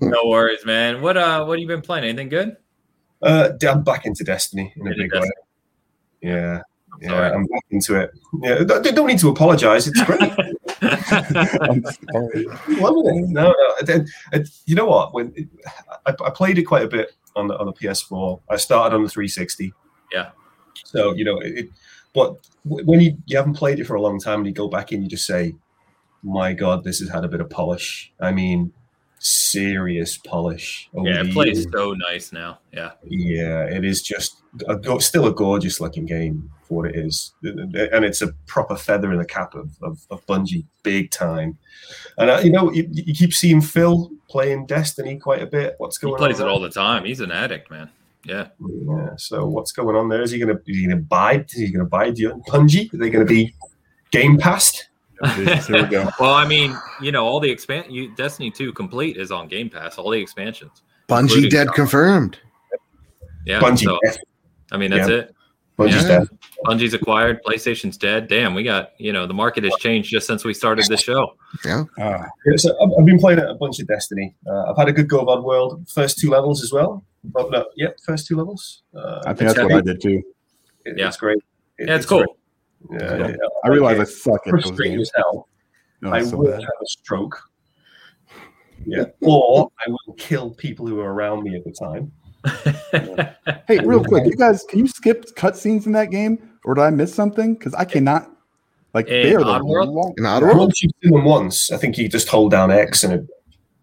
[0.00, 1.00] no worries, man.
[1.02, 2.04] What uh what have you been playing?
[2.04, 2.56] Anything good?
[3.22, 5.30] Uh, I'm back into Destiny in a big way.
[6.20, 6.60] Yeah,
[7.00, 7.30] yeah, sorry.
[7.30, 8.10] I'm back into it.
[8.42, 9.88] Yeah, don't, don't need to apologize.
[9.88, 10.20] It's great.
[10.82, 12.46] I'm sorry.
[12.78, 13.28] Loving it.
[13.30, 13.54] No,
[13.86, 14.04] no.
[14.66, 15.14] You know what?
[15.14, 15.48] When
[16.06, 18.40] I, I played it quite a bit on the on the PS4.
[18.50, 19.72] I started on the 360.
[20.12, 20.30] Yeah.
[20.84, 21.58] So you know it.
[21.58, 21.68] it
[22.12, 24.92] but when you you haven't played it for a long time and you go back
[24.92, 25.54] and you just say,
[26.22, 28.72] "My God, this has had a bit of polish." I mean,
[29.18, 30.88] serious polish.
[30.94, 31.66] yeah, it plays years.
[31.72, 32.58] so nice now.
[32.72, 32.92] Yeah.
[33.04, 38.04] Yeah, it is just a, still a gorgeous looking game for what it is, and
[38.04, 41.58] it's a proper feather in the cap of of, of Bungie, big time.
[42.18, 45.76] And uh, you know, you, you keep seeing Phil playing Destiny quite a bit.
[45.78, 46.14] What's going?
[46.14, 46.20] On?
[46.20, 46.48] He plays on?
[46.48, 47.04] it all the time.
[47.04, 47.90] He's an addict, man.
[48.24, 48.48] Yeah.
[48.60, 49.10] Yeah.
[49.16, 50.22] So what's going on there?
[50.22, 51.44] Is he gonna is he gonna buy?
[51.48, 52.92] Is he gonna buy the- Bungie?
[52.92, 53.54] Are they gonna be
[54.10, 54.85] Game Passed?
[55.34, 56.08] Jesus, Here we go.
[56.20, 59.70] Well, I mean, you know, all the expand you Destiny 2 complete is on Game
[59.70, 60.82] Pass, all the expansions.
[61.08, 62.38] Bungie dead Star- confirmed.
[63.44, 63.60] Yeah.
[63.60, 63.84] Bungie.
[63.84, 64.16] so, dead.
[64.72, 65.14] I mean, that's Yeah.
[65.16, 65.32] it.
[65.78, 66.18] Bungie's Yeah.
[66.20, 66.28] dead.
[66.64, 68.28] Bungie's acquired, PlayStation's dead.
[68.28, 71.34] Damn, we got, you know, the market has changed just since we started the show.
[71.64, 71.84] Yeah.
[72.00, 74.34] Ah, Yeah, so I've, I've been playing a bunch of Destiny.
[74.46, 75.90] Uh, I've had a good go of Oddworld.
[75.92, 77.04] First two levels as well.
[77.24, 78.82] But no, yep, first two levels.
[78.96, 80.22] Uh, I think that's what I did too.
[80.84, 81.08] It- Yeah.
[81.08, 81.38] It's great.
[81.78, 82.18] It- Yeah, it's cool.
[82.20, 82.30] great.
[82.90, 83.28] Yeah, Yeah.
[83.28, 83.34] yeah.
[83.64, 85.08] I realize I suck at those frustrating games.
[85.10, 85.48] as hell.
[86.02, 86.60] No, I it's so will bad.
[86.60, 87.42] have a stroke.
[88.84, 89.04] Yeah.
[89.22, 92.12] Or I will kill people who are around me at the time.
[93.68, 96.90] Hey, real quick, you guys, can you skip cutscenes in that game, or did I
[96.90, 97.54] miss something?
[97.54, 98.30] Because I cannot.
[98.94, 99.92] Like In they are the Oddworld?
[99.92, 100.14] long.
[100.18, 100.56] In Oddworld?
[100.58, 103.26] Once you've seen them once, I think you just hold down X and it,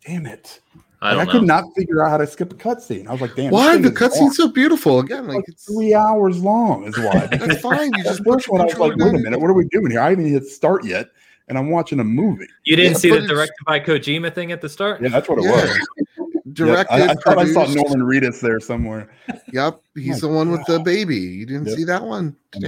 [0.05, 0.61] Damn it!
[1.03, 1.47] I Like, I, don't could know.
[1.47, 3.07] not figure out how to skip a cutscene.
[3.07, 3.51] I was like, damn.
[3.51, 3.75] Why?
[3.75, 4.99] The thing is cutscene's so beautiful.
[4.99, 7.27] Again, like like it's three hours long is why.
[7.31, 7.93] that's fine.
[7.93, 9.91] You just put first one, I was like, wait a minute, what are we doing
[9.91, 9.99] here?
[9.99, 11.09] I haven't even hit start yet,
[11.49, 12.47] and I'm watching a movie.
[12.63, 15.01] You didn't Yeah, see the directed by Kojima thing at the start?
[15.01, 15.51] Yeah, that's what it Yeah.
[15.51, 15.89] was.
[16.53, 17.65] Directed, Yeah, I, I thought I saw.
[17.65, 19.09] Norman Reedus there somewhere.
[19.53, 21.15] Yep, he's My the one with the oh, baby.
[21.15, 21.77] You didn't Yep.
[21.77, 22.35] see that one?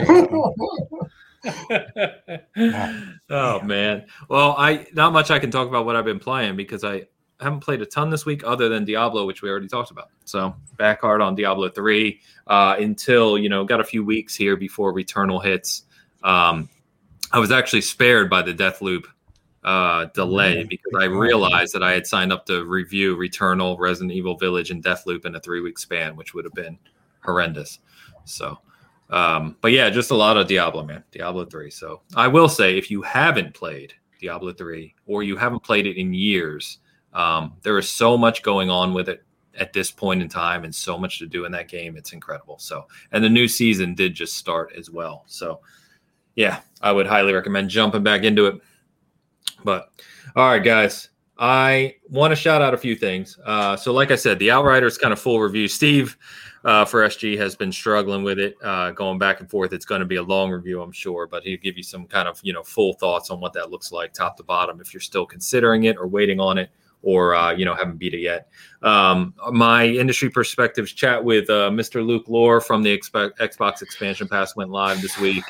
[3.30, 4.06] oh man.
[4.30, 7.04] Well, I not much I can talk about what I've been playing because I
[7.46, 10.10] haven't played a ton this week other than Diablo, which we already talked about.
[10.26, 14.58] So back hard on Diablo three uh, until you know got a few weeks here
[14.58, 15.84] before Returnal hits.
[16.24, 16.70] Um,
[17.32, 19.06] I was actually spared by the Deathloop
[19.64, 24.38] uh, delay because I realized that I had signed up to review Returnal, Resident Evil
[24.38, 26.78] Village, and Deathloop in a three week span, which would have been
[27.24, 27.80] horrendous.
[28.26, 28.58] So,
[29.10, 31.04] um, but yeah, just a lot of Diablo, man.
[31.12, 31.70] Diablo 3.
[31.70, 35.98] So I will say, if you haven't played Diablo 3 or you haven't played it
[35.98, 36.80] in years,
[37.16, 39.24] um, there is so much going on with it
[39.58, 41.96] at this point in time and so much to do in that game.
[41.96, 42.60] It's incredible.
[42.60, 45.24] So, and the new season did just start as well.
[45.26, 45.62] So,
[46.36, 48.62] yeah, I would highly recommend jumping back into it.
[49.64, 49.90] But
[50.36, 53.40] all right, guys, I want to shout out a few things.
[53.46, 55.70] Uh, so, like I said, the Outriders kind of full review.
[55.70, 56.18] Steve
[56.66, 59.72] uh, for SG has been struggling with it, uh, going back and forth.
[59.72, 62.28] It's going to be a long review, I'm sure, but he'll give you some kind
[62.28, 65.02] of you know full thoughts on what that looks like, top to bottom, if you're
[65.02, 66.70] still considering it or waiting on it,
[67.06, 68.50] or uh, you know haven't beat it yet.
[68.82, 72.06] Um, my industry perspectives chat with uh, Mr.
[72.06, 75.44] Luke Lore from the Xbox, Xbox expansion pass went live this week.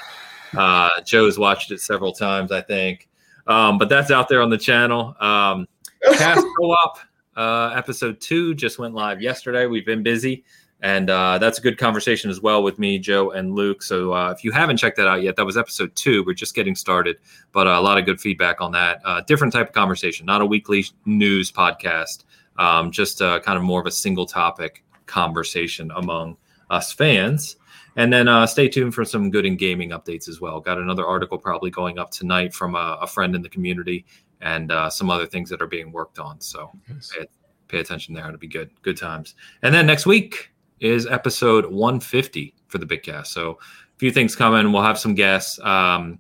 [0.56, 3.10] Uh, Joe's watched it several times, I think.
[3.48, 5.16] Um, but that's out there on the channel.
[5.20, 5.68] Um,
[6.18, 7.00] Cast Co-op
[7.36, 9.66] uh, episode two just went live yesterday.
[9.66, 10.44] We've been busy,
[10.86, 13.82] and uh, that's a good conversation as well with me, Joe, and Luke.
[13.82, 16.24] So uh, if you haven't checked that out yet, that was episode two.
[16.24, 17.18] We're just getting started,
[17.54, 19.02] but uh, a lot of good feedback on that.
[19.04, 22.26] Uh, different type of conversation, not a weekly news podcast,
[22.60, 26.38] um, just uh, kind of more of a single topic conversation among
[26.70, 27.56] us fans.
[27.96, 30.60] And then uh, stay tuned for some good in gaming updates as well.
[30.60, 34.06] Got another article probably going up tonight from a, a friend in the community
[34.40, 36.40] and uh, some other things that are being worked on.
[36.42, 36.70] So
[37.12, 37.26] pay,
[37.70, 38.28] pay attention there.
[38.28, 38.70] It'll be good.
[38.84, 39.34] Good times.
[39.64, 43.32] And then next week is episode 150 for the Big Cast.
[43.32, 44.72] So a few things coming.
[44.72, 46.20] We'll have some guests um,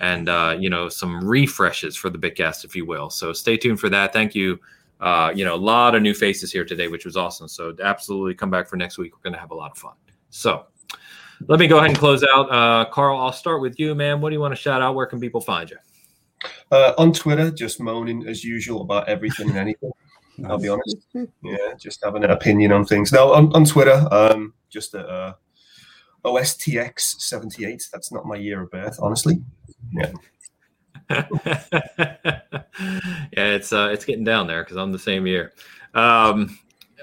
[0.00, 3.10] and, uh, you know, some refreshes for the Big Cast, if you will.
[3.10, 4.12] So stay tuned for that.
[4.12, 4.58] Thank you.
[5.00, 7.48] Uh, you know, a lot of new faces here today, which was awesome.
[7.48, 9.14] So absolutely come back for next week.
[9.14, 9.94] We're going to have a lot of fun.
[10.28, 10.66] So
[11.48, 12.50] let me go ahead and close out.
[12.52, 14.20] Uh, Carl, I'll start with you, man.
[14.20, 14.94] What do you want to shout out?
[14.94, 15.78] Where can people find you?
[16.70, 19.90] Uh, on Twitter, just moaning as usual about everything and anything.
[20.46, 20.96] I'll be honest.
[21.42, 23.12] Yeah, just having an opinion on things.
[23.12, 25.34] Now on, on Twitter, um, just at uh,
[26.24, 27.90] OSTX78.
[27.90, 29.42] That's not my year of birth, honestly.
[29.92, 30.12] Yeah.
[31.10, 31.24] yeah,
[33.32, 35.52] it's uh, it's getting down there because I'm the same year.
[35.94, 36.58] Um,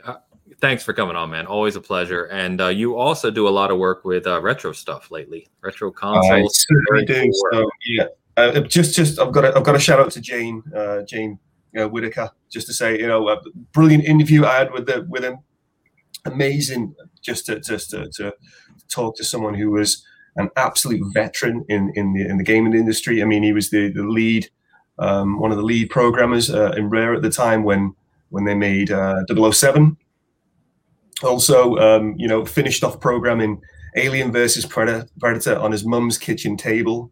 [0.06, 0.16] uh,
[0.62, 1.46] thanks for coming on, man.
[1.46, 2.26] Always a pleasure.
[2.26, 5.90] And uh, you also do a lot of work with uh, retro stuff lately, retro
[5.90, 6.66] I consoles.
[6.68, 7.32] certainly do.
[7.52, 8.06] So, yeah.
[8.38, 11.40] Uh, just, just, I've got, a, I've got a shout out to Jane, uh, Jane
[11.80, 13.42] uh, Whittaker, just to say, you know, a
[13.74, 15.40] brilliant interview I had with the, with him.
[16.26, 18.34] Amazing, just to, just to, to
[18.90, 20.06] talk to someone who was
[20.38, 23.22] an absolute veteran in, in the in the gaming industry.
[23.22, 24.50] I mean, he was the the lead,
[25.00, 27.96] um, one of the lead programmers uh, in Rare at the time when
[28.30, 29.98] when they made uh, 007.
[31.24, 33.60] Also, um, you know, finished off programming
[33.96, 37.12] Alien versus Predator, Predator on his mum's kitchen table.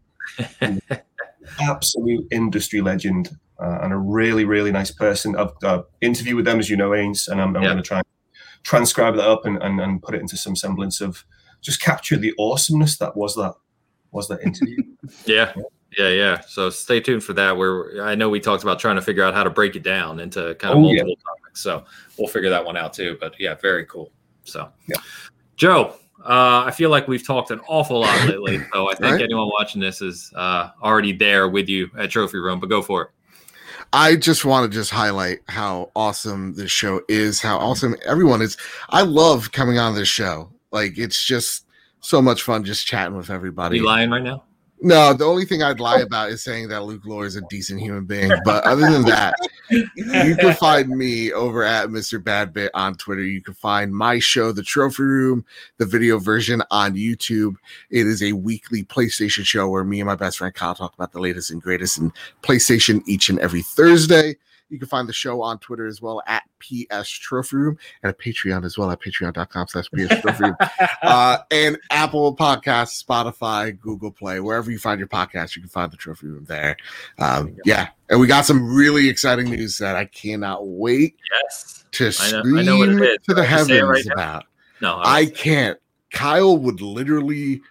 [1.59, 3.29] Absolute industry legend
[3.59, 5.35] uh, and a really, really nice person.
[5.35, 7.69] I've uh, interviewed with them, as you know, Ains, and I'm, I'm Yeah.
[7.69, 8.05] going to try and
[8.63, 11.23] transcribe that up and, and, and put it into some semblance of
[11.61, 13.53] just capture the awesomeness that was that
[14.11, 14.77] was that interview.
[15.25, 15.53] Yeah,
[15.97, 16.39] yeah, yeah.
[16.47, 17.55] So stay tuned for that.
[17.57, 20.19] Where I know we talked about trying to figure out how to break it down
[20.19, 21.03] into kind of Oh, yeah.
[21.03, 21.61] multiple topics.
[21.61, 21.85] So
[22.17, 23.17] we'll figure that one out too.
[23.19, 24.11] But yeah, very cool.
[24.43, 24.97] So, Yeah.
[25.57, 28.59] Joe, uh, I feel like we've talked an awful lot lately.
[28.73, 29.21] So I think Right.
[29.21, 32.59] anyone watching this is uh, already there with you at Trophy Room.
[32.59, 33.09] But go for it.
[33.95, 38.57] I just want to just highlight how awesome this show is, how awesome everyone is.
[38.89, 40.51] I love coming on this show.
[40.71, 41.65] Like it's just
[42.01, 43.77] so much fun just chatting with Are everybody.
[43.77, 44.43] you lying right now?
[44.81, 47.79] No, the only thing I'd lie about is saying that Luke Lore is a decent
[47.79, 48.31] human being.
[48.43, 49.35] But other than that,
[49.69, 52.21] you can find me over at Mr.
[52.21, 53.23] Badbit on Twitter.
[53.23, 55.45] You can find my show, The Trophy Room,
[55.77, 57.55] the video version on YouTube.
[57.89, 61.13] It is a weekly PlayStation show where me and my best friend Kyle talk about
[61.13, 62.11] the latest and greatest in
[62.43, 64.35] PlayStation each and every Thursday.
[64.69, 68.13] You can find the show on Twitter as well at PS Trophy Room and a
[68.15, 70.55] Patreon as well at patreon.com slash PS Trophy Room.
[71.03, 75.91] uh, and Apple Podcasts, Spotify, Google Play, wherever you find your podcast, you can find
[75.91, 76.75] the Trophy Room there.
[77.19, 81.85] Um, yeah, and we got some really exciting news that I cannot wait Yes.
[81.91, 83.17] to I know- scream I know what it is.
[83.27, 84.13] to the Can I say it heavens right now?
[84.13, 84.45] about.
[84.81, 85.01] No.
[85.03, 85.77] I can't.
[86.11, 87.61] Kyle would literally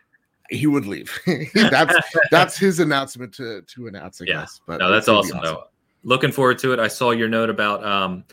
[0.51, 1.11] he would leave.
[1.55, 1.95] that's
[2.31, 4.21] that's his announcement to to announce.
[4.21, 4.41] I Yeah.
[4.41, 4.61] guess.
[4.67, 5.65] But no, that's it's awesome, though.
[6.05, 6.79] Looking forward to it.
[6.79, 8.25] I saw your note about um,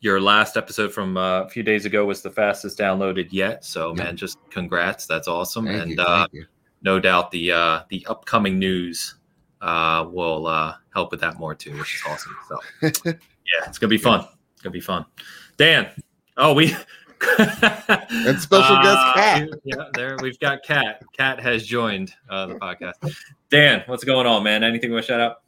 [0.00, 3.64] your last episode from uh, a few days ago was the fastest downloaded yet.
[3.64, 4.04] So, Yeah.
[4.04, 5.06] man, just congrats.
[5.06, 5.66] That's awesome.
[5.66, 6.46] Thank and you, uh, thank you.
[6.82, 9.14] no doubt the uh, the upcoming news
[9.60, 12.36] uh, will uh, help with that more too, which is awesome.
[12.48, 12.58] So,
[13.12, 14.26] yeah, it's gonna be fun.
[14.54, 15.04] It's gonna be fun.
[15.56, 15.88] Dan,
[16.36, 16.74] oh we
[17.38, 19.48] and special guest cat.
[19.62, 21.02] Yeah, there we've got Cat.
[21.16, 22.94] Cat has joined uh, the podcast.
[23.50, 24.64] Dan, what's going on, man?
[24.64, 25.42] Anything we want to shout out?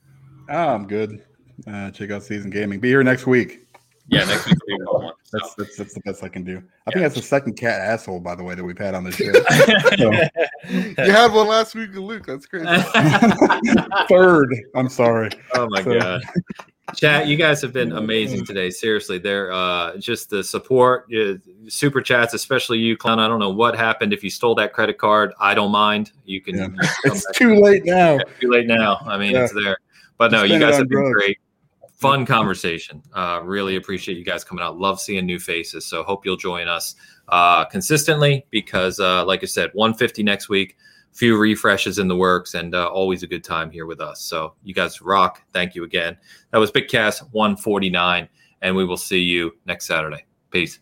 [0.50, 1.24] Oh, I'm good.
[1.66, 2.80] Uh, check out Seasoned Gaming.
[2.80, 3.60] Be here next week.
[4.08, 5.12] Yeah, next week will be a one.
[5.22, 5.38] So.
[5.38, 6.56] That's, that's that's the best I can do.
[6.58, 6.92] I Yeah.
[6.94, 9.32] think that's the second cat asshole, by the way, that we've had on the show.
[10.68, 12.24] You had one last week with Luke.
[12.26, 12.66] That's crazy.
[14.08, 14.54] Third.
[14.74, 15.30] I'm sorry.
[15.54, 16.22] Oh my So- god.
[16.96, 18.68] Chat, you guys have been amazing today.
[18.68, 21.34] Seriously, they're uh, just the support, uh,
[21.68, 23.18] super chats, especially you, clown.
[23.18, 24.12] I don't know what happened.
[24.12, 26.10] If you stole that credit card, I don't mind.
[26.26, 26.56] You can.
[26.56, 26.64] Yeah.
[26.64, 28.18] you can come It's too late now.
[28.40, 28.98] too late now.
[29.06, 29.44] I mean, Yeah.
[29.44, 29.78] it's there.
[30.18, 31.14] But no, Just you guys have been drugs.
[31.14, 31.38] great.
[32.02, 33.00] Fun conversation.
[33.14, 34.76] Uh, really appreciate you guys coming out.
[34.76, 35.86] Love seeing new faces.
[35.86, 36.96] So hope you'll join us
[37.28, 40.76] uh, consistently because, uh, like I said, 150 next week.
[41.12, 44.22] Few refreshes in the works, and uh, always a good time here with us.
[44.22, 45.42] So you guys rock.
[45.52, 46.16] Thank you again.
[46.50, 48.28] That was Big Cast 149,
[48.62, 50.24] and we will see you next Saturday.
[50.50, 50.80] Peace.